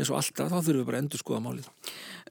eins 0.00 0.10
og 0.10 0.18
alltaf, 0.18 0.50
þá 0.50 0.58
þurfum 0.58 0.80
við 0.80 0.88
bara 0.88 0.98
að 0.98 1.04
endur 1.04 1.22
skoða 1.22 1.42
málið. 1.46 1.68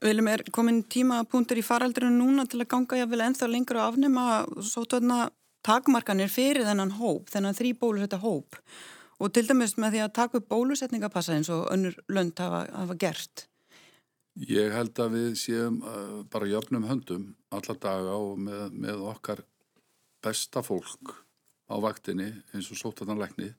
Viljum 0.02 0.32
er 0.32 0.44
komin 0.52 0.82
tímapunktur 0.92 1.60
í 1.60 1.64
faraldrinu 1.64 2.18
núna 2.18 2.44
til 2.50 2.60
að 2.60 2.72
ganga 2.74 2.98
jáfnvel 3.00 3.28
ennþá 3.28 3.48
lengur 3.48 3.80
að 3.80 3.92
afnema 3.92 4.26
sótöðna 4.60 5.28
takmarkanir 5.66 6.30
fyrir 6.32 6.66
þennan 6.66 6.96
hóp, 6.98 7.30
þennan 7.32 7.56
þrý 7.56 7.72
bólusetta 7.78 8.20
hóp 8.22 8.58
og 9.22 9.30
til 9.34 9.46
dæmis 9.46 9.76
með 9.78 9.96
því 9.96 10.02
að 10.02 10.14
taka 10.18 10.40
upp 10.40 10.50
bólusetningapassa 10.50 11.36
eins 11.36 11.50
og 11.54 11.68
önnur 11.70 11.96
lönd 12.10 12.38
hafa, 12.42 12.64
hafa 12.74 12.98
gert? 12.98 13.46
Ég 14.34 14.72
held 14.72 14.98
að 14.98 15.16
við 15.18 15.32
séum 15.38 15.82
uh, 15.84 16.22
bara 16.32 16.48
jöfnum 16.48 16.86
höndum 16.88 17.26
alla 17.52 17.76
daga 17.76 18.16
og 18.16 18.38
með, 18.40 18.70
með 18.72 19.02
okkar 19.12 19.44
besta 20.24 20.62
fólk 20.64 21.12
á 21.68 21.76
vaktinni 21.82 22.30
eins 22.54 22.70
og 22.72 22.80
sótatanleikni 22.80 23.52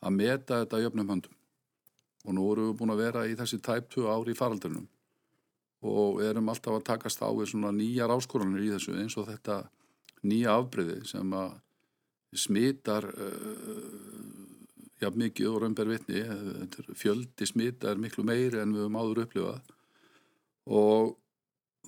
að 0.00 0.16
meta 0.16 0.62
þetta 0.64 0.82
jöfnum 0.84 1.12
höndum 1.14 1.36
og 2.26 2.36
nú 2.36 2.46
erum 2.52 2.70
við 2.70 2.78
búin 2.80 2.94
að 2.94 3.04
vera 3.04 3.26
í 3.28 3.36
þessi 3.38 3.60
tæptu 3.64 4.08
ári 4.10 4.34
í 4.34 4.38
faraldunum 4.38 4.88
og 5.80 6.20
erum 6.24 6.50
alltaf 6.52 6.76
að 6.76 6.88
takast 6.90 7.22
á 7.24 7.28
við 7.32 7.54
svona 7.54 7.72
nýjar 7.72 8.12
áskorunir 8.12 8.66
í 8.66 8.72
þessu 8.74 8.98
eins 9.00 9.16
og 9.16 9.30
þetta 9.30 9.62
nýja 10.26 10.56
afbreyði 10.58 11.00
sem 11.08 11.36
að 11.36 11.56
smitar 12.36 13.06
uh, 13.10 14.40
já 15.00 15.08
mikið 15.10 15.48
og 15.50 15.62
raunber 15.62 15.88
vitni. 15.88 16.22
Fjöldi 16.98 17.48
smita 17.48 17.90
er 17.90 18.00
miklu 18.00 18.24
meiri 18.26 18.60
en 18.60 18.74
við 18.76 18.84
höfum 18.84 19.00
áður 19.00 19.22
upplifað. 19.24 19.72
Og 20.70 21.16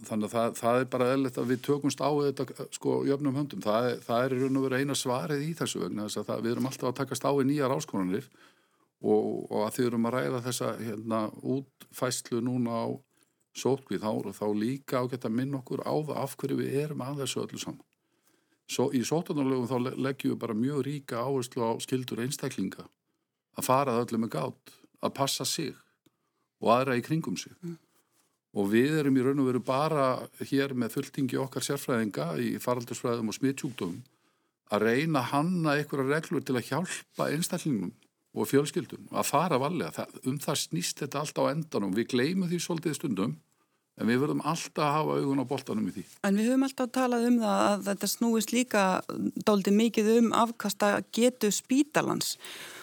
þannig 0.07 0.31
að 0.31 0.33
það, 0.33 0.55
það 0.59 0.79
er 0.79 0.89
bara 0.95 1.11
eðlert 1.13 1.39
að 1.39 1.51
við 1.53 1.61
tökumst 1.67 2.01
á 2.01 2.11
þetta 2.11 2.67
sko 2.75 2.97
jöfnum 3.07 3.37
höndum, 3.37 3.63
það, 3.63 3.91
það 4.07 4.25
er 4.25 4.35
raun 4.41 4.59
og 4.59 4.67
verið 4.67 4.83
eina 4.83 4.97
svarið 4.99 5.45
í 5.45 5.53
þessu 5.59 5.83
vegna 5.83 6.09
þess 6.09 6.23
að 6.23 6.29
það, 6.31 6.43
við 6.47 6.55
erum 6.55 6.69
alltaf 6.71 6.89
að 6.91 6.99
takast 7.03 7.29
á 7.29 7.33
í 7.33 7.47
nýjar 7.47 7.75
áskonanir 7.77 8.29
og, 9.03 9.29
og 9.53 9.59
að 9.67 9.73
þið 9.77 9.89
erum 9.91 10.09
að 10.09 10.17
ræða 10.17 10.43
þessa 10.49 10.73
hérna, 10.81 11.23
útfæslu 11.55 12.43
núna 12.43 12.83
á 12.83 12.87
sótkvið, 13.63 14.01
þá, 14.01 14.33
þá 14.41 14.47
líka 14.57 15.03
ágætt 15.05 15.29
að 15.29 15.37
minna 15.37 15.61
okkur 15.61 15.85
á 15.85 15.93
það 15.93 16.21
af 16.25 16.37
hverju 16.41 16.61
við 16.63 16.77
erum 16.87 17.05
að 17.05 17.23
þessu 17.23 17.43
öllu 17.45 17.61
saman. 17.61 17.83
Svo, 18.73 18.89
í 18.97 19.03
sótunarlegum 19.05 19.69
þá 19.69 19.95
leggjum 20.01 20.35
við 20.35 20.41
bara 20.41 20.57
mjög 20.57 20.85
ríka 20.87 21.21
áherslu 21.21 21.65
á 21.65 21.71
skildur 21.85 22.23
einstaklinga 22.25 22.87
að 23.59 23.67
fara 23.67 23.97
það 23.97 24.05
öllu 24.07 24.21
með 24.23 24.33
gátt, 24.33 24.77
að 25.05 25.15
passa 25.19 25.45
sig 25.45 25.75
og 26.63 26.71
aðra 26.73 26.97
í 26.97 27.03
kringum 27.05 27.37
sig. 27.37 27.53
Mm. 27.61 27.77
Og 28.53 28.69
við 28.73 28.99
erum 29.01 29.17
í 29.17 29.25
raun 29.25 29.43
og 29.43 29.49
veru 29.49 29.61
bara 29.65 30.07
hér 30.49 30.75
með 30.77 30.97
fulltingi 30.97 31.41
okkar 31.41 31.65
sérfræðinga 31.65 32.27
í 32.41 32.49
faraldursfræðum 32.61 33.33
og 33.33 33.37
smittsjúkdómum 33.39 34.01
að 34.73 34.87
reyna 34.87 35.21
að 35.21 35.31
hanna 35.33 35.77
einhverja 35.77 36.09
reglur 36.09 36.45
til 36.45 36.57
að 36.57 36.69
hjálpa 36.71 37.29
einstaklingum 37.33 37.93
og 38.33 38.49
fjölskyldum 38.49 39.11
að 39.13 39.29
fara 39.29 39.59
valega. 39.61 40.07
Um 40.25 40.39
það 40.41 40.61
snýst 40.63 41.03
þetta 41.03 41.21
allt 41.21 41.41
á 41.41 41.45
endanum. 41.53 41.97
Við 41.97 42.13
gleymum 42.15 42.49
því 42.49 42.61
svolítið 42.65 42.97
stundum 42.97 43.35
en 44.01 44.09
við 44.09 44.23
verðum 44.23 44.45
alltaf 44.49 44.85
að 44.87 44.95
hafa 44.97 45.17
augun 45.21 45.43
á 45.45 45.51
boltanum 45.53 45.89
í 45.91 45.95
því. 45.97 46.05
En 46.27 46.39
við 46.39 46.51
höfum 46.51 46.67
alltaf 46.69 46.93
talað 46.95 47.27
um 47.29 47.41
það 47.43 47.65
að 47.71 47.89
þetta 47.89 48.13
snúist 48.13 48.55
líka 48.55 48.85
dálítið 49.47 49.79
mikið 49.81 50.13
um 50.19 50.31
afkasta 50.45 50.93
getu 51.15 51.53
spítalans 51.53 52.37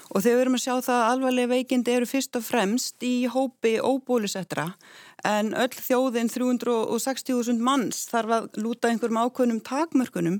og 0.09 0.23
þegar 0.23 0.37
við 0.37 0.43
erum 0.43 0.57
að 0.57 0.63
sjá 0.63 0.73
það 0.75 0.99
að 0.99 1.09
alvarlega 1.13 1.51
veikindi 1.53 1.95
eru 1.95 2.09
fyrst 2.09 2.39
og 2.39 2.45
fremst 2.45 3.05
í 3.05 3.15
hópi 3.29 3.75
óbólusettra 3.81 4.71
en 5.27 5.51
öll 5.57 5.73
þjóðin 5.73 6.29
360.000 6.31 7.59
manns 7.63 8.05
þarf 8.11 8.35
að 8.35 8.47
lúta 8.61 8.91
einhverjum 8.91 9.19
ákveðnum 9.23 9.61
takmörkunum 9.65 10.39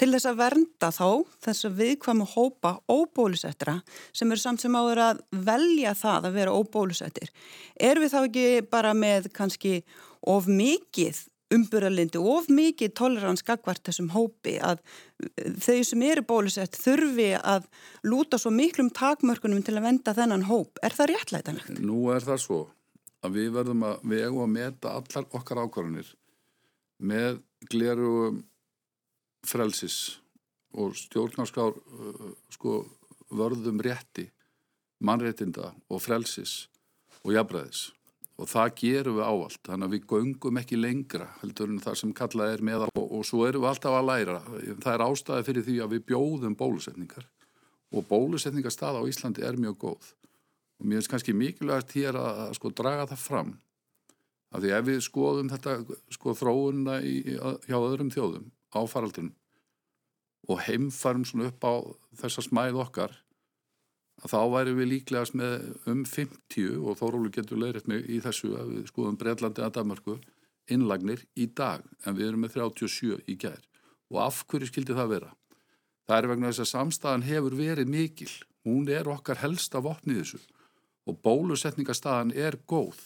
til 0.00 0.10
þess 0.12 0.28
að 0.30 0.38
vernda 0.42 0.92
þá 0.94 1.08
þess 1.46 1.68
að 1.68 1.80
viðkvamu 1.80 2.28
hópa 2.34 2.76
óbólusettra 2.90 3.78
sem 4.12 4.30
eru 4.30 4.42
samt 4.42 4.62
sem 4.62 4.78
áður 4.78 5.02
að 5.08 5.24
velja 5.48 5.96
það 5.98 6.30
að 6.30 6.38
vera 6.38 6.56
óbólusettir. 6.56 7.34
Er 7.76 8.00
við 8.02 8.14
þá 8.14 8.20
ekki 8.22 8.46
bara 8.70 8.94
með 8.96 9.30
kannski 9.36 9.80
of 10.22 10.48
mikið 10.50 11.26
umbyrðalindi 11.52 12.20
of 12.20 12.48
mikið 12.52 12.94
tolerans 12.96 13.44
gagvart 13.44 13.82
þessum 13.86 14.12
hópi 14.14 14.56
að 14.64 14.80
þau 15.60 15.82
sem 15.86 16.04
eru 16.06 16.24
bólusett 16.26 16.78
þurfi 16.80 17.32
að 17.38 17.66
lúta 18.08 18.40
svo 18.40 18.52
miklum 18.54 18.90
takmörkunum 18.94 19.64
til 19.64 19.76
að 19.76 19.88
venda 19.88 20.14
þennan 20.16 20.46
hóp. 20.48 20.80
Er 20.82 20.96
það 20.96 21.12
réttlætanlegt? 21.12 21.82
Nú 21.84 22.06
er 22.14 22.24
það 22.24 22.40
svo 22.46 22.62
að 23.22 23.38
við 23.38 23.52
verðum 23.56 23.84
að 23.86 24.02
vega 24.12 24.42
og 24.44 24.50
meta 24.50 24.96
allar 24.98 25.28
okkar 25.38 25.62
ákvarðanir 25.62 26.10
með 27.02 27.40
gleru 27.70 28.42
frelsis 29.46 30.18
og 30.78 30.94
stjórnarskár 30.96 31.74
uh, 31.76 32.28
sko, 32.52 32.82
vörðum 33.32 33.82
rétti, 33.84 34.28
mannréttinda 35.02 35.72
og 35.90 36.00
frelsis 36.02 36.68
og 37.22 37.34
jafnræðis. 37.36 37.90
Og 38.40 38.48
það 38.48 38.70
gerum 38.80 39.18
við 39.18 39.26
ávalt, 39.28 39.60
þannig 39.66 39.86
að 39.86 39.92
við 39.92 40.06
göngum 40.10 40.58
ekki 40.58 40.78
lengra 40.78 41.26
heldur 41.42 41.70
en 41.70 41.82
það 41.84 41.98
sem 42.00 42.14
kallað 42.16 42.54
er 42.54 42.64
með 42.64 42.86
og, 42.88 43.02
og 43.04 43.26
svo 43.28 43.44
erum 43.46 43.62
við 43.62 43.70
alltaf 43.74 43.98
að 43.98 44.08
læra. 44.08 44.38
Það 44.80 44.94
er 44.94 45.04
ástæði 45.04 45.46
fyrir 45.48 45.66
því 45.68 45.76
að 45.84 45.92
við 45.92 46.06
bjóðum 46.08 46.56
bólusetningar 46.58 47.28
og 47.92 48.08
bólusetningarstað 48.08 48.98
á 48.98 49.02
Íslandi 49.04 49.44
er 49.44 49.60
mjög 49.60 49.76
góð 49.84 50.10
og 50.82 50.88
mér 50.88 50.98
finnst 50.98 51.12
kannski 51.12 51.32
mikilvægt 51.38 51.94
hér 51.94 52.16
að, 52.18 52.40
að 52.48 52.56
sko 52.58 52.70
draga 52.74 53.06
það 53.12 53.20
fram. 53.22 53.52
Af 54.52 54.64
því 54.64 54.72
ef 54.74 54.86
við 54.88 55.04
skoðum 55.06 55.50
þetta 55.52 55.76
sko 56.12 56.34
þróunna 56.36 56.96
í, 57.06 57.14
hjá 57.68 57.76
öðrum 57.78 58.10
þjóðum 58.12 58.48
á 58.74 58.80
faraldunum 58.90 59.36
og 60.50 60.58
heimfarum 60.66 61.22
svona 61.22 61.52
upp 61.52 61.62
á 61.62 61.74
þessa 62.18 62.42
smæð 62.42 62.80
okkar 62.82 63.12
að 64.22 64.32
þá 64.32 64.40
væri 64.50 64.72
við 64.74 64.88
líklegast 64.90 65.36
með 65.38 65.68
um 65.92 66.00
50 66.02 66.80
og 66.82 66.98
Þórólu 66.98 67.30
getur 67.30 67.60
leiðrætt 67.62 67.86
mig 67.90 68.08
í 68.10 68.18
þessu 68.24 68.50
að 68.58 68.72
við 68.74 68.88
skoðum 68.90 69.18
Breitlandi 69.20 69.62
að 69.62 69.76
Danmarku 69.78 70.16
innlagnir 70.66 71.22
í 71.38 71.46
dag 71.46 71.86
en 72.02 72.18
við 72.18 72.32
erum 72.32 72.42
með 72.42 72.56
37 72.58 73.22
í 73.30 73.38
gær. 73.38 73.62
Og 74.10 74.18
af 74.26 74.42
hverju 74.50 74.68
skildi 74.72 74.98
það 74.98 75.14
vera? 75.14 75.30
Það 76.10 76.18
er 76.18 76.28
vegna 76.32 76.50
þess 76.50 76.64
að 76.66 76.72
samstæðan 76.72 77.28
hefur 77.28 77.56
verið 77.56 77.94
mikil, 77.94 78.32
hún 78.66 78.90
er 78.90 79.06
okkar 79.10 79.38
helsta 79.44 79.78
vopnið 79.82 80.24
þessu 80.24 80.42
og 81.08 81.18
bólusetningastaðan 81.24 82.34
er 82.36 82.58
góð 82.68 83.00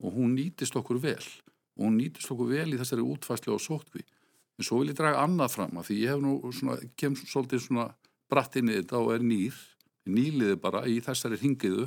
og 0.00 0.16
hún 0.16 0.34
nýtist 0.36 0.76
okkur 0.76 1.00
vel 1.02 1.22
og 1.76 1.86
hún 1.86 1.98
nýtist 2.00 2.30
okkur 2.32 2.50
vel 2.50 2.74
í 2.74 2.80
þessari 2.80 3.04
útfæslu 3.04 3.54
og 3.54 3.62
sótkví. 3.64 4.04
En 4.58 4.66
svo 4.66 4.80
vil 4.80 4.92
ég 4.92 4.98
draga 4.98 5.22
annað 5.24 5.54
fram 5.54 5.78
að 5.80 5.88
því 5.88 5.98
ég 6.02 6.12
hef 6.12 6.20
nú 6.20 6.34
svona, 6.52 6.76
kem 7.00 7.16
svolítið 7.16 7.62
svona 7.64 7.86
bratt 8.30 8.58
inn 8.60 8.68
í 8.68 8.76
þetta 8.76 9.00
og 9.00 9.14
er 9.14 9.24
nýr, 9.24 9.56
nýliði 10.04 10.58
bara 10.60 10.84
í 10.84 10.98
þessari 11.04 11.40
hingiðu 11.40 11.86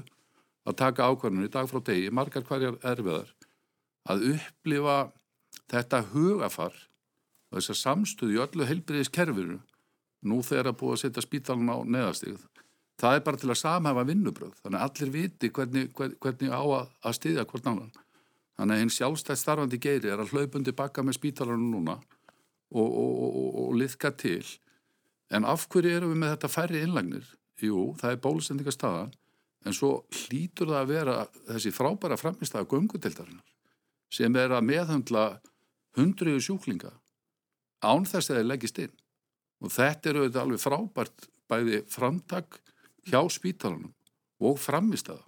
að 0.66 0.80
taka 0.80 1.10
ákvarðinu 1.12 1.51
dag 1.54 1.68
frá 1.70 1.82
degi, 1.86 2.10
margar 2.10 2.45
hverjar 2.47 2.80
erfiðar, 2.82 3.30
að 4.10 4.26
upplifa 4.34 4.97
þetta 5.70 6.01
hugafar 6.14 6.74
og 7.51 7.60
þessar 7.60 7.80
samstöðu 7.82 8.38
í 8.38 8.41
öllu 8.47 8.68
heilbriðiskerfinu 8.70 9.60
nú 10.24 10.39
þegar 10.41 10.72
að 10.72 10.80
búa 10.80 10.95
að 10.95 11.04
setja 11.04 11.24
spítalun 11.26 11.70
á 11.70 11.78
neðastíð 11.84 12.41
það 13.04 13.18
er 13.18 13.26
bara 13.26 13.41
til 13.41 13.51
að 13.51 13.60
samhæfa 13.60 14.08
vinnubröð 14.08 14.56
þannig 14.62 14.80
að 14.80 14.88
allir 14.88 15.14
viti 15.14 15.51
hvernig, 15.51 15.91
hvernig 15.93 16.56
á 16.56 16.64
að, 16.64 16.89
að 17.04 17.18
styðja 17.20 17.45
hvort 17.51 17.68
náðan 17.68 17.93
þannig 18.58 18.76
að 18.76 18.84
einn 18.84 18.93
sjálfstætt 18.97 19.41
starfandi 19.41 19.80
geiri 19.82 20.12
er 20.14 20.24
að 20.24 20.34
hlaupundi 20.34 20.76
bakka 20.78 21.04
með 21.04 21.18
spítalarnu 21.20 21.70
núna 21.74 21.97
og, 22.74 22.88
og, 22.88 23.14
og, 23.30 23.49
og 23.64 23.76
liðka 23.78 24.14
til. 24.18 24.43
En 25.34 25.45
af 25.49 25.68
hverju 25.72 25.97
eru 25.97 26.12
við 26.12 26.22
með 26.22 26.36
þetta 26.36 26.51
færri 26.51 26.82
innlagnir? 26.86 27.26
Jú, 27.62 27.93
það 27.99 28.16
er 28.16 28.24
bólusendingastadan 28.24 29.14
en 29.64 29.76
svo 29.76 29.91
hlýtur 30.12 30.72
það 30.72 30.80
að 30.82 30.91
vera 30.91 31.18
þessi 31.47 31.72
frábæra 31.74 32.18
framistæða 32.20 32.68
göngutildarinnar 32.74 33.51
sem 34.14 34.36
er 34.38 34.54
að 34.54 34.68
meðhandla 34.68 35.24
hundruðu 35.97 36.41
sjúklinga 36.43 36.91
án 37.84 38.06
þess 38.08 38.30
að 38.30 38.39
það 38.39 38.49
leggist 38.49 38.82
inn. 38.84 38.93
Og 39.64 39.72
þetta 39.72 40.10
eru 40.12 40.24
auðvitað 40.24 40.43
alveg 40.43 40.62
frábært 40.62 41.28
bæði 41.49 41.80
framtak 41.91 42.60
hjá 43.10 43.20
spítalunum 43.32 43.93
og 44.43 44.60
framist 44.60 45.12
það 45.12 45.22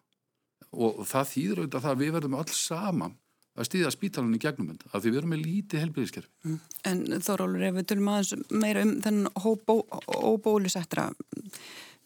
og 0.76 1.06
það 1.08 1.30
þýður 1.32 1.62
auðvitað 1.62 1.86
það 1.86 1.94
að 1.94 2.02
við 2.04 2.16
verðum 2.18 2.38
alls 2.40 2.62
saman 2.68 3.16
að 3.56 3.68
stýða 3.70 3.92
spítalunum 3.96 4.36
í 4.36 4.44
gegnum 4.44 4.72
þetta 4.74 4.90
af 4.92 5.02
því 5.02 5.12
við 5.12 5.20
erum 5.22 5.32
með 5.32 5.44
lítið 5.46 5.84
helbriðiskerfi. 5.86 6.32
Mm. 6.44 6.56
En 6.90 7.04
Þórólur, 7.24 7.64
ef 7.64 7.78
við 7.78 7.86
tölum 7.92 8.10
aðeins 8.12 8.50
meira 8.52 8.84
um 8.84 8.96
þennan 9.06 9.30
óbólusettra 10.16 11.06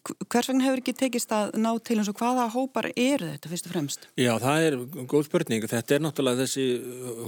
hvers 0.00 0.48
vegna 0.48 0.64
hefur 0.64 0.80
ekki 0.80 0.94
tekist 0.96 1.32
að 1.34 1.56
ná 1.60 1.70
til 1.84 1.98
eins 2.00 2.08
og 2.08 2.16
hvaða 2.20 2.46
hópar 2.54 2.88
eru 2.94 3.28
þetta 3.34 3.50
fyrst 3.50 3.68
og 3.68 3.74
fremst? 3.74 4.06
Já, 4.16 4.32
það 4.40 4.66
er 4.66 4.76
góð 5.10 5.26
spurning. 5.26 5.66
Þetta 5.68 5.96
er 5.96 6.04
náttúrulega 6.04 6.44
þessi 6.44 6.66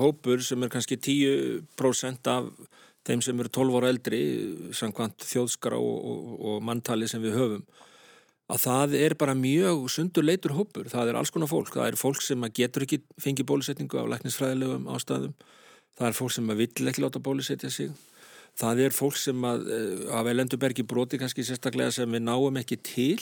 hópur 0.01 0.45
sem 0.47 0.64
er 0.64 0.72
kannski 0.72 0.97
10% 0.97 2.32
af 2.32 2.49
þeim 3.07 3.24
sem 3.24 3.43
eru 3.43 3.53
12 3.53 3.78
ára 3.80 3.93
eldri 3.93 4.22
samkvæmt 4.78 5.26
þjóðskara 5.26 5.80
og, 5.82 5.97
og, 6.12 6.34
og 6.49 6.64
manntali 6.64 7.11
sem 7.11 7.22
við 7.22 7.36
höfum 7.40 7.64
að 8.53 8.62
það 8.66 8.94
er 9.00 9.14
bara 9.16 9.34
mjög 9.38 9.86
sundur 9.92 10.26
leitur 10.26 10.55
hópur, 10.57 10.88
það 10.92 11.12
er 11.12 11.18
alls 11.18 11.32
konar 11.32 11.50
fólk. 11.50 11.72
Það 11.72 11.88
er 11.88 11.98
fólk 12.00 12.24
sem 12.24 12.48
getur 12.53 12.84
ekki 12.84 13.00
fengið 13.22 13.48
bólusetningu 13.48 14.00
af 14.00 14.11
læknisfræðilegum 14.12 14.88
ástæðum. 14.92 15.36
Það 15.96 16.09
er 16.09 16.18
fólk 16.18 16.34
sem 16.36 16.53
vill 16.59 16.90
ekki 16.90 17.05
láta 17.05 17.22
bólusetja 17.22 17.70
sig. 17.72 17.94
Það 18.61 18.82
er 18.86 18.96
fólk 18.96 19.16
sem 19.16 19.46
að, 19.48 19.64
eh, 19.72 20.18
af 20.18 20.26
elendubergi 20.28 20.84
broti 20.84 21.18
kannski 21.18 21.44
sérstaklega 21.44 21.92
sem 21.92 22.11
við 22.12 22.22
náum 22.22 22.61
ekki 22.61 22.76
til 22.82 23.20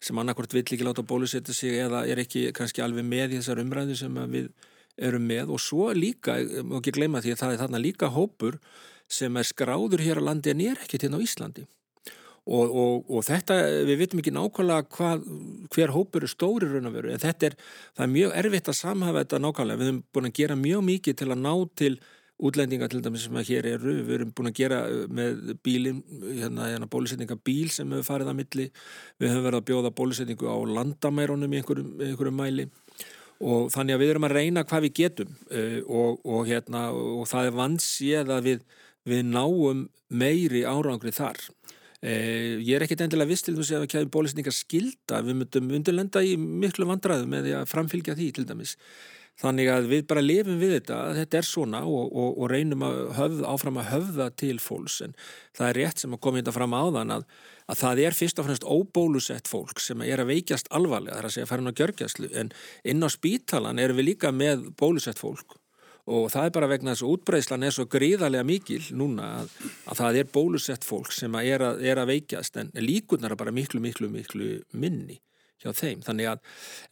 sem 0.00 0.16
annarkort 0.16 0.52
vill 0.52 0.64
ekki 0.64 0.84
láta 0.84 1.02
bólusetja 1.02 1.54
sig 1.54 1.72
eða 1.80 2.06
er 2.08 2.16
ekki 2.16 2.52
kannski 2.52 2.82
alveg 2.82 3.04
með 3.04 3.32
í 3.32 3.40
þessar 3.40 3.64
umræðu 3.64 3.96
sem 3.96 4.14
við 4.14 4.50
erum 4.98 5.26
með. 5.26 5.48
Og 5.48 5.60
svo 5.60 5.92
líka, 5.94 6.36
má 6.64 6.80
ekki 6.80 6.92
gleyma 6.92 7.22
því 7.22 7.32
að 7.32 7.40
það 7.40 7.52
er 7.52 7.60
þarna 7.64 7.80
líka 7.80 8.12
hópur 8.12 8.60
sem 9.08 9.36
er 9.36 9.42
skráður 9.42 10.00
hér 10.04 10.20
á 10.20 10.28
landi 10.28 10.50
en 10.50 10.60
er 10.60 10.76
ekkert 10.76 11.08
hérna 11.08 11.16
á 11.16 11.24
Íslandi 11.24 11.66
Og, 12.50 12.72
og, 12.82 13.10
og 13.14 13.22
þetta, 13.22 13.56
við 13.86 14.00
veitum 14.00 14.20
ekki 14.22 14.32
nákvæmlega 14.34 14.86
hvað, 14.96 15.26
hver 15.70 15.92
hópur 15.94 16.24
er 16.26 16.32
stóri 16.32 16.66
raun 16.66 16.88
og 16.90 16.96
veru, 16.96 17.12
en 17.14 17.22
þetta 17.22 17.46
er, 17.46 17.54
það 17.94 18.06
er 18.06 18.14
mjög 18.16 18.32
erfitt 18.40 18.70
að 18.72 18.78
samhafa 18.80 19.22
þetta 19.22 19.38
nákvæmlega, 19.44 19.78
við 19.78 19.90
hefum 19.90 20.00
búin 20.16 20.26
að 20.26 20.40
gera 20.40 20.56
mjög 20.58 20.82
mikið 20.88 21.20
til 21.20 21.28
að 21.30 21.44
ná 21.44 21.52
til 21.78 21.92
útlendinga 22.40 22.88
til 22.90 23.02
dæmis 23.04 23.26
sem 23.26 23.38
að 23.38 23.48
hér 23.52 23.68
eru, 23.74 23.94
við 24.08 24.16
erum 24.16 24.32
búin 24.36 24.50
að 24.50 24.58
gera 24.58 24.80
uh, 24.88 25.04
með 25.12 25.54
bílin, 25.64 26.02
hérna, 26.24 26.68
hérna 26.72 26.90
bólusetninga 26.90 27.38
bíl 27.44 27.70
sem 27.72 27.90
hefur 27.94 28.08
farið 28.08 28.32
að 28.32 28.38
milli, 28.40 28.68
við 29.20 29.32
höfum 29.32 29.46
verið 29.46 29.60
að 29.60 29.66
bjóða 29.70 29.94
bólusetningu 30.00 30.50
á 30.50 30.56
landamæronum 30.80 31.54
í 31.54 31.60
einhverjum, 31.60 31.90
einhverjum 32.08 32.40
mæli. 32.40 32.68
Og 33.40 33.70
þannig 33.72 33.96
að 33.96 34.02
við 34.02 34.12
erum 34.14 34.28
að 34.28 34.36
reyna 34.36 34.66
hvað 34.68 34.86
við 34.86 34.96
getum 35.00 35.34
uh, 35.52 35.78
og, 35.86 36.20
og 36.24 36.50
hérna, 36.50 36.86
það 37.30 37.50
er 37.50 37.58
vansið 37.60 38.34
að 38.36 38.48
við, 38.48 38.64
við 39.12 39.26
náum 39.28 39.86
meiri 40.10 40.64
árangri 40.66 41.14
þar 41.14 41.38
ég 42.00 42.72
er 42.76 42.86
ekkit 42.86 43.02
endilega 43.04 43.28
vist 43.28 43.44
til 43.44 43.56
þess 43.58 43.76
að 43.76 43.88
kæðum 43.92 44.12
bólusningar 44.14 44.56
skilda, 44.56 45.20
við 45.20 45.40
myndum 45.42 45.72
undirlenda 45.76 46.22
í 46.24 46.36
miklu 46.40 46.88
vandraðum 46.88 47.28
með 47.34 47.48
því 47.48 47.56
að 47.58 47.72
framfylgja 47.74 48.16
því 48.16 48.28
til 48.38 48.46
dæmis. 48.48 48.76
Þannig 49.40 49.70
að 49.72 49.86
við 49.88 50.02
bara 50.08 50.24
lifum 50.24 50.58
við 50.60 50.74
þetta, 50.74 50.96
þetta 51.16 51.38
er 51.38 51.46
svona 51.48 51.80
og, 51.88 52.10
og, 52.10 52.34
og 52.42 52.50
reynum 52.52 52.82
að 52.84 52.98
höfða, 53.16 53.46
áfram 53.54 53.78
að 53.80 53.88
höfða 53.94 54.26
til 54.42 54.58
fólks. 54.60 54.98
En 55.06 55.14
það 55.56 55.68
er 55.68 55.80
rétt 55.80 56.02
sem 56.02 56.16
að 56.16 56.22
koma 56.26 56.40
þetta 56.40 56.56
fram 56.56 56.76
á 56.76 56.84
þann 56.96 57.14
að, 57.14 57.24
að 57.72 57.80
það 57.80 58.02
er 58.04 58.18
fyrst 58.18 58.42
og 58.42 58.48
fremst 58.48 58.68
óbólusett 58.68 59.48
fólk 59.48 59.80
sem 59.80 60.04
er 60.04 60.20
að 60.20 60.32
veikjast 60.34 60.68
alvarlega, 60.76 61.16
það 61.16 61.22
er 61.22 61.30
að 61.30 61.36
segja 61.36 61.48
að 61.48 61.52
fara 61.54 61.64
inn 61.64 61.72
á 61.72 61.78
gjörgjastlu 61.80 62.30
en 62.42 62.52
inn 62.92 63.04
á 63.04 63.08
spítalan 63.12 63.80
erum 63.80 64.00
við 64.00 64.10
líka 64.12 64.34
með 64.34 64.68
bólusett 64.80 65.20
fólk 65.20 65.59
og 66.10 66.28
það 66.32 66.48
er 66.48 66.54
bara 66.56 66.68
vegna 66.70 66.94
þess 66.94 67.06
að 67.06 67.14
útbreyslan 67.14 67.64
er 67.66 67.74
svo 67.76 67.86
gríðarlega 67.90 68.46
mikil 68.46 68.82
núna 68.98 69.30
að, 69.40 69.56
að 69.86 70.02
það 70.02 70.20
er 70.20 70.30
bólusett 70.34 70.86
fólk 70.86 71.12
sem 71.14 71.34
að 71.38 71.50
er, 71.54 71.64
að, 71.68 71.82
er 71.92 72.02
að 72.02 72.12
veikjast 72.14 72.60
en 72.60 72.72
líkunar 72.82 73.34
er 73.34 73.40
bara 73.40 73.54
miklu, 73.54 73.82
miklu, 73.84 74.10
miklu 74.12 74.52
minni 74.72 75.20
hjá 75.60 75.72
þeim. 75.76 76.04
Þannig 76.04 76.30
að 76.30 76.40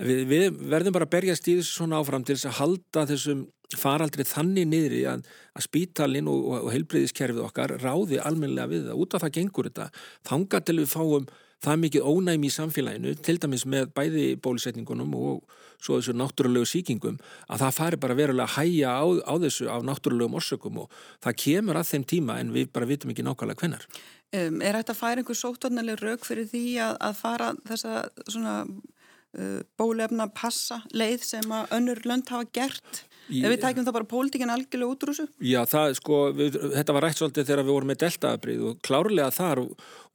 við, 0.04 0.24
við 0.28 0.58
verðum 0.70 0.96
bara 0.96 1.08
að 1.08 1.14
berjast 1.16 1.48
í 1.48 1.58
þessu 1.58 1.80
svona 1.80 2.02
áfram 2.02 2.26
til 2.26 2.36
þess 2.36 2.50
að 2.50 2.58
halda 2.60 3.06
þessum 3.12 3.46
faraldri 3.76 4.24
þannig 4.24 4.68
niðri 4.68 5.02
að, 5.10 5.26
að 5.56 5.66
spítalinn 5.66 6.30
og, 6.30 6.46
og, 6.46 6.68
og 6.68 6.72
heilbreyðiskerfið 6.76 7.44
okkar 7.44 7.76
ráði 7.82 8.20
almenlega 8.22 8.70
við 8.70 8.88
það. 8.88 9.02
Út 9.04 9.16
af 9.16 9.24
það 9.24 9.36
gengur 9.40 9.68
þetta. 9.70 9.88
Þanga 10.28 10.62
til 10.64 10.78
við 10.80 10.90
fáum 10.92 11.28
það 11.64 11.80
mikið 11.82 12.06
ónæmi 12.06 12.48
í 12.48 12.54
samfélaginu, 12.54 13.14
til 13.24 13.36
dæmis 13.42 13.64
með 13.66 13.90
bæði 13.96 14.26
bólusetningunum 14.42 15.16
og 15.18 15.56
svo 15.79 15.99
þessu 15.99 16.14
náttúrulegu 16.18 16.68
síkingum, 16.68 17.18
að 17.49 17.64
það 17.64 17.79
fari 17.79 18.01
bara 18.03 18.18
verulega 18.18 18.49
að 18.49 18.57
hæja 18.59 18.95
á, 18.99 19.07
á 19.24 19.35
þessu 19.45 19.70
af 19.72 19.87
náttúrulegum 19.87 20.39
orsökum 20.41 20.83
og 20.85 21.01
það 21.24 21.41
kemur 21.45 21.81
að 21.81 21.91
þeim 21.93 22.07
tíma 22.12 22.39
en 22.43 22.55
við 22.55 22.70
bara 22.74 22.89
vitum 22.91 23.14
ekki 23.14 23.26
nákvæmlega 23.26 23.62
hvenar. 23.62 23.89
Um, 24.29 24.61
er 24.61 24.76
þetta 24.76 24.93
að 24.93 25.01
færa 25.01 25.22
einhver 25.22 25.39
sóttornarleg 25.39 26.01
rauk 26.03 26.26
fyrir 26.29 26.49
því 26.51 26.64
að, 26.85 26.97
að 27.09 27.20
fara 27.22 27.53
þessa 27.70 27.93
svona 28.29 28.57
uh, 28.66 29.61
bólefna 29.81 30.26
passa 30.37 30.83
leið 30.93 31.24
sem 31.24 31.55
að 31.55 31.79
önnur 31.79 32.03
lönd 32.09 32.29
hafa 32.35 32.51
gert? 32.53 33.05
Í, 33.29 33.43
Ef 33.45 33.53
við 33.53 33.62
tækjum 33.62 33.85
það 33.85 33.97
bara 33.99 34.09
pólitíkin 34.09 34.53
algjörlega 34.53 34.93
út 34.93 35.03
úr 35.05 35.11
þessu? 35.12 35.26
Já, 35.45 35.59
það 35.68 35.95
sko, 35.99 36.20
við, 36.37 36.55
þetta 36.74 36.95
var 36.97 37.05
rætt 37.05 37.18
svolítið 37.20 37.49
þegar 37.51 37.64
við 37.64 37.74
vorum 37.76 37.91
með 37.93 38.01
deltaabrið 38.03 38.62
og 38.70 38.79
klárlega 38.89 39.35
þar 39.37 39.61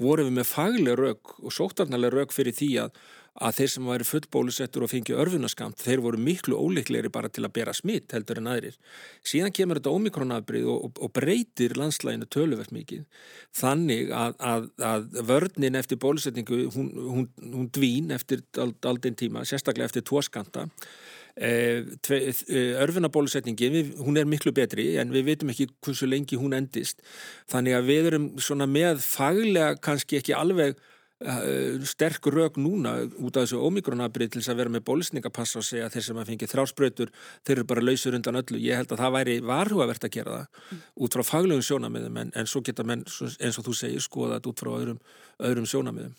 vorum 0.01 0.30
við 0.30 0.38
með 0.39 0.47
fagleg 0.49 0.97
rauk 0.97 1.36
og 1.38 1.53
sóttornarleg 1.53 2.16
rauk 2.16 2.34
fyrir 2.34 2.57
því 2.57 2.72
að 2.86 3.03
að 3.41 3.55
þeir 3.57 3.71
sem 3.73 3.88
væri 3.89 4.05
fullbólusettur 4.05 4.84
og 4.86 4.91
fengi 4.91 5.15
örfunaskamt, 5.17 5.79
þeir 5.81 6.03
voru 6.05 6.19
miklu 6.21 6.57
óleiklegri 6.59 7.09
bara 7.13 7.31
til 7.34 7.45
að 7.47 7.55
bera 7.55 7.73
smitt 7.73 8.13
heldur 8.13 8.41
en 8.41 8.49
aðrir. 8.51 8.75
Síðan 9.25 9.55
kemur 9.57 9.79
þetta 9.79 9.93
omikronafbrið 9.97 10.67
og, 10.69 10.84
og, 10.86 11.01
og 11.07 11.13
breytir 11.17 11.73
landslæginu 11.79 12.29
töluvert 12.29 12.73
mikið. 12.75 13.07
Þannig 13.57 14.13
að, 14.13 14.38
að, 14.38 14.69
að 14.91 15.09
vörninn 15.31 15.79
eftir 15.81 16.01
bólusetningu, 16.03 16.61
hún, 16.75 16.93
hún, 16.93 17.27
hún 17.41 17.73
dvín 17.73 18.13
eftir 18.13 18.45
aldinn 18.61 19.17
tíma, 19.17 19.47
sérstaklega 19.49 19.89
eftir 19.89 20.05
tvoskanta. 20.05 20.67
E, 21.34 21.81
e, 22.13 22.63
örfunabólusetningi, 22.86 23.71
hún 23.97 24.21
er 24.21 24.29
miklu 24.29 24.53
betri 24.53 24.91
en 25.01 25.09
við 25.09 25.31
veitum 25.31 25.49
ekki 25.49 25.71
hversu 25.81 26.05
lengi 26.05 26.38
hún 26.38 26.53
endist. 26.53 27.01
Þannig 27.49 27.79
að 27.79 27.89
við 27.89 28.09
erum 28.11 28.34
svona 28.38 28.69
með 28.69 29.01
faglega 29.01 29.79
kannski 29.81 30.21
ekki 30.21 30.38
alveg 30.38 30.77
sterk 31.88 32.28
rauk 32.34 32.57
núna 32.59 32.95
út 33.19 33.38
af 33.38 33.45
þessu 33.45 33.61
omikronabrið 33.63 34.34
til 34.34 34.41
þess 34.41 34.53
að 34.53 34.59
vera 34.61 34.74
með 34.74 34.86
bólisningapass 34.89 35.55
og 35.59 35.65
segja 35.67 35.89
þeir 35.93 36.07
sem 36.07 36.19
að 36.19 36.32
fengi 36.32 36.49
þráspröytur 36.51 37.13
þeir 37.45 37.55
eru 37.55 37.67
bara 37.69 37.86
lausur 37.86 38.17
undan 38.17 38.41
öllu. 38.41 38.59
Ég 38.59 38.82
held 38.82 38.91
að 38.91 39.03
það 39.05 39.15
væri 39.17 39.38
varhugavert 39.47 40.03
að 40.03 40.15
gera 40.17 40.36
það 40.38 40.47
mm. 40.49 40.84
út 41.05 41.17
frá 41.17 41.24
faglegum 41.30 41.65
sjónamiðum 41.69 42.19
en, 42.24 42.36
en 42.36 42.49
svo 42.49 42.63
geta 42.65 42.84
menn 42.88 43.05
eins 43.07 43.59
og 43.59 43.69
þú 43.69 43.78
segir 43.78 44.03
skoðað 44.03 44.51
út 44.51 44.63
frá 44.65 44.74
öðrum, 44.76 45.01
öðrum 45.39 45.69
sjónamiðum. 45.69 46.13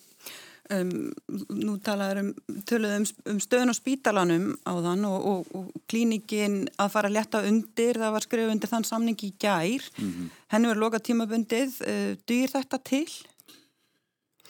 Um, 0.73 1.11
nú 1.53 1.75
talaður 1.85 2.23
um, 2.23 2.29
um, 2.49 3.03
um 3.29 3.41
stöðun 3.43 3.69
og 3.69 3.77
spítalanum 3.77 4.47
á 4.65 4.73
þann 4.81 5.03
og, 5.05 5.27
og, 5.29 5.51
og 5.53 5.83
klínikin 5.85 6.63
að 6.81 6.89
fara 6.95 7.11
að 7.11 7.17
leta 7.19 7.43
undir, 7.45 7.99
það 8.01 8.15
var 8.15 8.25
skrif 8.25 8.49
undir 8.49 8.71
þann 8.71 8.87
samning 8.89 9.19
í 9.21 9.29
gær, 9.37 9.85
mm 9.93 10.09
-hmm. 10.09 10.31
henni 10.55 10.71
verið 10.71 10.81
loka 10.81 11.03
tímabundið, 11.05 11.77
uh, 11.85 12.17
dýr 12.25 12.49
þetta 12.57 12.81
til? 12.81 13.05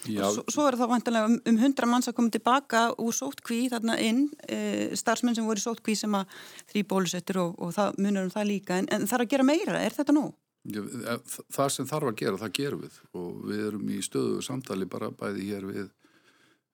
Svo, 0.06 0.45
svo 0.51 0.66
er 0.70 0.78
það 0.80 0.91
vantilega 0.91 1.30
um, 1.30 1.36
um 1.49 1.58
100 1.58 1.89
manns 1.89 2.10
að 2.10 2.18
koma 2.20 2.34
tilbaka 2.34 2.86
úr 3.01 3.16
sótkví 3.16 3.66
þarna 3.72 3.97
inn, 4.03 4.26
e, 4.47 4.60
starfsmenn 4.97 5.38
sem 5.38 5.47
voru 5.47 5.62
sótkví 5.64 5.95
sem 5.97 6.16
að 6.18 6.32
þrý 6.72 6.86
bólusettur 6.91 7.41
og, 7.43 7.60
og 7.60 7.76
það 7.76 7.99
munur 8.06 8.28
um 8.28 8.34
það 8.34 8.49
líka, 8.51 8.80
en, 8.82 8.89
en 8.93 9.08
þarf 9.10 9.26
að 9.26 9.36
gera 9.36 9.47
meira, 9.47 9.82
er 9.82 9.95
þetta 9.97 10.16
nú? 10.16 10.26
Já, 10.66 10.82
e, 10.82 11.18
það 11.53 11.76
sem 11.76 11.89
þarf 11.89 12.12
að 12.12 12.18
gera, 12.22 12.41
það 12.41 12.56
gerum 12.60 12.86
við 12.86 12.97
og 13.22 13.45
við 13.49 13.68
erum 13.68 13.93
í 13.93 14.01
stöðu 14.06 14.41
samtali 14.45 14.89
bara 14.89 15.12
bæði 15.14 15.49
hér 15.51 15.70
við, 15.70 15.91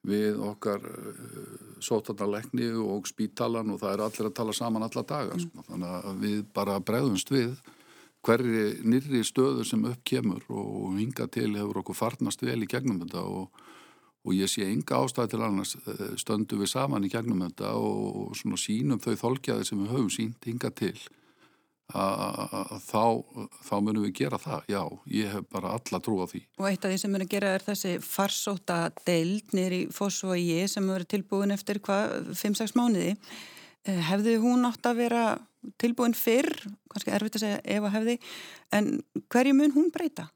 við 0.07 0.39
okkar 0.47 0.87
uh, 0.87 1.51
sótarnarleikni 1.83 2.71
og 2.81 3.05
spítalan 3.09 3.69
og 3.73 3.83
það 3.83 3.93
er 3.93 4.03
allir 4.07 4.29
að 4.31 4.37
tala 4.39 4.55
saman 4.57 4.87
alla 4.87 5.03
daga, 5.05 5.35
mm. 5.37 5.43
sko. 5.45 5.67
þannig 5.67 5.93
að 5.99 6.25
við 6.25 6.41
bara 6.55 6.79
bregðumst 6.81 7.33
við 7.33 7.53
hverri 8.25 8.65
nýri 8.85 9.23
stöðu 9.25 9.65
sem 9.67 9.85
upp 9.89 10.03
kemur 10.07 10.43
og 10.49 10.97
hinga 10.99 11.27
til 11.31 11.51
hefur 11.57 11.81
okkur 11.81 11.97
farnast 11.97 12.43
vel 12.45 12.59
í 12.63 12.69
gegnum 12.69 13.01
þetta 13.03 13.23
og, 13.25 13.63
og 14.25 14.35
ég 14.37 14.51
sé 14.51 14.67
enga 14.67 15.01
ástæði 15.01 15.33
til 15.33 15.45
annars 15.45 15.75
eh, 15.81 16.03
stöndu 16.21 16.59
við 16.61 16.73
saman 16.73 17.07
í 17.07 17.11
gegnum 17.13 17.41
þetta 17.47 17.73
og 17.79 18.35
svona 18.37 18.59
sínum 18.61 19.01
þau 19.01 19.15
þolkjaði 19.25 19.67
sem 19.67 19.81
við 19.81 19.95
höfum 19.95 20.13
sínt 20.13 20.49
hinga 20.49 20.71
til 20.71 20.95
að 21.91 22.77
þá, 22.85 23.03
þá 23.67 23.73
munum 23.83 24.05
við 24.05 24.13
gera 24.21 24.37
það, 24.39 24.61
já, 24.71 24.83
ég 25.11 25.33
hef 25.33 25.47
bara 25.51 25.73
alla 25.75 25.99
trú 25.99 26.21
á 26.23 26.25
því. 26.31 26.39
Og 26.61 26.67
eitt 26.69 26.85
af 26.87 26.93
því 26.93 26.99
sem 27.01 27.17
að 27.17 27.25
gera 27.33 27.49
er 27.57 27.65
þessi 27.65 27.91
farsóta 28.05 28.77
deild 29.03 29.51
nýri 29.51 29.81
fósfói 29.91 30.69
sem 30.71 30.87
verður 30.87 31.09
tilbúin 31.11 31.51
eftir 31.51 31.81
hvað, 31.83 32.31
5-6 32.31 32.77
mánuði 32.79 33.17
Eh, 33.81 33.97
hefði 34.11 34.35
hún 34.37 34.67
átt 34.67 34.85
að 34.85 34.99
vera 35.07 35.21
tilbúin 35.81 36.15
fyrr, 36.17 36.51
kannski 36.91 37.13
erfitt 37.15 37.37
að 37.39 37.45
segja 37.45 37.63
ef 37.63 37.87
að 37.87 37.95
hefði, 37.97 38.15
en 38.77 38.91
hverju 39.33 39.57
mun 39.57 39.75
hún 39.75 39.89
breyta? 39.93 40.27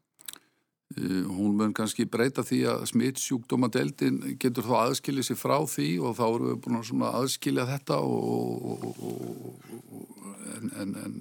Uh, 0.95 1.25
hún 1.25 1.55
mun 1.57 1.73
kannski 1.75 2.05
breyta 2.05 2.45
því 2.45 2.61
að 2.69 2.85
smittsjúkdómadeldin 2.91 4.19
getur 4.41 4.67
þá 4.67 4.75
aðskilja 4.83 5.25
sér 5.25 5.39
frá 5.41 5.57
því 5.65 5.89
og 6.05 6.17
þá 6.19 6.25
erum 6.27 6.51
við 6.51 6.59
búin 6.65 7.05
að 7.07 7.19
aðskilja 7.23 7.65
þetta 7.71 7.99
og, 8.05 8.67
og, 8.71 9.03
og, 9.09 10.19
en, 10.55 10.73
en, 10.83 10.95
en 11.01 11.17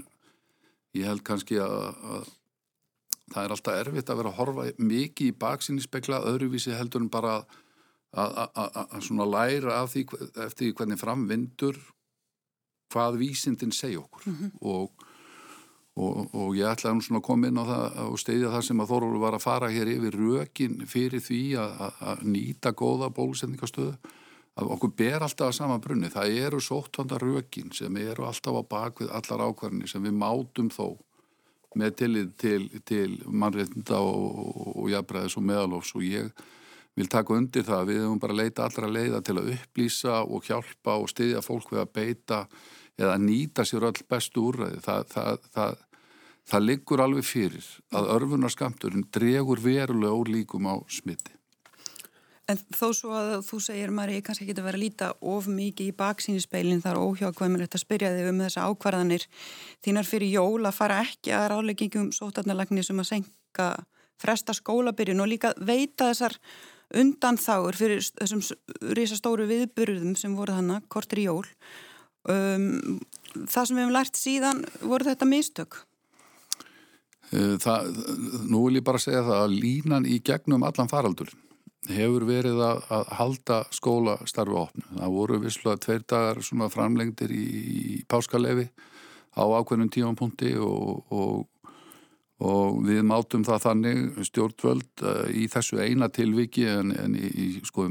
ég 0.95 1.09
held 1.09 1.25
kannski 1.27 1.59
að, 1.65 1.97
að 2.05 2.29
það 3.33 3.43
er 3.43 3.55
alltaf 3.57 3.81
erfitt 3.81 4.13
að 4.13 4.21
vera 4.21 4.33
að 4.33 4.39
horfa 4.39 4.67
mikið 4.79 5.31
í 5.33 5.37
baksinni 5.45 5.85
spekla 5.85 6.23
öðruvísi 6.29 6.75
heldur 6.77 7.05
en 7.05 7.11
bara 7.13 7.39
að 8.15 9.25
læra 9.33 9.81
af 9.81 9.95
því 9.95 10.05
eftir 10.45 10.75
hvernig 10.77 11.01
framvindur 11.01 11.81
hvað 12.95 13.19
vísindin 13.21 13.75
segja 13.75 14.01
okkur. 14.01 14.27
Mm 14.27 14.37
-hmm. 14.41 14.51
og, 14.61 15.07
og, 15.97 16.35
og 16.35 16.57
ég 16.57 16.81
svona 16.81 17.21
að 17.21 17.27
koma 17.29 17.47
inn 17.49 17.59
á 17.59 17.65
það 17.65 18.03
og 18.09 18.19
steyðja 18.19 18.53
það 18.55 18.67
sem 18.67 18.81
að 18.81 18.91
Þorvaldur 18.91 19.25
var 19.27 19.35
að 19.35 19.47
fara 19.47 19.71
hér 19.71 19.89
yfir 19.97 20.19
rökin 20.19 20.87
fyrir 20.87 21.21
því 21.21 21.43
að 21.59 22.23
nýta 22.23 22.73
góða 22.73 23.11
bólusendingastöðu 23.11 23.97
að 24.55 24.71
okkur 24.71 24.93
ber 24.97 25.23
alltaf 25.23 25.51
að 25.51 25.57
sama 25.57 25.79
brunni. 25.79 26.11
Það 26.11 26.37
eru 26.47 26.61
sóttvanda 26.61 27.19
rökin 27.19 27.73
sem 27.75 27.97
eru 27.97 28.27
alltaf 28.27 28.55
á 28.55 28.63
bakvið 28.63 29.11
allar 29.11 29.49
ákvarðinni 29.49 29.89
sem 29.91 30.03
við 30.03 30.15
mátum 30.15 30.71
þó 30.71 30.97
með 31.75 31.97
tilið 31.99 32.29
til, 32.39 32.61
til 32.87 33.09
mannreitnda 33.27 33.99
og, 33.99 34.77
og 34.79 34.91
jafnbræðis 34.93 35.39
og 35.41 35.47
meðalofs 35.49 35.95
og 35.99 36.05
ég 36.07 36.45
vil 36.95 37.09
taka 37.11 37.35
undir 37.35 37.67
það 37.67 37.89
við 37.91 38.01
höfum 38.05 38.21
bara 38.23 38.39
leita 38.39 38.65
allra 38.67 38.91
leiða 38.91 39.23
til 39.27 39.39
að 39.41 39.53
upplýsa 39.57 40.21
og 40.25 40.47
hjálpa 40.49 40.99
og 41.01 41.11
styðja 41.11 41.43
fólk 41.45 41.73
við 41.75 41.83
að 41.85 41.95
beita 41.99 42.41
eða 42.99 43.17
nýta 43.19 43.65
sér 43.67 43.89
öll 43.91 44.05
bestu 44.09 44.49
úrræði. 44.49 44.83
Það, 44.85 45.07
það, 45.11 45.49
það, 45.57 45.79
það 46.53 46.67
liggur 46.69 47.05
alveg 47.05 47.27
fyrir 47.27 47.71
að 47.95 48.13
örfunarskamturinn 48.19 49.09
dregur 49.15 49.63
verulega 49.65 50.21
úr 50.21 50.31
líkum 50.37 50.71
á 50.71 50.79
smitti 50.87 51.35
En 52.45 52.59
þó 52.77 52.91
svo 52.93 53.13
að 53.17 53.31
þú 53.47 53.59
segir 53.65 53.93
Mari, 53.95 54.19
ég 54.19 54.25
kannski 54.27 54.45
ekki 54.45 54.59
að 54.59 54.67
vera 54.67 54.77
að 54.77 54.83
líta 54.83 55.07
of 55.33 55.47
mikið 55.49 55.89
í 55.89 55.95
baksínispeilin 55.97 56.83
þar 56.85 57.01
óhjákvæmur 57.01 57.65
þetta 57.65 57.81
spyrjaði 57.81 58.27
um 58.29 58.43
þessa 58.45 58.67
ákvarðanir 58.69 59.25
þínar 59.85 60.09
fyrir 60.09 60.35
jól 60.35 60.69
að 60.69 60.77
fara 60.77 60.99
ekki 61.07 61.33
að 61.33 61.47
ráleggingum 61.55 62.11
sótarnalagni 62.13 62.85
sem 62.85 63.01
að 63.01 63.09
senka 63.15 63.69
fresta 64.21 64.53
skólabyrjun 64.57 65.25
og 65.25 65.31
líka 65.33 65.55
veita 65.57 66.11
þessar 66.11 66.37
undanþáur 66.95 67.79
fyrir 67.79 68.05
þessum 68.21 68.45
risastóru 68.95 69.49
viðburðum 69.49 70.15
sem 70.19 70.37
voru 70.37 70.57
þannig 70.59 70.87
kortir 70.93 71.25
í 71.25 71.29
jól 71.31 71.47
Um, 72.25 73.01
það 73.35 73.67
sem 73.67 73.77
við 73.77 73.83
hefum 73.83 73.93
lært 73.93 74.17
síðan 74.17 74.63
voru 74.81 75.05
þetta 75.11 75.27
mistök? 75.29 75.83
Uh, 77.35 77.57
það, 77.61 77.91
nú 78.49 78.63
vil 78.65 78.79
ég 78.79 78.87
bara 78.87 79.01
segja 79.03 79.25
það 79.27 79.41
að 79.43 79.57
línan 79.59 80.09
í 80.09 80.21
gegnum 80.25 80.65
allan 80.65 80.89
faraldur 80.89 81.35
hefur 81.85 82.25
verið 82.25 82.63
að, 82.65 82.79
að 82.97 83.11
halda 83.19 83.59
skólastarfi 83.77 84.57
opnu. 84.57 84.87
Það 84.95 85.17
voru 85.19 85.41
visslega 85.43 85.83
tveir 85.85 86.07
dagar 86.09 86.71
framlengtir 86.73 87.35
í, 87.37 87.45
í 87.45 87.99
páskalefi 88.09 88.71
á 89.37 89.45
ákveðnum 89.45 89.91
tímanpunti 89.93 90.55
og, 90.57 91.05
og 91.13 91.45
og 92.43 92.81
við 92.83 93.05
mátum 93.07 93.45
það 93.47 93.63
þannig 93.63 94.23
stjórnvöld 94.27 95.05
uh, 95.07 95.27
í 95.31 95.47
þessu 95.53 95.79
eina 95.79 96.09
tilviki 96.11 96.67
en, 96.67 96.91
en 96.99 97.15
í, 97.15 97.29
í 97.31 97.47
sko, 97.67 97.87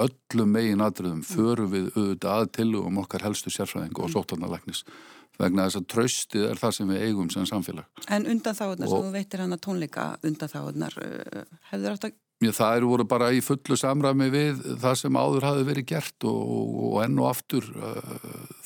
öllum 0.00 0.54
megin 0.54 0.84
aðröðum 0.84 1.20
förum 1.26 1.72
við 1.74 1.90
auðvitað 1.92 2.38
að 2.38 2.52
tilugum 2.56 3.02
okkar 3.04 3.26
helstu 3.28 3.52
sérfræðing 3.52 3.98
og 3.98 4.08
mm. 4.08 4.14
sótarnalæknis 4.16 4.84
vegna 5.40 5.66
þess 5.66 5.80
að 5.80 5.86
tröstið 5.92 6.48
er 6.50 6.60
það 6.60 6.74
sem 6.76 6.90
við 6.92 7.06
eigum 7.06 7.30
sem 7.32 7.46
samfélag. 7.48 7.86
En 8.12 8.26
undan 8.28 8.56
þáðunar 8.56 8.88
og, 8.88 8.92
sem 8.92 9.06
þú 9.06 9.14
veitir 9.16 9.42
hann 9.42 9.56
að 9.56 9.62
tónleika 9.64 10.10
undan 10.28 10.52
þáðunar 10.52 10.98
uh, 11.02 11.46
hefur 11.70 12.12
Mér 12.42 12.56
það 12.56 12.76
eru 12.76 12.88
voru 12.90 13.04
bara 13.06 13.28
í 13.30 13.38
fullu 13.44 13.76
samræmi 13.78 14.26
við 14.32 14.62
það 14.82 14.96
sem 14.98 15.14
áður 15.14 15.44
hafi 15.46 15.66
verið 15.68 15.84
gert 15.92 16.24
og, 16.26 16.72
og 16.88 16.96
enn 17.04 17.20
og 17.22 17.28
aftur 17.28 17.68
uh, 17.70 18.16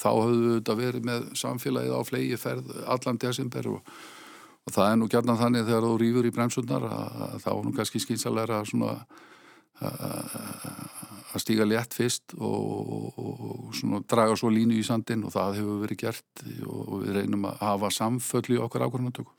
þá 0.00 0.06
hafðu 0.08 0.52
þetta 0.54 0.76
verið 0.78 1.08
með 1.10 1.26
samfélagið 1.36 1.92
á 1.92 2.02
flegi 2.08 2.38
ferð 2.40 2.70
allan 2.94 3.20
desember 3.20 3.68
og, 3.74 3.90
og 4.66 4.74
það 4.74 4.90
er 4.90 4.98
nú 5.00 5.08
gætna 5.10 5.38
þannig 5.38 5.68
þegar 5.68 5.86
þú 5.86 5.94
rýfur 6.02 6.26
í 6.26 6.34
bremsundar 6.34 6.86
að 6.90 7.38
þá 7.44 7.50
er 7.54 7.62
nú 7.66 7.72
kannski 7.76 8.02
skynsalega 8.02 8.62
að 11.36 11.42
stíga 11.42 11.66
létt 11.68 11.94
fyrst 11.96 12.34
og, 12.38 13.12
og 13.20 13.74
svona 13.76 14.00
draga 14.08 14.36
svo 14.38 14.50
línu 14.52 14.78
í 14.78 14.84
sandin 14.86 15.24
og 15.26 15.34
það 15.34 15.58
hefur 15.60 15.80
verið 15.84 16.02
gert 16.02 16.44
og 16.64 16.92
við 17.04 17.18
reynum 17.18 17.48
að 17.50 17.58
hafa 17.62 17.90
samföll 17.92 18.46
í 18.54 18.60
okkar 18.62 18.86
ákvörðanatöku. 18.86 19.32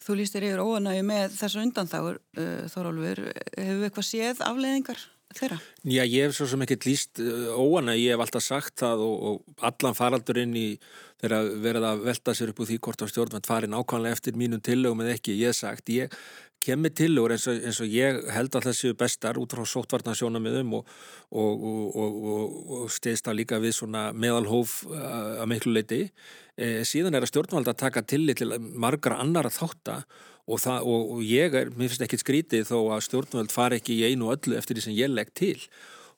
Þú 0.00 0.16
lístir 0.16 0.46
yfir 0.48 0.62
óanægi 0.64 1.02
með 1.04 1.34
þessu 1.36 1.60
undanþáur, 1.60 2.20
uh, 2.40 2.60
Þórólfur. 2.72 3.18
Hefur 3.58 3.80
við 3.80 3.88
eitthvað 3.88 4.06
séð 4.08 4.44
afleðingar 4.46 5.02
þeirra? 5.36 5.60
Já, 5.84 6.02
ég 6.04 6.26
hef 6.26 6.36
svo 6.36 6.48
sem 6.50 6.64
ekkert 6.66 6.86
líst 6.88 7.22
uh, 7.22 7.54
óanægi, 7.54 8.06
ég 8.08 8.16
hef 8.16 8.24
alltaf 8.24 8.44
sagt 8.44 8.76
það 8.82 9.06
og, 9.06 9.16
og 9.30 9.64
allan 9.70 9.96
faraldurinn 9.98 10.54
í 10.58 10.68
þeirra 11.20 11.40
verið 11.64 11.88
að 11.90 12.04
velta 12.08 12.36
sér 12.36 12.52
upp 12.52 12.62
úr 12.62 12.70
því 12.70 12.78
hvort 12.86 13.04
á 13.04 13.06
stjórnvend 13.10 13.48
farin 13.48 13.76
ákvæmlega 13.76 14.18
eftir 14.18 14.38
mínum 14.40 14.62
tillögum 14.64 15.04
eða 15.04 15.18
ekki. 15.18 15.36
Ég 15.40 15.52
hef 15.52 15.60
sagt, 15.60 15.92
ég 15.92 16.14
kemur 16.60 16.92
tillögur 16.92 17.34
eins 17.34 17.46
og, 17.48 17.60
eins 17.64 17.80
og 17.80 17.88
ég 17.92 18.18
held 18.34 18.56
að 18.56 18.68
þessi 18.68 18.92
bestar 19.00 19.38
út 19.40 19.54
frá 19.56 19.64
sóttvarnasjónamiðum 19.68 20.74
og, 20.76 20.90
og 21.32 22.84
stiðst 22.92 23.28
það 23.28 23.38
líka 23.38 23.60
við 23.62 23.76
svona 23.78 24.10
meðalhóf 24.12 24.82
uh, 24.90 25.40
að 25.40 25.50
miklu 25.54 25.72
leiti 25.76 26.02
e, 26.60 26.82
síðan 26.88 27.16
er 27.16 27.24
að 27.24 27.32
stjórnvalda 27.32 27.74
að 27.74 27.82
taka 27.86 28.04
tillit 28.04 28.42
til 28.42 28.52
margra 28.58 29.20
annara 29.22 29.52
þáttar 29.52 30.04
og, 30.50 30.60
það, 30.62 30.90
og, 30.90 31.14
og 31.14 31.24
ég 31.26 31.56
er, 31.62 31.70
mér 31.76 31.92
finnst 31.92 32.04
ekki 32.06 32.20
skrítið 32.20 32.68
þó 32.72 32.76
að 32.96 33.06
stjórnvald 33.06 33.54
fari 33.54 33.80
ekki 33.80 34.00
í 34.00 34.10
einu 34.10 34.32
öllu 34.34 34.58
eftir 34.58 34.78
því 34.78 34.86
sem 34.88 34.98
ég 34.98 35.12
legg 35.12 35.32
til. 35.38 35.56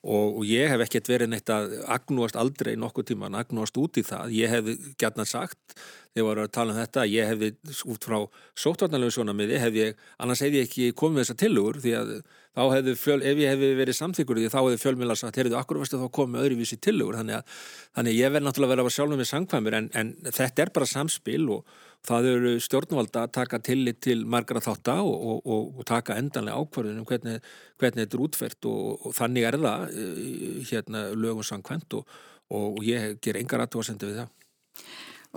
Og, 0.02 0.40
og 0.40 0.46
ég 0.48 0.66
hef 0.66 0.80
ekkert 0.82 1.06
verið 1.12 1.28
neitt 1.30 1.50
að 1.54 1.76
agnúast 1.94 2.34
aldrei 2.34 2.72
nokkuð 2.74 3.12
tíma, 3.12 3.28
agnúast 3.38 3.76
út 3.78 4.00
í 4.00 4.02
það. 4.02 4.32
Ég 4.34 4.50
hef 4.50 4.70
gætna 4.98 5.22
sagt 5.28 5.76
þegar 6.12 6.16
við 6.16 6.26
varum 6.26 6.46
að 6.48 6.54
tala 6.56 6.74
um 6.74 6.78
þetta, 6.80 7.04
ég 7.08 7.28
hef 7.30 7.84
út 7.88 8.06
frá 8.08 8.16
sóttvarnalegu 8.58 9.14
svona 9.14 9.34
miði, 9.36 9.60
hef 9.62 9.76
ég 9.78 10.02
annars 10.18 10.42
hef 10.42 10.56
ég 10.58 10.66
ekki 10.66 10.88
komið 10.98 11.20
með 11.20 11.24
þessa 11.24 11.38
tilugur 11.40 11.78
því 11.84 11.94
að 12.00 12.10
þá 12.52 12.62
hefði, 12.74 12.96
fjöl, 13.00 13.16
ef 13.30 13.40
ég 13.40 13.54
hef 13.54 13.62
verið 13.78 13.96
samþyggur 13.96 14.40
því 14.40 14.50
þá 14.52 14.58
hefði 14.58 14.82
fjölmjöla 14.82 15.16
sagt, 15.16 15.38
heyrðu, 15.40 15.56
akkur 15.56 15.80
varstu 15.80 16.02
þá 16.02 16.10
komið 16.18 16.44
öðruvísi 16.44 16.80
tilugur, 16.84 17.16
þannig 17.20 17.38
að, 17.38 17.62
þannig 17.96 18.12
að 18.12 18.20
ég 18.20 18.34
verð 18.34 18.48
náttúrulega 18.48 18.68
að 18.68 18.74
vera 18.76 18.90
að 18.90 18.96
sjálfa 18.98 19.20
með 19.22 19.30
sangkvæmur 19.30 19.78
en, 19.78 19.88
en 20.02 20.12
þetta 20.28 20.66
er 20.66 20.74
bara 20.76 20.90
samspil 20.92 21.46
og 21.56 21.78
það 22.06 22.28
eru 22.32 22.52
stjórnvalda 22.62 23.24
að 23.26 23.34
taka 23.38 23.60
tillit 23.62 24.00
til 24.02 24.24
margra 24.26 24.62
þátt 24.62 24.90
á 24.90 24.98
og, 24.98 25.14
og, 25.14 25.40
og, 25.46 25.78
og 25.78 25.86
taka 25.88 26.18
endanlega 26.18 26.58
ákvarðunum 26.58 27.06
hvernig, 27.06 27.38
hvernig 27.78 28.04
þetta 28.04 28.18
er 28.18 28.24
útfært 28.26 28.68
og 28.70 29.08
þannig 29.16 29.46
er 29.48 29.58
það 29.62 29.86
eh, 29.92 30.60
hérna 30.72 31.04
lögum 31.14 31.46
sangkvæmt 31.46 31.98
og 31.98 32.82
ég 32.84 33.18
ger 33.22 33.38
engar 33.40 33.64
aðtóasendi 33.64 34.10
við 34.10 34.22
það. 34.22 34.32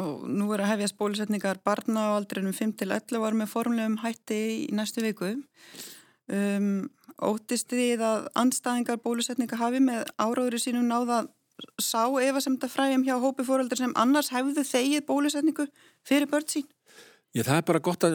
Og 0.04 0.26
nú 0.28 0.50
er 0.52 0.66
að 0.66 0.74
hefja 0.74 0.92
spólusetningar 0.92 1.62
barna 1.64 2.10
á 2.12 2.18
aldrinum 2.18 2.56
5-11 2.56 3.22
var 3.24 3.38
með 3.38 3.52
formlegum 3.54 4.02
hætti 4.02 4.40
í 4.66 4.74
næstu 4.76 5.04
viku. 5.06 5.32
Um, 6.28 6.90
óttist 7.24 7.72
því 7.72 7.94
að 8.04 8.28
anstæðingar 8.36 9.00
bólusetninga 9.06 9.60
hafi 9.62 9.80
með 9.84 10.10
áráður 10.20 10.60
sínum 10.60 10.90
náða 10.90 11.22
sá 11.82 12.08
efa 12.22 12.42
sem 12.44 12.56
þetta 12.56 12.72
fræðum 12.72 13.06
hjá 13.08 13.16
hópi 13.22 13.46
fóröldar 13.48 13.80
sem 13.80 13.94
annars 14.00 14.32
hefðu 14.34 14.66
þegið 14.68 15.06
bólusetningu 15.08 15.68
fyrir 16.08 16.30
börn 16.32 16.50
sín? 16.52 16.68
Já, 17.36 17.42
það 17.44 17.58
er 17.58 17.64
bara 17.68 17.80
gott 17.84 18.04
að, 18.08 18.14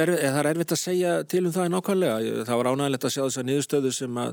er, 0.00 0.10
það 0.16 0.38
er 0.40 0.46
erfitt 0.48 0.72
að 0.72 0.78
segja 0.80 1.10
til 1.28 1.42
um 1.44 1.52
það 1.52 1.66
í 1.68 1.72
nákvæmlega. 1.74 2.44
Það 2.48 2.60
var 2.60 2.68
ánægilegt 2.70 3.04
að 3.04 3.12
sjá 3.12 3.20
þess 3.20 3.40
að 3.42 3.48
niðurstöðu 3.50 3.90
sem 3.92 4.20
að 4.22 4.30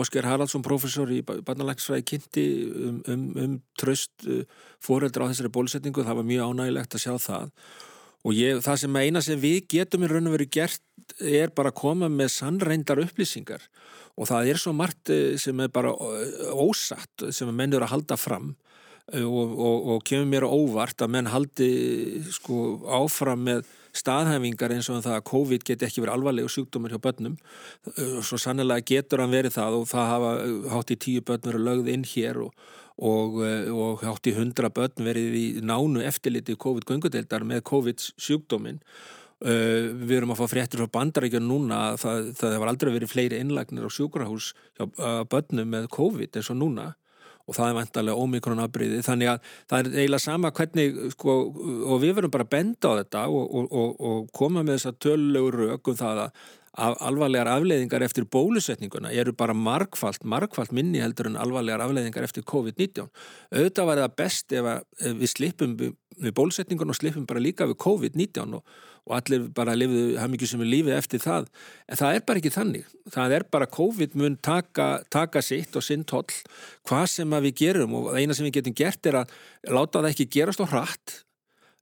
Ásker 0.00 0.28
Haraldsson, 0.30 0.64
professor 0.64 1.12
í 1.12 1.18
barnalæksfræði, 1.28 2.06
kynnti 2.08 2.44
um, 2.72 3.02
um, 3.12 3.26
um 3.42 3.58
tröst 3.76 4.24
uh, 4.24 4.46
fóreldra 4.80 5.28
á 5.28 5.30
þessari 5.34 5.52
bólusetningu. 5.52 6.06
Það 6.08 6.22
var 6.22 6.28
mjög 6.30 6.54
ánægilegt 6.54 6.96
að 6.96 7.04
sjá 7.04 7.12
það. 7.26 7.52
Og 8.22 8.38
ég, 8.38 8.62
það 8.64 8.80
sem 8.86 8.98
eina 9.02 9.24
sem 9.28 9.44
við 9.44 9.60
getum 9.74 10.06
í 10.06 10.10
raun 10.14 10.30
og 10.30 10.38
veru 10.38 10.48
gert 10.56 11.14
er 11.20 11.52
bara 11.52 11.74
að 11.74 11.80
koma 11.82 12.08
með 12.08 12.32
sannreindar 12.38 13.04
upplýsingar. 13.04 13.68
Og 14.20 14.28
það 14.28 14.50
er 14.52 14.60
svo 14.60 14.74
margt 14.76 15.12
uh, 15.12 15.36
sem 15.40 15.60
er 15.64 15.72
bara 15.72 15.94
uh, 15.94 16.50
ósatt, 16.64 17.30
sem 17.32 17.50
menn 17.52 17.72
eru 17.72 17.86
að 17.86 17.96
halda 17.96 18.20
fram. 18.20 18.54
Og, 19.12 19.54
og, 19.58 19.86
og 19.92 20.04
kemur 20.06 20.28
mér 20.30 20.44
óvart 20.46 21.02
að 21.02 21.10
menn 21.10 21.26
haldi 21.28 21.72
sko 22.32 22.58
áfram 22.86 23.42
með 23.44 23.64
staðhæfingar 23.92 24.72
eins 24.72 24.88
og 24.88 25.02
það 25.04 25.16
að 25.18 25.24
COVID 25.28 25.64
geti 25.68 25.86
ekki 25.86 26.04
verið 26.04 26.14
alvarlegu 26.14 26.52
sjúkdómar 26.52 26.94
hjá 26.94 27.00
börnum. 27.02 27.34
Svo 28.24 28.38
sannlega 28.40 28.86
getur 28.88 29.24
hann 29.24 29.34
verið 29.34 29.56
það 29.58 29.80
og 29.80 29.88
það 29.90 30.08
hafa 30.12 30.30
hátt 30.76 30.94
í 30.94 30.98
tíu 31.02 31.24
börn 31.28 31.48
verið 31.48 31.66
lögð 31.66 31.90
inn 31.92 32.06
hér 32.08 32.40
og, 32.46 32.54
og, 32.96 33.40
og 33.74 34.06
hátt 34.06 34.30
í 34.30 34.36
hundra 34.38 34.72
börn 34.72 35.08
verið 35.10 35.36
í 35.36 35.46
nánu 35.60 36.06
eftirliti 36.08 36.56
COVID-göngudeldar 36.64 37.44
með 37.48 37.66
COVID 37.68 38.06
sjúkdómin 38.16 38.80
Uh, 39.42 39.90
við 40.06 40.20
erum 40.20 40.30
að 40.36 40.42
fá 40.42 40.52
fréttir 40.52 40.78
frá 40.78 40.90
bandarækjum 40.94 41.46
núna 41.48 41.78
að 41.88 41.96
það, 42.04 42.26
það 42.38 42.58
var 42.62 42.70
aldrei 42.70 42.90
verið 42.94 43.10
fleiri 43.10 43.40
innlagnir 43.42 43.86
á 43.86 43.90
sjúkrahús 43.90 44.52
hjá 44.78 44.84
uh, 44.86 45.22
börnum 45.26 45.72
með 45.72 45.88
COVID 45.96 46.38
eins 46.38 46.50
og 46.52 46.60
núna. 46.60 46.92
Og 47.50 47.56
það 47.56 47.72
er 47.72 47.76
vantarlega 47.80 48.22
ómikronafbríði 48.22 49.00
þannig 49.02 49.32
að 49.32 49.48
það 49.66 49.80
er 49.80 49.96
eiginlega 49.96 50.22
sama 50.22 50.52
hvernig 50.54 51.00
sko, 51.16 51.34
og 51.90 52.02
við 52.04 52.12
verum 52.20 52.30
bara 52.30 52.46
að 52.46 52.52
benda 52.52 52.92
á 52.94 52.98
þetta 53.00 53.22
og, 53.34 53.48
og, 53.50 53.72
og, 53.80 53.96
og 53.98 54.28
koma 54.38 54.62
með 54.62 54.78
þessa 54.78 54.92
tölulegur 55.02 55.58
rauk 55.64 55.90
um 55.90 55.98
það 55.98 56.20
að 56.28 56.44
alvarlegar 56.72 57.50
afleiðingar 57.52 58.04
eftir 58.06 58.24
bólusetninguna 58.32 59.10
eru 59.12 59.34
bara 59.36 59.52
markfalt, 59.52 60.22
markfalt 60.24 60.72
minni 60.72 61.02
heldur 61.02 61.28
en 61.28 61.36
alvarlegar 61.36 61.82
afleiðingar 61.84 62.24
eftir 62.24 62.46
COVID-19 62.48 63.10
auðvitað 63.52 63.90
var 63.90 64.00
það 64.00 64.14
best 64.22 64.54
ef, 64.56 64.70
við 65.02 65.28
slipum 65.34 65.74
við 65.82 66.32
bólusetningun 66.38 66.94
og 66.94 66.96
slipum 66.96 67.26
bara 67.28 67.42
líka 67.44 67.68
við 67.68 67.76
COVID-19 67.84 68.56
og, 68.56 68.64
og 69.08 69.16
allir 69.18 69.48
bara 69.54 69.74
lifðu, 69.74 70.04
mikið 70.30 70.52
sem 70.52 70.62
er 70.62 70.70
lífið 70.70 70.96
eftir 70.96 71.22
það. 71.24 71.48
En 71.88 71.98
það 71.98 72.18
er 72.18 72.24
bara 72.28 72.42
ekki 72.42 72.54
þannig. 72.54 72.92
Það 73.16 73.34
er 73.38 73.46
bara 73.56 73.70
COVID 73.78 74.14
mun 74.20 74.38
taka, 74.38 74.88
taka 75.10 75.42
sitt 75.42 75.74
og 75.78 75.86
sinn 75.86 76.06
toll. 76.08 76.28
Hvað 76.88 77.08
sem 77.16 77.36
við 77.48 77.58
gerum 77.64 77.98
og 77.98 78.12
eina 78.14 78.36
sem 78.36 78.46
við 78.46 78.60
getum 78.60 78.78
gert 78.78 79.10
er 79.10 79.22
að 79.22 79.36
láta 79.74 80.00
það 80.00 80.12
ekki 80.12 80.30
gerast 80.38 80.62
á 80.62 80.66
hratt 80.70 81.18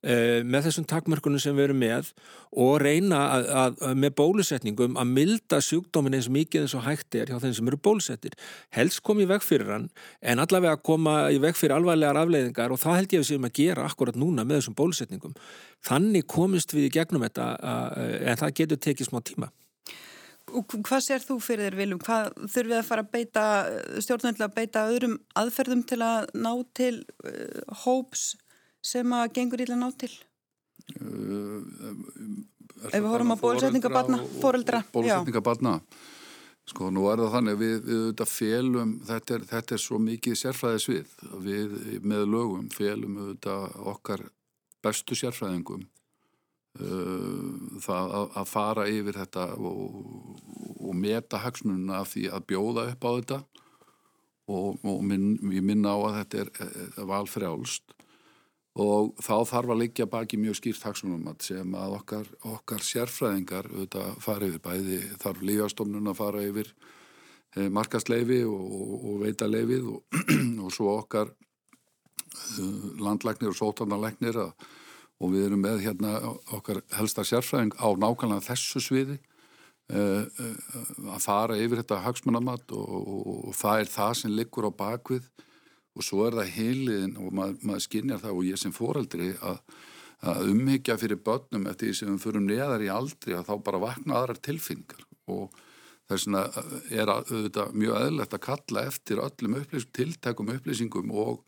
með 0.00 0.66
þessum 0.66 0.86
takmörkunum 0.88 1.40
sem 1.42 1.56
við 1.56 1.66
erum 1.68 1.80
með 1.82 2.10
og 2.56 2.78
reyna 2.80 3.18
að, 3.34 3.48
að, 3.60 3.80
með 4.00 4.14
bólusetningum 4.16 4.96
að 5.00 5.12
milda 5.18 5.60
sjúkdómin 5.64 6.16
eins 6.16 6.30
mikið 6.32 6.64
eins 6.64 6.76
og 6.78 6.86
hægt 6.86 7.18
er 7.20 7.28
hjá 7.28 7.36
þeim 7.42 7.54
sem 7.58 7.68
eru 7.68 7.80
bólusettir. 7.84 8.36
Helst 8.72 9.02
kom 9.04 9.20
í 9.20 9.28
veg 9.28 9.44
fyrir 9.44 9.68
hann 9.74 9.88
en 10.20 10.40
allavega 10.40 10.80
koma 10.80 11.16
í 11.28 11.38
veg 11.42 11.58
fyrir 11.58 11.76
alvarlegar 11.76 12.22
afleiðingar 12.22 12.72
og 12.72 12.80
það 12.80 13.00
held 13.00 13.14
ég 13.14 13.20
að 13.20 13.26
við 13.26 13.30
séum 13.34 13.48
að 13.50 13.56
gera 13.60 13.86
akkurat 13.86 14.20
núna 14.20 14.46
með 14.46 14.62
þessum 14.62 14.78
bólusetningum. 14.80 15.38
Þannig 15.84 16.28
komist 16.30 16.72
við 16.72 16.88
í 16.88 16.94
gegnum 16.96 17.26
þetta 17.28 17.50
en 18.24 18.40
það 18.40 18.56
getur 18.62 18.84
tekið 18.88 19.10
smá 19.10 19.20
tíma. 19.20 19.52
Og 20.50 20.66
hvað 20.66 21.02
sér 21.04 21.22
þú 21.22 21.36
fyrir 21.44 21.68
þér 21.68 21.78
Viljum? 21.78 21.98
Hvað 22.02 22.30
þurfið 22.50 22.76
að 22.78 22.86
fara 22.88 23.04
að 23.04 23.10
beita 23.14 23.42
stjórnvöldlega 24.02 24.48
að 24.48 24.56
beita 24.56 24.86
öðrum 24.90 25.16
aðferðum 25.38 25.82
til 25.86 26.00
að 26.02 26.30
ná 26.34 26.52
til 26.74 26.94
uh, 27.22 27.76
hóps 27.84 28.32
sem 28.84 29.12
að 29.16 29.32
gengur 29.36 29.62
íla 29.64 29.78
ná 29.78 29.88
til? 29.98 30.10
Uh, 31.00 31.60
Ef 32.88 32.96
við 32.96 33.10
horfum 33.10 33.34
á 33.36 33.42
bólusetningabatna, 33.42 34.18
fóreldra. 34.40 34.80
Bólusetningabatna, 34.94 35.74
sko 36.70 36.88
nú 36.94 37.04
er 37.12 37.20
það 37.20 37.34
þannig 37.36 37.58
við, 37.60 37.76
við 37.84 38.00
auðvitað 38.00 38.32
félum, 38.32 38.92
þetta 39.10 39.36
er, 39.36 39.46
þetta 39.52 39.76
er 39.76 39.82
svo 39.84 40.00
mikið 40.00 40.38
sérfræðisvið, 40.40 41.14
við 41.44 41.74
með 42.08 42.26
lögum 42.32 42.68
félum 42.72 43.18
auðvitað 43.20 43.80
okkar 43.92 44.24
bestu 44.80 45.18
sérfræðingum 45.18 45.84
uh, 46.80 47.78
það 47.84 48.16
að, 48.20 48.26
að 48.40 48.50
fara 48.54 48.88
yfir 48.88 49.20
þetta 49.20 49.46
og, 49.60 49.80
og 50.80 50.96
meta 50.96 51.42
hagsmununa 51.44 52.00
af 52.00 52.14
því 52.14 52.28
að 52.32 52.46
bjóða 52.54 52.88
upp 52.94 53.04
á 53.04 53.10
þetta 53.10 53.40
og, 54.50 54.80
og 54.82 55.02
minn, 55.06 55.34
ég 55.52 55.64
minna 55.64 55.92
á 55.94 55.98
að 56.00 56.20
þetta 56.22 56.44
er, 56.44 56.52
er 56.96 57.10
valfrjálst 57.12 57.99
og 58.78 59.16
þá 59.18 59.34
þarf 59.50 59.72
að 59.72 59.80
liggja 59.82 60.06
baki 60.06 60.38
mjög 60.38 60.60
skýrt 60.60 60.84
hagsmunumat 60.86 61.42
sem 61.42 61.74
að 61.74 61.94
okkar, 61.96 62.26
okkar 62.46 62.84
sérfræðingar 62.86 63.66
auðvitað 63.66 64.18
fara 64.22 64.46
yfir. 64.46 64.62
Bæði 64.62 64.98
þarf 65.18 65.42
lífastofnun 65.42 66.10
að 66.12 66.18
fara 66.20 66.44
yfir 66.46 66.70
eh, 67.56 67.68
markastleifi 67.68 68.44
og, 68.46 68.76
og 69.10 69.16
veitaleifið 69.24 69.88
og, 69.90 70.20
og 70.64 70.70
svo 70.74 70.94
okkar 71.00 71.32
uh, 71.32 72.84
landlæknir 73.02 73.50
og 73.50 73.58
sótarnarlæknir 73.58 74.38
og 74.40 75.34
við 75.34 75.48
erum 75.48 75.66
með 75.66 75.82
hérna 75.88 76.14
okkar 76.54 76.84
helsta 76.94 77.26
sérfræðing 77.26 77.74
á 77.74 77.90
nákvæmlega 77.90 78.46
þessu 78.52 78.80
sviði 78.86 79.18
uh, 79.90 80.24
að 81.10 81.22
fara 81.26 81.58
yfir 81.58 81.82
þetta 81.82 82.04
hagsmunumat 82.06 82.70
og, 82.70 83.14
og 83.50 83.54
það 83.58 83.82
er 83.82 83.94
það 83.98 84.18
sem 84.22 84.38
liggur 84.38 84.70
á 84.70 84.72
bakvið 84.72 85.26
og 85.96 86.06
svo 86.06 86.26
er 86.26 86.38
það 86.38 86.52
heiliðin 86.56 87.16
og 87.20 87.32
mað, 87.34 87.56
maður 87.66 87.86
skinnjar 87.86 88.22
það 88.22 88.36
og 88.36 88.50
ég 88.50 88.60
sem 88.60 88.74
foreldri 88.74 89.32
að, 89.40 89.58
að 90.30 90.52
umhyggja 90.52 90.98
fyrir 91.00 91.22
börnum 91.24 91.66
eftir 91.70 91.90
því 91.90 91.96
sem 91.98 92.12
við 92.12 92.22
förum 92.26 92.46
neðar 92.46 92.84
í 92.84 92.92
aldri 92.92 93.34
að 93.36 93.50
þá 93.50 93.54
bara 93.66 93.82
vakna 93.88 94.20
aðrar 94.20 94.40
tilfinningar 94.44 95.04
og 95.30 95.50
Þess 96.10 96.26
vegna 96.26 96.40
er 96.90 97.10
auðvitað 97.12 97.76
mjög 97.78 98.00
eðlert 98.00 98.32
að 98.34 98.42
kalla 98.42 98.82
eftir 98.90 99.20
öllum 99.22 99.60
upplýsing, 99.60 99.92
tiltekum 99.94 100.48
upplýsingum 100.56 101.12
og, 101.14 101.44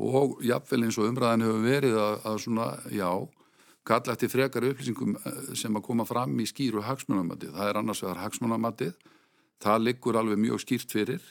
og 0.00 0.38
jafnvel 0.46 0.86
eins 0.86 0.96
og 0.96 1.10
umræðin 1.10 1.44
hefur 1.44 1.66
verið 1.66 1.98
að, 2.00 2.16
að 2.30 2.38
svona, 2.46 2.68
já, 2.96 3.10
kalla 3.90 4.14
eftir 4.16 4.32
frekar 4.32 4.68
upplýsingum 4.70 5.18
eh, 5.20 5.42
sem 5.60 5.76
að 5.76 5.84
koma 5.90 6.06
fram 6.08 6.32
í 6.40 6.48
skýru 6.48 6.86
hagsmunamatið. 6.86 7.52
Það 7.58 7.72
er 7.72 7.80
annars 7.82 8.00
vegar 8.06 8.22
hagsmunamatið. 8.24 8.96
Það 9.60 9.84
liggur 9.84 10.16
alveg 10.16 10.40
mjög 10.46 10.64
skýrt 10.64 10.96
fyrir 10.96 11.28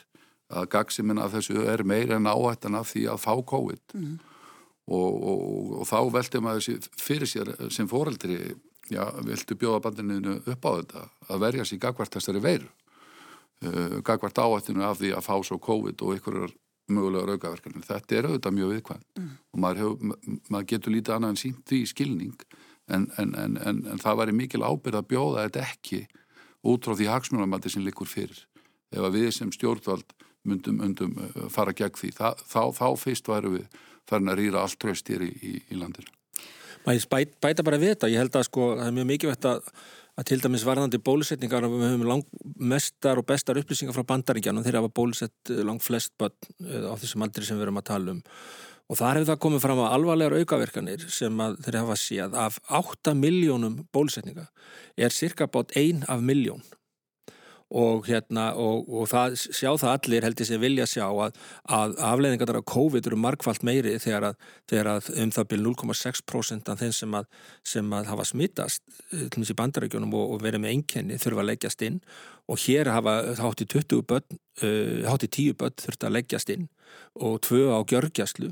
að 0.50 0.70
gagsiminn 0.74 1.22
af 1.22 1.36
þessu 1.36 1.62
er 1.70 1.84
meira 1.86 2.18
en 2.18 2.30
áhættan 2.30 2.78
af 2.80 2.92
því 2.94 3.06
að 3.14 3.22
fá 3.22 3.34
COVID. 3.52 3.84
Mm. 3.94 4.18
Og, 4.90 5.24
og, 5.30 5.74
og 5.82 5.86
þá 5.86 5.98
að 6.00 6.16
þessi 6.58 6.78
fyrir 6.98 7.30
sér 7.30 7.52
sem 7.70 7.88
foreldri 7.90 8.40
já, 8.90 9.04
viltu 9.22 9.58
bjóða 9.60 9.84
bandinu 9.86 10.40
upp 10.40 10.66
á 10.66 10.72
þetta 10.80 11.04
að 11.30 11.44
verja 11.44 11.66
sér 11.70 11.82
gagvart 11.84 12.16
þessari 12.18 12.42
veiru 12.42 12.70
uh, 13.66 14.00
gagvart 14.06 14.42
áhættinu 14.42 14.84
af 14.86 15.00
því 15.00 15.14
að 15.16 15.26
fá 15.26 15.36
svo 15.46 15.60
COVID 15.62 16.02
og 16.06 16.18
ykkurar 16.18 16.56
mögulega 16.90 17.28
raukaverkanir. 17.30 17.86
Þetta 17.86 18.16
er 18.18 18.28
auðvitað 18.30 18.56
mjög 18.58 18.72
viðkvæm 18.74 19.04
mm. 19.20 19.34
og 19.54 19.62
maður, 19.62 19.82
hef, 19.84 20.40
maður 20.50 20.70
getur 20.74 20.96
lítið 20.96 21.16
annað 21.16 21.36
en 21.36 21.42
sínt 21.44 21.62
því 21.70 21.82
skilning 21.92 22.48
en, 22.90 23.06
en, 23.22 23.36
en, 23.38 23.84
en 23.94 24.02
það 24.02 24.24
væri 24.24 24.38
mikil 24.40 24.64
ábyrð 24.66 25.02
að 25.02 25.10
bjóða 25.12 25.46
þetta 25.46 25.66
ekki 25.68 26.00
út 26.70 26.88
frá 26.88 26.96
því 26.98 27.12
hagsmunarmaldi 27.12 27.72
sem 27.72 27.86
likur 27.86 28.10
fyrir. 28.10 28.42
Ef 28.90 29.06
við 29.14 29.30
sem 29.36 29.52
stjórnvald 29.54 30.16
myndum, 30.50 30.80
myndum 30.82 31.16
uh, 31.18 31.46
fara 31.54 31.76
gegn 31.76 31.98
því, 32.00 32.12
þá, 32.18 32.28
þá, 32.44 32.62
þá 32.78 32.88
fyrst 33.00 33.30
væru 33.30 33.56
við 33.58 33.80
farin 34.10 34.32
að 34.32 34.42
rýra 34.42 34.64
allt 34.64 34.80
tröst 34.82 35.10
hér 35.12 35.26
í, 35.28 35.30
í, 35.30 35.54
í 35.70 35.80
landinu. 35.80 36.12
Maður 36.86 37.10
bæt, 37.12 37.36
bæta 37.44 37.66
bara 37.66 37.80
við 37.82 37.94
þetta, 37.94 38.12
ég 38.12 38.24
held 38.24 38.38
að 38.40 38.48
sko 38.48 38.70
það 38.78 38.86
er 38.88 38.96
mjög 38.96 39.10
mikilvægt 39.10 39.48
að, 39.50 39.74
að 40.20 40.30
til 40.30 40.40
dæmis 40.44 40.66
varðandi 40.68 41.02
bólusetningar 41.10 41.68
við 41.68 41.86
höfum 41.86 42.08
lang 42.08 42.24
mestar 42.72 43.20
og 43.20 43.28
bestar 43.30 43.60
upplýsingar 43.60 43.96
frá 43.98 44.08
bandaríkjanum 44.14 44.66
þegar 44.66 44.82
hafa 44.82 44.94
bólusett 45.02 45.52
eh, 45.52 45.62
langt 45.68 45.86
flest 45.86 46.16
börn 46.20 46.34
á 46.88 46.94
þessum 46.96 47.28
aldri 47.28 47.46
sem 47.46 47.60
við 47.60 47.68
erum 47.68 47.82
að 47.82 47.90
tala 47.92 48.16
um. 48.16 48.24
Og 48.90 48.98
þar 48.98 49.20
hefur 49.20 49.30
það 49.30 49.42
komið 49.44 49.64
fram 49.68 49.84
að 49.84 49.92
alvarlegar 50.00 50.42
aukaverkanir 50.42 51.06
sem 51.14 51.44
þeir 51.62 51.78
hafa 51.84 52.00
síðan 52.02 52.38
af 52.48 52.58
8 52.80 53.14
miljónum 53.20 53.84
bólusetninga 53.94 54.48
er 54.98 55.14
cirka 55.14 55.46
bát 55.52 55.76
1 55.78 56.08
af 56.10 56.24
miljón 56.26 56.64
og, 57.70 58.08
hérna, 58.10 58.50
og, 58.58 58.88
og 58.90 59.10
það, 59.12 59.36
sjá 59.54 59.70
það 59.78 59.92
allir 59.94 60.26
heldur 60.26 60.48
sem 60.50 60.62
vilja 60.62 60.88
sjá 60.90 61.06
að, 61.06 61.38
að 61.70 61.96
afleiðingar 62.10 62.58
af 62.58 62.66
COVID 62.72 63.10
eru 63.10 63.20
markvallt 63.22 63.66
meiri 63.68 63.98
þegar 64.02 64.32
að, 64.32 64.48
þegar 64.72 64.92
að 64.96 65.10
um 65.24 65.34
það 65.36 65.50
byrju 65.54 65.66
0,6% 65.68 66.74
af 66.74 66.82
þeim 66.82 66.96
sem 66.98 67.20
að, 67.20 67.30
sem 67.76 67.94
að 67.94 68.10
hafa 68.10 68.28
smittast 68.32 68.84
til 69.12 69.28
og 69.28 69.38
meins 69.38 69.54
í 69.54 69.58
bandarækjunum 69.62 70.16
og, 70.18 70.36
og 70.36 70.44
verið 70.46 70.66
með 70.66 70.76
einkenni 70.76 71.20
þurfa 71.22 71.46
að 71.46 71.52
leggjast 71.52 71.86
inn. 71.86 72.00
Og 72.50 72.64
hér 72.66 72.90
hafa 72.90 73.20
hátt 73.38 73.62
í 73.62 73.70
20 73.70 74.08
börn, 74.10 74.40
hátt 75.06 75.28
í 75.28 75.30
10 75.30 75.60
börn 75.60 75.78
þurft 75.78 76.08
að 76.08 76.16
leggjast 76.18 76.56
inn 76.56 76.66
og 77.20 77.38
tvö 77.46 77.70
á 77.70 77.80
gjörgjastlu 77.86 78.50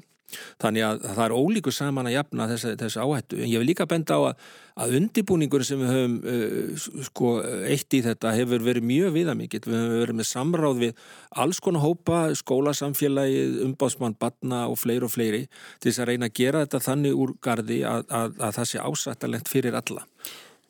Þannig 0.62 0.84
að 0.84 1.04
það 1.08 1.22
er 1.26 1.36
ólíku 1.38 1.72
saman 1.72 2.10
að 2.10 2.18
jafna 2.18 2.48
þessi, 2.52 2.72
þessi 2.82 3.04
áhættu. 3.04 3.38
En 3.40 3.52
ég 3.52 3.62
vil 3.62 3.70
líka 3.70 3.88
benda 3.88 4.18
á 4.20 4.22
að, 4.28 4.48
að 4.84 4.96
undibúningur 5.00 5.64
sem 5.68 5.80
við 5.82 5.94
höfum 5.94 6.18
uh, 6.34 6.88
sko, 7.08 7.32
eitt 7.68 7.96
í 7.96 8.02
þetta 8.06 8.34
hefur 8.36 8.66
verið 8.66 8.90
mjög 8.90 9.16
viðamikill. 9.16 9.64
Við 9.68 9.78
höfum 9.80 10.02
verið 10.02 10.20
með 10.20 10.30
samráð 10.32 10.82
við 10.84 11.06
alls 11.44 11.62
konar 11.64 11.86
hópa, 11.86 12.24
skólasamfélagi, 12.42 13.46
umbásmann, 13.68 14.18
batna 14.20 14.66
og 14.68 14.82
fleiri 14.82 15.08
og 15.08 15.14
fleiri 15.14 15.46
til 15.80 15.92
þess 15.92 16.04
að 16.04 16.12
reyna 16.12 16.32
að 16.32 16.36
gera 16.42 16.66
þetta 16.66 16.84
þannig 16.90 17.24
úr 17.24 17.38
gardi 17.48 17.80
að, 17.88 18.04
að, 18.12 18.36
að 18.42 18.60
það 18.60 18.70
sé 18.74 18.84
ásættalegt 18.84 19.54
fyrir 19.54 19.80
alla. 19.80 20.04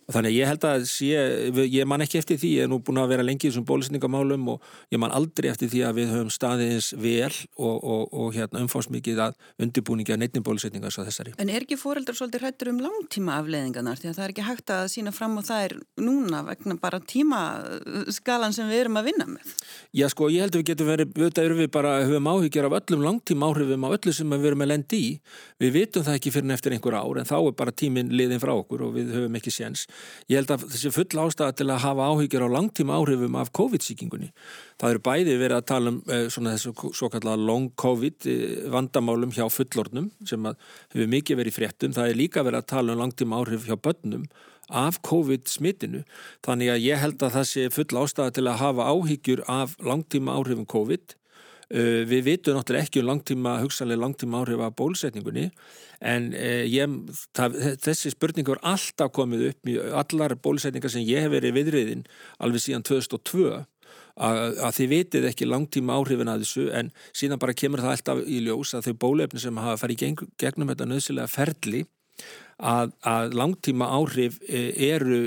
Þannig 0.08 0.32
að 0.32 0.38
ég 0.38 0.48
held 0.48 0.66
að 0.70 0.84
sé, 0.88 1.24
ég 1.68 1.88
man 1.90 2.00
ekki 2.00 2.22
eftir 2.22 2.38
því, 2.40 2.50
ég 2.56 2.64
er 2.64 2.70
nú 2.72 2.78
búin 2.80 3.02
að 3.02 3.10
vera 3.12 3.24
lengi 3.28 3.50
í 3.50 3.50
þessum 3.50 3.66
bólusningamálum 3.68 4.46
og 4.54 4.68
ég 4.94 5.02
man 5.04 5.12
aldrei 5.12 5.50
eftir 5.52 5.68
því 5.74 5.82
að 5.84 5.98
við 5.98 6.14
höfum 6.14 6.30
staðins 6.32 6.94
vel 6.96 7.34
og, 7.60 7.76
og, 7.76 8.14
og 8.16 8.30
hérna, 8.38 8.62
umfásmikið 8.64 9.20
að 9.26 9.36
undirbúningi 9.66 10.16
að 10.16 10.22
neittni 10.22 10.40
bólusninga 10.48 10.88
svo 10.96 11.04
þessari. 11.04 11.34
En 11.44 11.52
er 11.52 11.66
ekki 11.66 11.76
fóreldrar 11.82 12.16
svolítið 12.16 12.46
hrættur 12.46 12.72
um 12.72 12.80
langtíma 12.86 13.36
afleðingarnar 13.42 14.00
því 14.00 14.08
að 14.14 14.16
það 14.16 14.24
er 14.24 14.32
ekki 14.36 14.46
hægt 14.48 14.74
að 14.78 14.86
sína 14.96 15.12
fram 15.12 15.36
og 15.42 15.46
það 15.50 15.66
er 15.66 15.76
núna 16.00 16.40
vegna 16.48 16.80
bara 16.80 17.02
tímaskalan 17.04 18.56
sem 18.56 18.72
við 18.72 18.86
erum 18.86 19.02
að 19.02 19.12
vinna 19.12 19.28
með? 19.34 19.44
Já 19.92 20.08
sko, 20.14 20.32
ég 20.32 20.48
held 20.48 20.56
að 20.56 20.64
við 20.64 20.70
getum 20.72 20.88
verið, 20.94 21.12
auðvitað 21.18 21.50
erum 21.50 21.60
við 21.66 21.72
bara, 21.76 21.92
höfum 22.08 22.32
áhyggjur 22.32 22.70
af 22.70 22.78
öllum 22.80 23.04
langtíma 23.10 23.52
áhrifum 23.52 23.84
á 23.84 23.90
öllu 23.92 24.16
sem 24.16 24.32
við 24.38 24.50
erum 24.54 24.64
að 24.64 24.72
lendi 24.72 25.04
í. 25.04 25.12
Við 25.60 25.76
vitum 25.82 26.08
það 26.08 26.16
ekki 26.22 26.32
fyrir 26.32 26.48
ég 30.32 30.40
held 30.40 30.54
að 30.54 30.66
þessi 30.72 30.92
full 30.96 31.22
ástæða 31.24 31.56
til 31.60 31.68
að 31.70 31.84
hafa 31.86 32.08
áhyggjur 32.12 32.46
á 32.46 32.56
langtíma 32.56 32.98
áhrifum 33.00 33.38
af 33.40 33.52
COVID-síkingunni. 33.58 34.32
Það 34.78 34.94
eru 34.94 35.04
bæði 35.08 35.38
verið 35.42 35.58
að 35.58 35.68
tala 35.72 35.94
um 35.94 36.02
eh, 36.08 36.26
svona 36.34 36.56
þessu 36.56 36.92
svo 37.00 37.12
kallar 37.14 37.40
long 37.42 37.70
COVID 37.80 38.30
eh, 38.32 38.58
vandamálum 38.74 39.36
hjá 39.36 39.46
fullornum 39.52 40.12
sem 40.28 40.50
hefur 40.52 41.14
mikið 41.16 41.42
verið 41.42 41.58
fréttum. 41.58 41.96
Það 41.98 42.12
er 42.12 42.22
líka 42.22 42.46
verið 42.46 42.64
að 42.64 42.72
tala 42.74 42.96
um 42.96 43.04
langtíma 43.04 43.42
áhrif 43.42 43.70
hjá 43.70 43.78
börnum 43.78 44.28
af 44.68 45.00
COVID-smittinu. 45.08 46.04
Þannig 46.44 46.74
að 46.74 46.84
ég 46.84 47.00
held 47.00 47.24
að 47.24 47.40
sé 47.48 47.70
full 47.72 47.88
ástæða 48.04 48.36
til 48.36 48.48
að 48.48 48.60
hafa 48.64 48.90
áhyggjur 48.92 49.46
af 49.48 49.78
langtíma 49.80 50.36
áhrifum 50.36 50.68
COVID 50.68 51.16
við 51.68 52.22
vitum 52.24 52.56
náttúrulega 52.56 52.88
ekki 52.88 53.02
um 53.02 53.10
langtíma, 53.10 53.58
hugsanlega 53.60 54.00
langtíma 54.00 54.40
áhrif 54.40 54.62
af 54.64 54.76
bólusetningunni 54.80 55.50
en 56.06 56.30
uh, 56.34 56.66
ég, 56.68 56.94
það, 57.36 57.58
þessi 57.84 58.12
spurning 58.14 58.48
voru 58.48 58.62
alltaf 58.68 59.12
komið 59.16 59.48
upp 59.52 59.72
í 59.72 59.78
allar 60.02 60.38
bólusetningar 60.42 60.94
sem 60.94 61.06
ég 61.08 61.26
hef 61.26 61.34
verið 61.34 61.58
viðriðin 61.58 62.06
alveg 62.44 62.64
síðan 62.64 62.86
2002 62.88 63.50
að, 63.58 64.42
að 64.62 64.72
þið 64.78 64.90
vitið 64.94 65.30
ekki 65.32 65.50
langtíma 65.50 65.98
áhrifin 65.98 66.32
að 66.32 66.46
þessu 66.46 66.68
en 66.78 66.92
síðan 67.12 67.42
bara 67.42 67.58
kemur 67.58 67.84
það 67.84 67.96
alltaf 67.96 68.24
í 68.26 68.42
ljós 68.46 68.74
að 68.78 68.90
þau 68.90 68.98
bólefni 69.06 69.42
sem 69.42 69.62
hafa 69.62 69.82
farið 69.84 70.04
geng, 70.04 70.26
gegnum 70.38 70.74
þetta 70.74 70.90
nöðsilega 70.92 71.34
ferli 71.34 71.84
að, 72.58 72.94
að 73.06 73.36
langtíma 73.38 73.90
áhrif 73.98 74.38
uh, 74.46 74.70
eru 74.88 75.24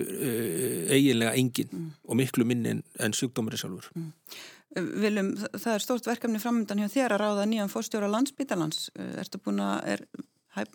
eiginlega 0.91 1.35
engin 1.35 1.75
mm. 1.75 1.93
og 2.07 2.23
miklu 2.23 2.47
minni 2.47 2.77
en, 2.77 2.87
en 3.03 3.15
sjúkdómari 3.17 3.59
sjálfur 3.59 3.91
mm. 3.97 4.11
Viljum, 4.77 5.33
það 5.59 5.73
er 5.75 5.83
stort 5.83 6.07
verkefni 6.07 6.39
framöndan 6.39 6.79
hjá 6.79 6.91
þér 6.93 7.17
að 7.17 7.23
ráða 7.25 7.47
nýjan 7.51 7.73
fórstjóra 7.73 8.11
landsbítalans. 8.11 8.91
Ertu 9.19 9.41
búin 9.43 9.59
að, 9.65 9.79
er 9.97 10.05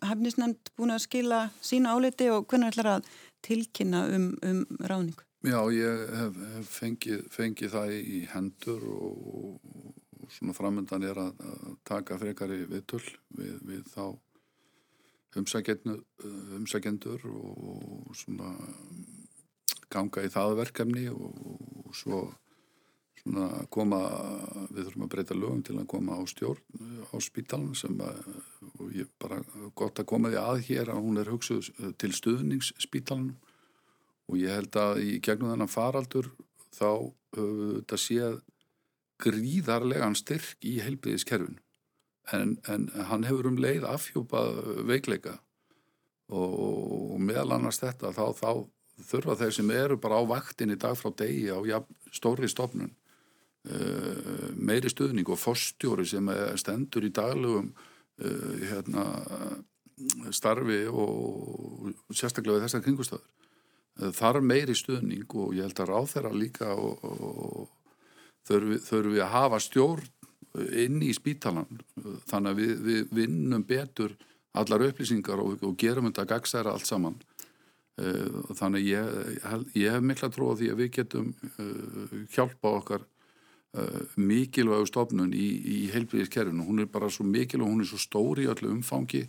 hefnisnend 0.04 0.72
búin 0.76 0.92
að 0.92 1.06
skila 1.06 1.46
sína 1.64 1.96
áliti 1.96 2.28
og 2.32 2.44
hvernig 2.50 2.74
ætlar 2.74 2.90
að 2.98 3.08
tilkynna 3.46 4.06
um, 4.12 4.28
um 4.44 4.66
ráðningu? 4.84 5.24
Já, 5.46 5.60
ég 5.72 6.04
hef, 6.20 6.38
hef 6.56 6.70
fengið, 6.80 7.26
fengið 7.32 7.74
það 7.76 7.96
í 7.96 8.22
hendur 8.32 8.86
og, 8.90 9.58
og 9.64 10.32
svona 10.34 10.56
framöndan 10.58 11.06
er 11.06 11.20
að, 11.22 11.34
að 11.46 11.76
taka 11.88 12.18
frekari 12.20 12.64
viðtull 12.68 13.06
við, 13.38 13.60
við 13.68 13.84
þá 13.94 14.06
umsækjendur 15.36 17.28
og 17.30 18.16
svona 18.16 18.56
ganga 19.92 20.24
í 20.26 20.32
það 20.34 20.58
verkefni 20.64 21.06
og, 21.12 21.36
og 21.86 21.96
svo 21.96 22.24
svona 23.26 23.66
koma, 23.74 24.00
við 24.70 24.86
þurfum 24.86 25.06
að 25.08 25.12
breyta 25.16 25.38
lögum 25.38 25.64
til 25.66 25.80
að 25.80 25.88
koma 25.90 26.20
á 26.20 26.24
stjórn 26.30 26.62
eh, 26.78 27.02
á 27.10 27.18
spítalan 27.24 27.74
sem 27.78 27.98
að, 28.06 28.22
og 28.78 28.94
ég 28.94 29.10
bara 29.22 29.42
gott 29.74 30.00
að 30.00 30.10
koma 30.12 30.30
því 30.30 30.42
að 30.42 30.64
hér 30.70 30.94
að 30.94 31.02
hún 31.08 31.22
er 31.22 31.32
hugsuð 31.34 31.72
eh, 31.74 31.94
til 31.98 32.12
stuðningsspítalan 32.14 33.32
og 34.30 34.42
ég 34.42 34.54
held 34.54 34.78
að 34.78 35.02
í 35.06 35.18
gegnum 35.26 35.54
þennan 35.54 35.72
faraldur 35.72 36.30
þá 36.76 37.12
við 37.36 37.74
þetta 37.80 37.98
séð 38.00 38.38
gríðarlegan 39.22 40.16
styrk 40.18 40.66
í 40.66 40.78
heilbriðiskerfin 40.84 41.60
en, 42.34 42.56
en 42.68 42.88
hann 43.10 43.26
hefur 43.28 43.50
um 43.52 43.60
leið 43.62 43.86
afhjúpað 43.88 44.62
veikleika. 44.90 45.40
Og, 46.34 46.54
og 47.14 47.20
meðal 47.22 47.52
annars 47.60 47.78
þetta 47.84 48.10
þá, 48.16 48.24
þá 48.40 48.50
þurfa 49.06 49.36
þeir 49.44 49.56
sem 49.60 49.74
eru 49.76 49.98
bara 50.02 50.18
á 50.18 50.24
vaktin 50.26 50.74
í 50.74 50.80
dag 50.82 50.96
frá 50.98 51.12
degi 51.14 51.52
á 51.54 51.60
ja, 51.68 51.82
stóri 52.16 52.50
stofnun 52.50 52.90
uh, 52.90 53.05
meiri 54.56 54.90
stuðning 54.92 55.30
og 55.32 55.40
fórstjóri 55.42 56.06
sem 56.08 56.30
stendur 56.60 57.06
í 57.08 57.14
daglugum 57.16 57.72
uh, 57.72 58.54
hérna, 58.70 59.06
starfi 60.36 60.84
og 60.92 61.94
sérstaklega 62.12 62.60
við 62.60 62.68
þessar 62.68 62.86
kringustöður. 62.86 63.26
Uh, 64.02 64.12
þar 64.16 64.42
meiri 64.44 64.76
stuðning 64.78 65.26
og 65.34 65.56
ég 65.56 65.68
held 65.68 65.82
að 65.82 65.92
ráð 65.92 66.12
þeirra 66.14 66.34
líka 66.36 66.74
og, 66.76 67.06
og 67.06 67.72
þurfum 68.46 69.16
við 69.16 69.24
að 69.26 69.34
hafa 69.34 69.62
stjórn 69.64 70.12
inn 70.56 71.02
í 71.04 71.12
spítalan 71.12 71.82
þannig 72.30 72.52
að 72.54 72.60
við, 72.62 72.76
við 72.86 73.08
vinnum 73.18 73.64
betur 73.68 74.14
allar 74.56 74.86
upplýsingar 74.86 75.42
og, 75.44 75.58
og 75.66 75.74
gerum 75.82 76.08
þetta 76.08 76.28
gagsæra 76.30 76.72
allt 76.72 76.88
saman 76.88 77.18
þannig 78.56 78.86
ég, 78.88 79.18
ég 79.76 79.92
hef 79.92 80.06
mikla 80.06 80.30
trú 80.32 80.52
á 80.52 80.60
því 80.60 80.70
að 80.72 80.80
við 80.80 80.90
getum 81.00 81.34
hjálpa 82.32 82.72
okkar 82.78 83.04
mikilvægu 84.16 84.88
stofnun 84.90 85.34
í, 85.36 85.48
í 85.76 85.80
heilbríðiskerfinu. 85.94 86.64
Hún 86.68 86.84
er 86.84 86.92
bara 86.92 87.10
svo 87.12 87.26
mikilvæg, 87.28 87.68
hún 87.68 87.84
er 87.84 87.90
svo 87.90 88.00
stóri 88.02 88.46
í 88.46 88.52
öllu 88.52 88.72
umfangi 88.76 89.26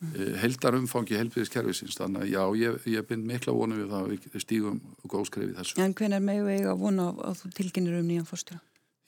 mm. 0.00 0.34
heldar 0.42 0.76
umfangi 0.78 1.18
helbiðiskerfisins 1.18 1.98
þannig 1.98 2.24
að 2.24 2.32
já, 2.32 2.42
ég, 2.64 2.88
ég 2.94 3.08
bind 3.08 3.26
mikla 3.28 3.54
vonu 3.56 3.78
við 3.78 3.90
það 3.92 4.04
að 4.04 4.12
við 4.34 4.44
stígum 4.44 4.80
góðskrefið 5.10 5.58
þessu. 5.60 5.80
En 5.84 5.96
hvenar 5.98 6.24
megu 6.24 6.50
eiga 6.50 6.74
að 6.74 6.84
vona 6.84 7.08
að 7.14 7.40
þú 7.42 7.52
tilginir 7.60 7.98
um 8.00 8.10
nýjan 8.10 8.28
fórstjóra? 8.28 8.62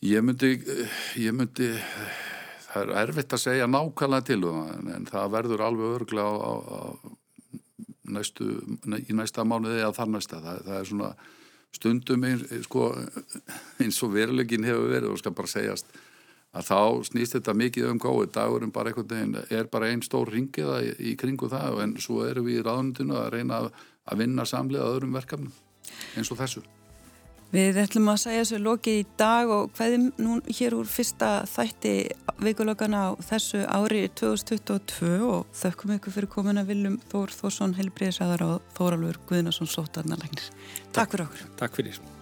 Ég 0.05 0.25
myndi, 0.25 0.53
ég 1.19 1.35
myndi, 1.35 1.71
það 2.67 2.83
er 2.83 2.99
erfitt 3.03 3.33
að 3.33 3.45
segja 3.47 3.71
nákvæmlega 3.71 4.29
til 4.29 4.43
um 4.45 4.59
það 4.67 4.91
en 4.97 5.09
það 5.09 5.31
verður 5.39 5.65
alveg 5.67 5.95
örglega 6.01 6.29
á, 6.29 6.37
á, 6.37 6.53
á 6.77 6.81
næstu, 8.17 8.51
í 8.85 9.17
næsta 9.17 9.47
mánuði 9.49 9.81
eða 9.81 9.97
þar 9.97 10.13
næsta. 10.13 10.43
Það, 10.45 10.61
það 10.69 10.79
er 10.79 10.91
svona 10.91 11.11
stundum 11.77 12.27
eins, 12.27 12.45
sko, 12.67 12.91
eins 13.83 14.03
og 14.03 14.15
verulegin 14.17 14.67
hefur 14.67 14.93
verið 14.93 15.13
og 15.13 15.23
skal 15.23 15.37
bara 15.37 15.53
segjast 15.53 15.91
að 16.57 16.69
þá 16.71 17.09
snýst 17.11 17.37
þetta 17.37 17.57
mikið 17.57 17.91
um 17.91 18.01
góði 18.01 18.31
dagurinn 18.33 18.73
bara 18.73 18.93
einhvern 18.93 19.11
veginn 19.11 19.59
er 19.59 19.69
bara 19.73 19.91
einn 19.93 20.05
stór 20.05 20.33
ringiða 20.33 20.81
í, 20.85 20.95
í 21.13 21.17
kringu 21.21 21.51
það 21.53 21.83
en 21.85 21.97
svo 22.01 22.23
erum 22.29 22.49
við 22.49 22.63
í 22.63 22.65
ráðnundinu 22.65 23.19
að 23.21 23.31
reyna 23.37 23.61
að, 23.61 23.71
að 24.09 24.25
vinna 24.25 24.49
samlega 24.49 24.89
öðrum 24.95 25.17
verkefnum 25.19 25.53
eins 26.17 26.33
og 26.33 26.41
þessu. 26.41 26.65
Við 27.55 27.79
ætlum 27.79 28.09
að 28.11 28.19
segja 28.25 28.43
þessu 28.43 28.59
lokið 28.59 28.97
í 28.99 29.05
dag 29.21 29.51
og 29.55 29.69
hvaðum 29.79 30.09
nú 30.19 30.41
hér 30.51 30.75
úr 30.75 30.89
fyrsta 30.91 31.29
þætti 31.47 31.93
vikulokana 32.43 33.05
á 33.07 33.11
þessu 33.29 33.63
ári 33.71 34.03
2022 34.19 35.23
og 35.31 35.47
þökkum 35.55 35.95
ykkur 35.97 36.17
fyrir 36.19 36.33
komuna 36.33 36.67
Viljum 36.67 36.99
Þór 37.13 37.37
Þórsson, 37.39 37.79
Helbriðsæðar 37.79 38.45
og 38.49 38.77
Þóraldur 38.77 39.23
Guðnarsson 39.31 39.71
Sótarnarlegnir. 39.71 40.51
Takk 40.91 41.15
fyrir 41.15 41.29
okkur. 41.31 41.49
Takk 41.63 41.81
fyrir. 41.81 42.16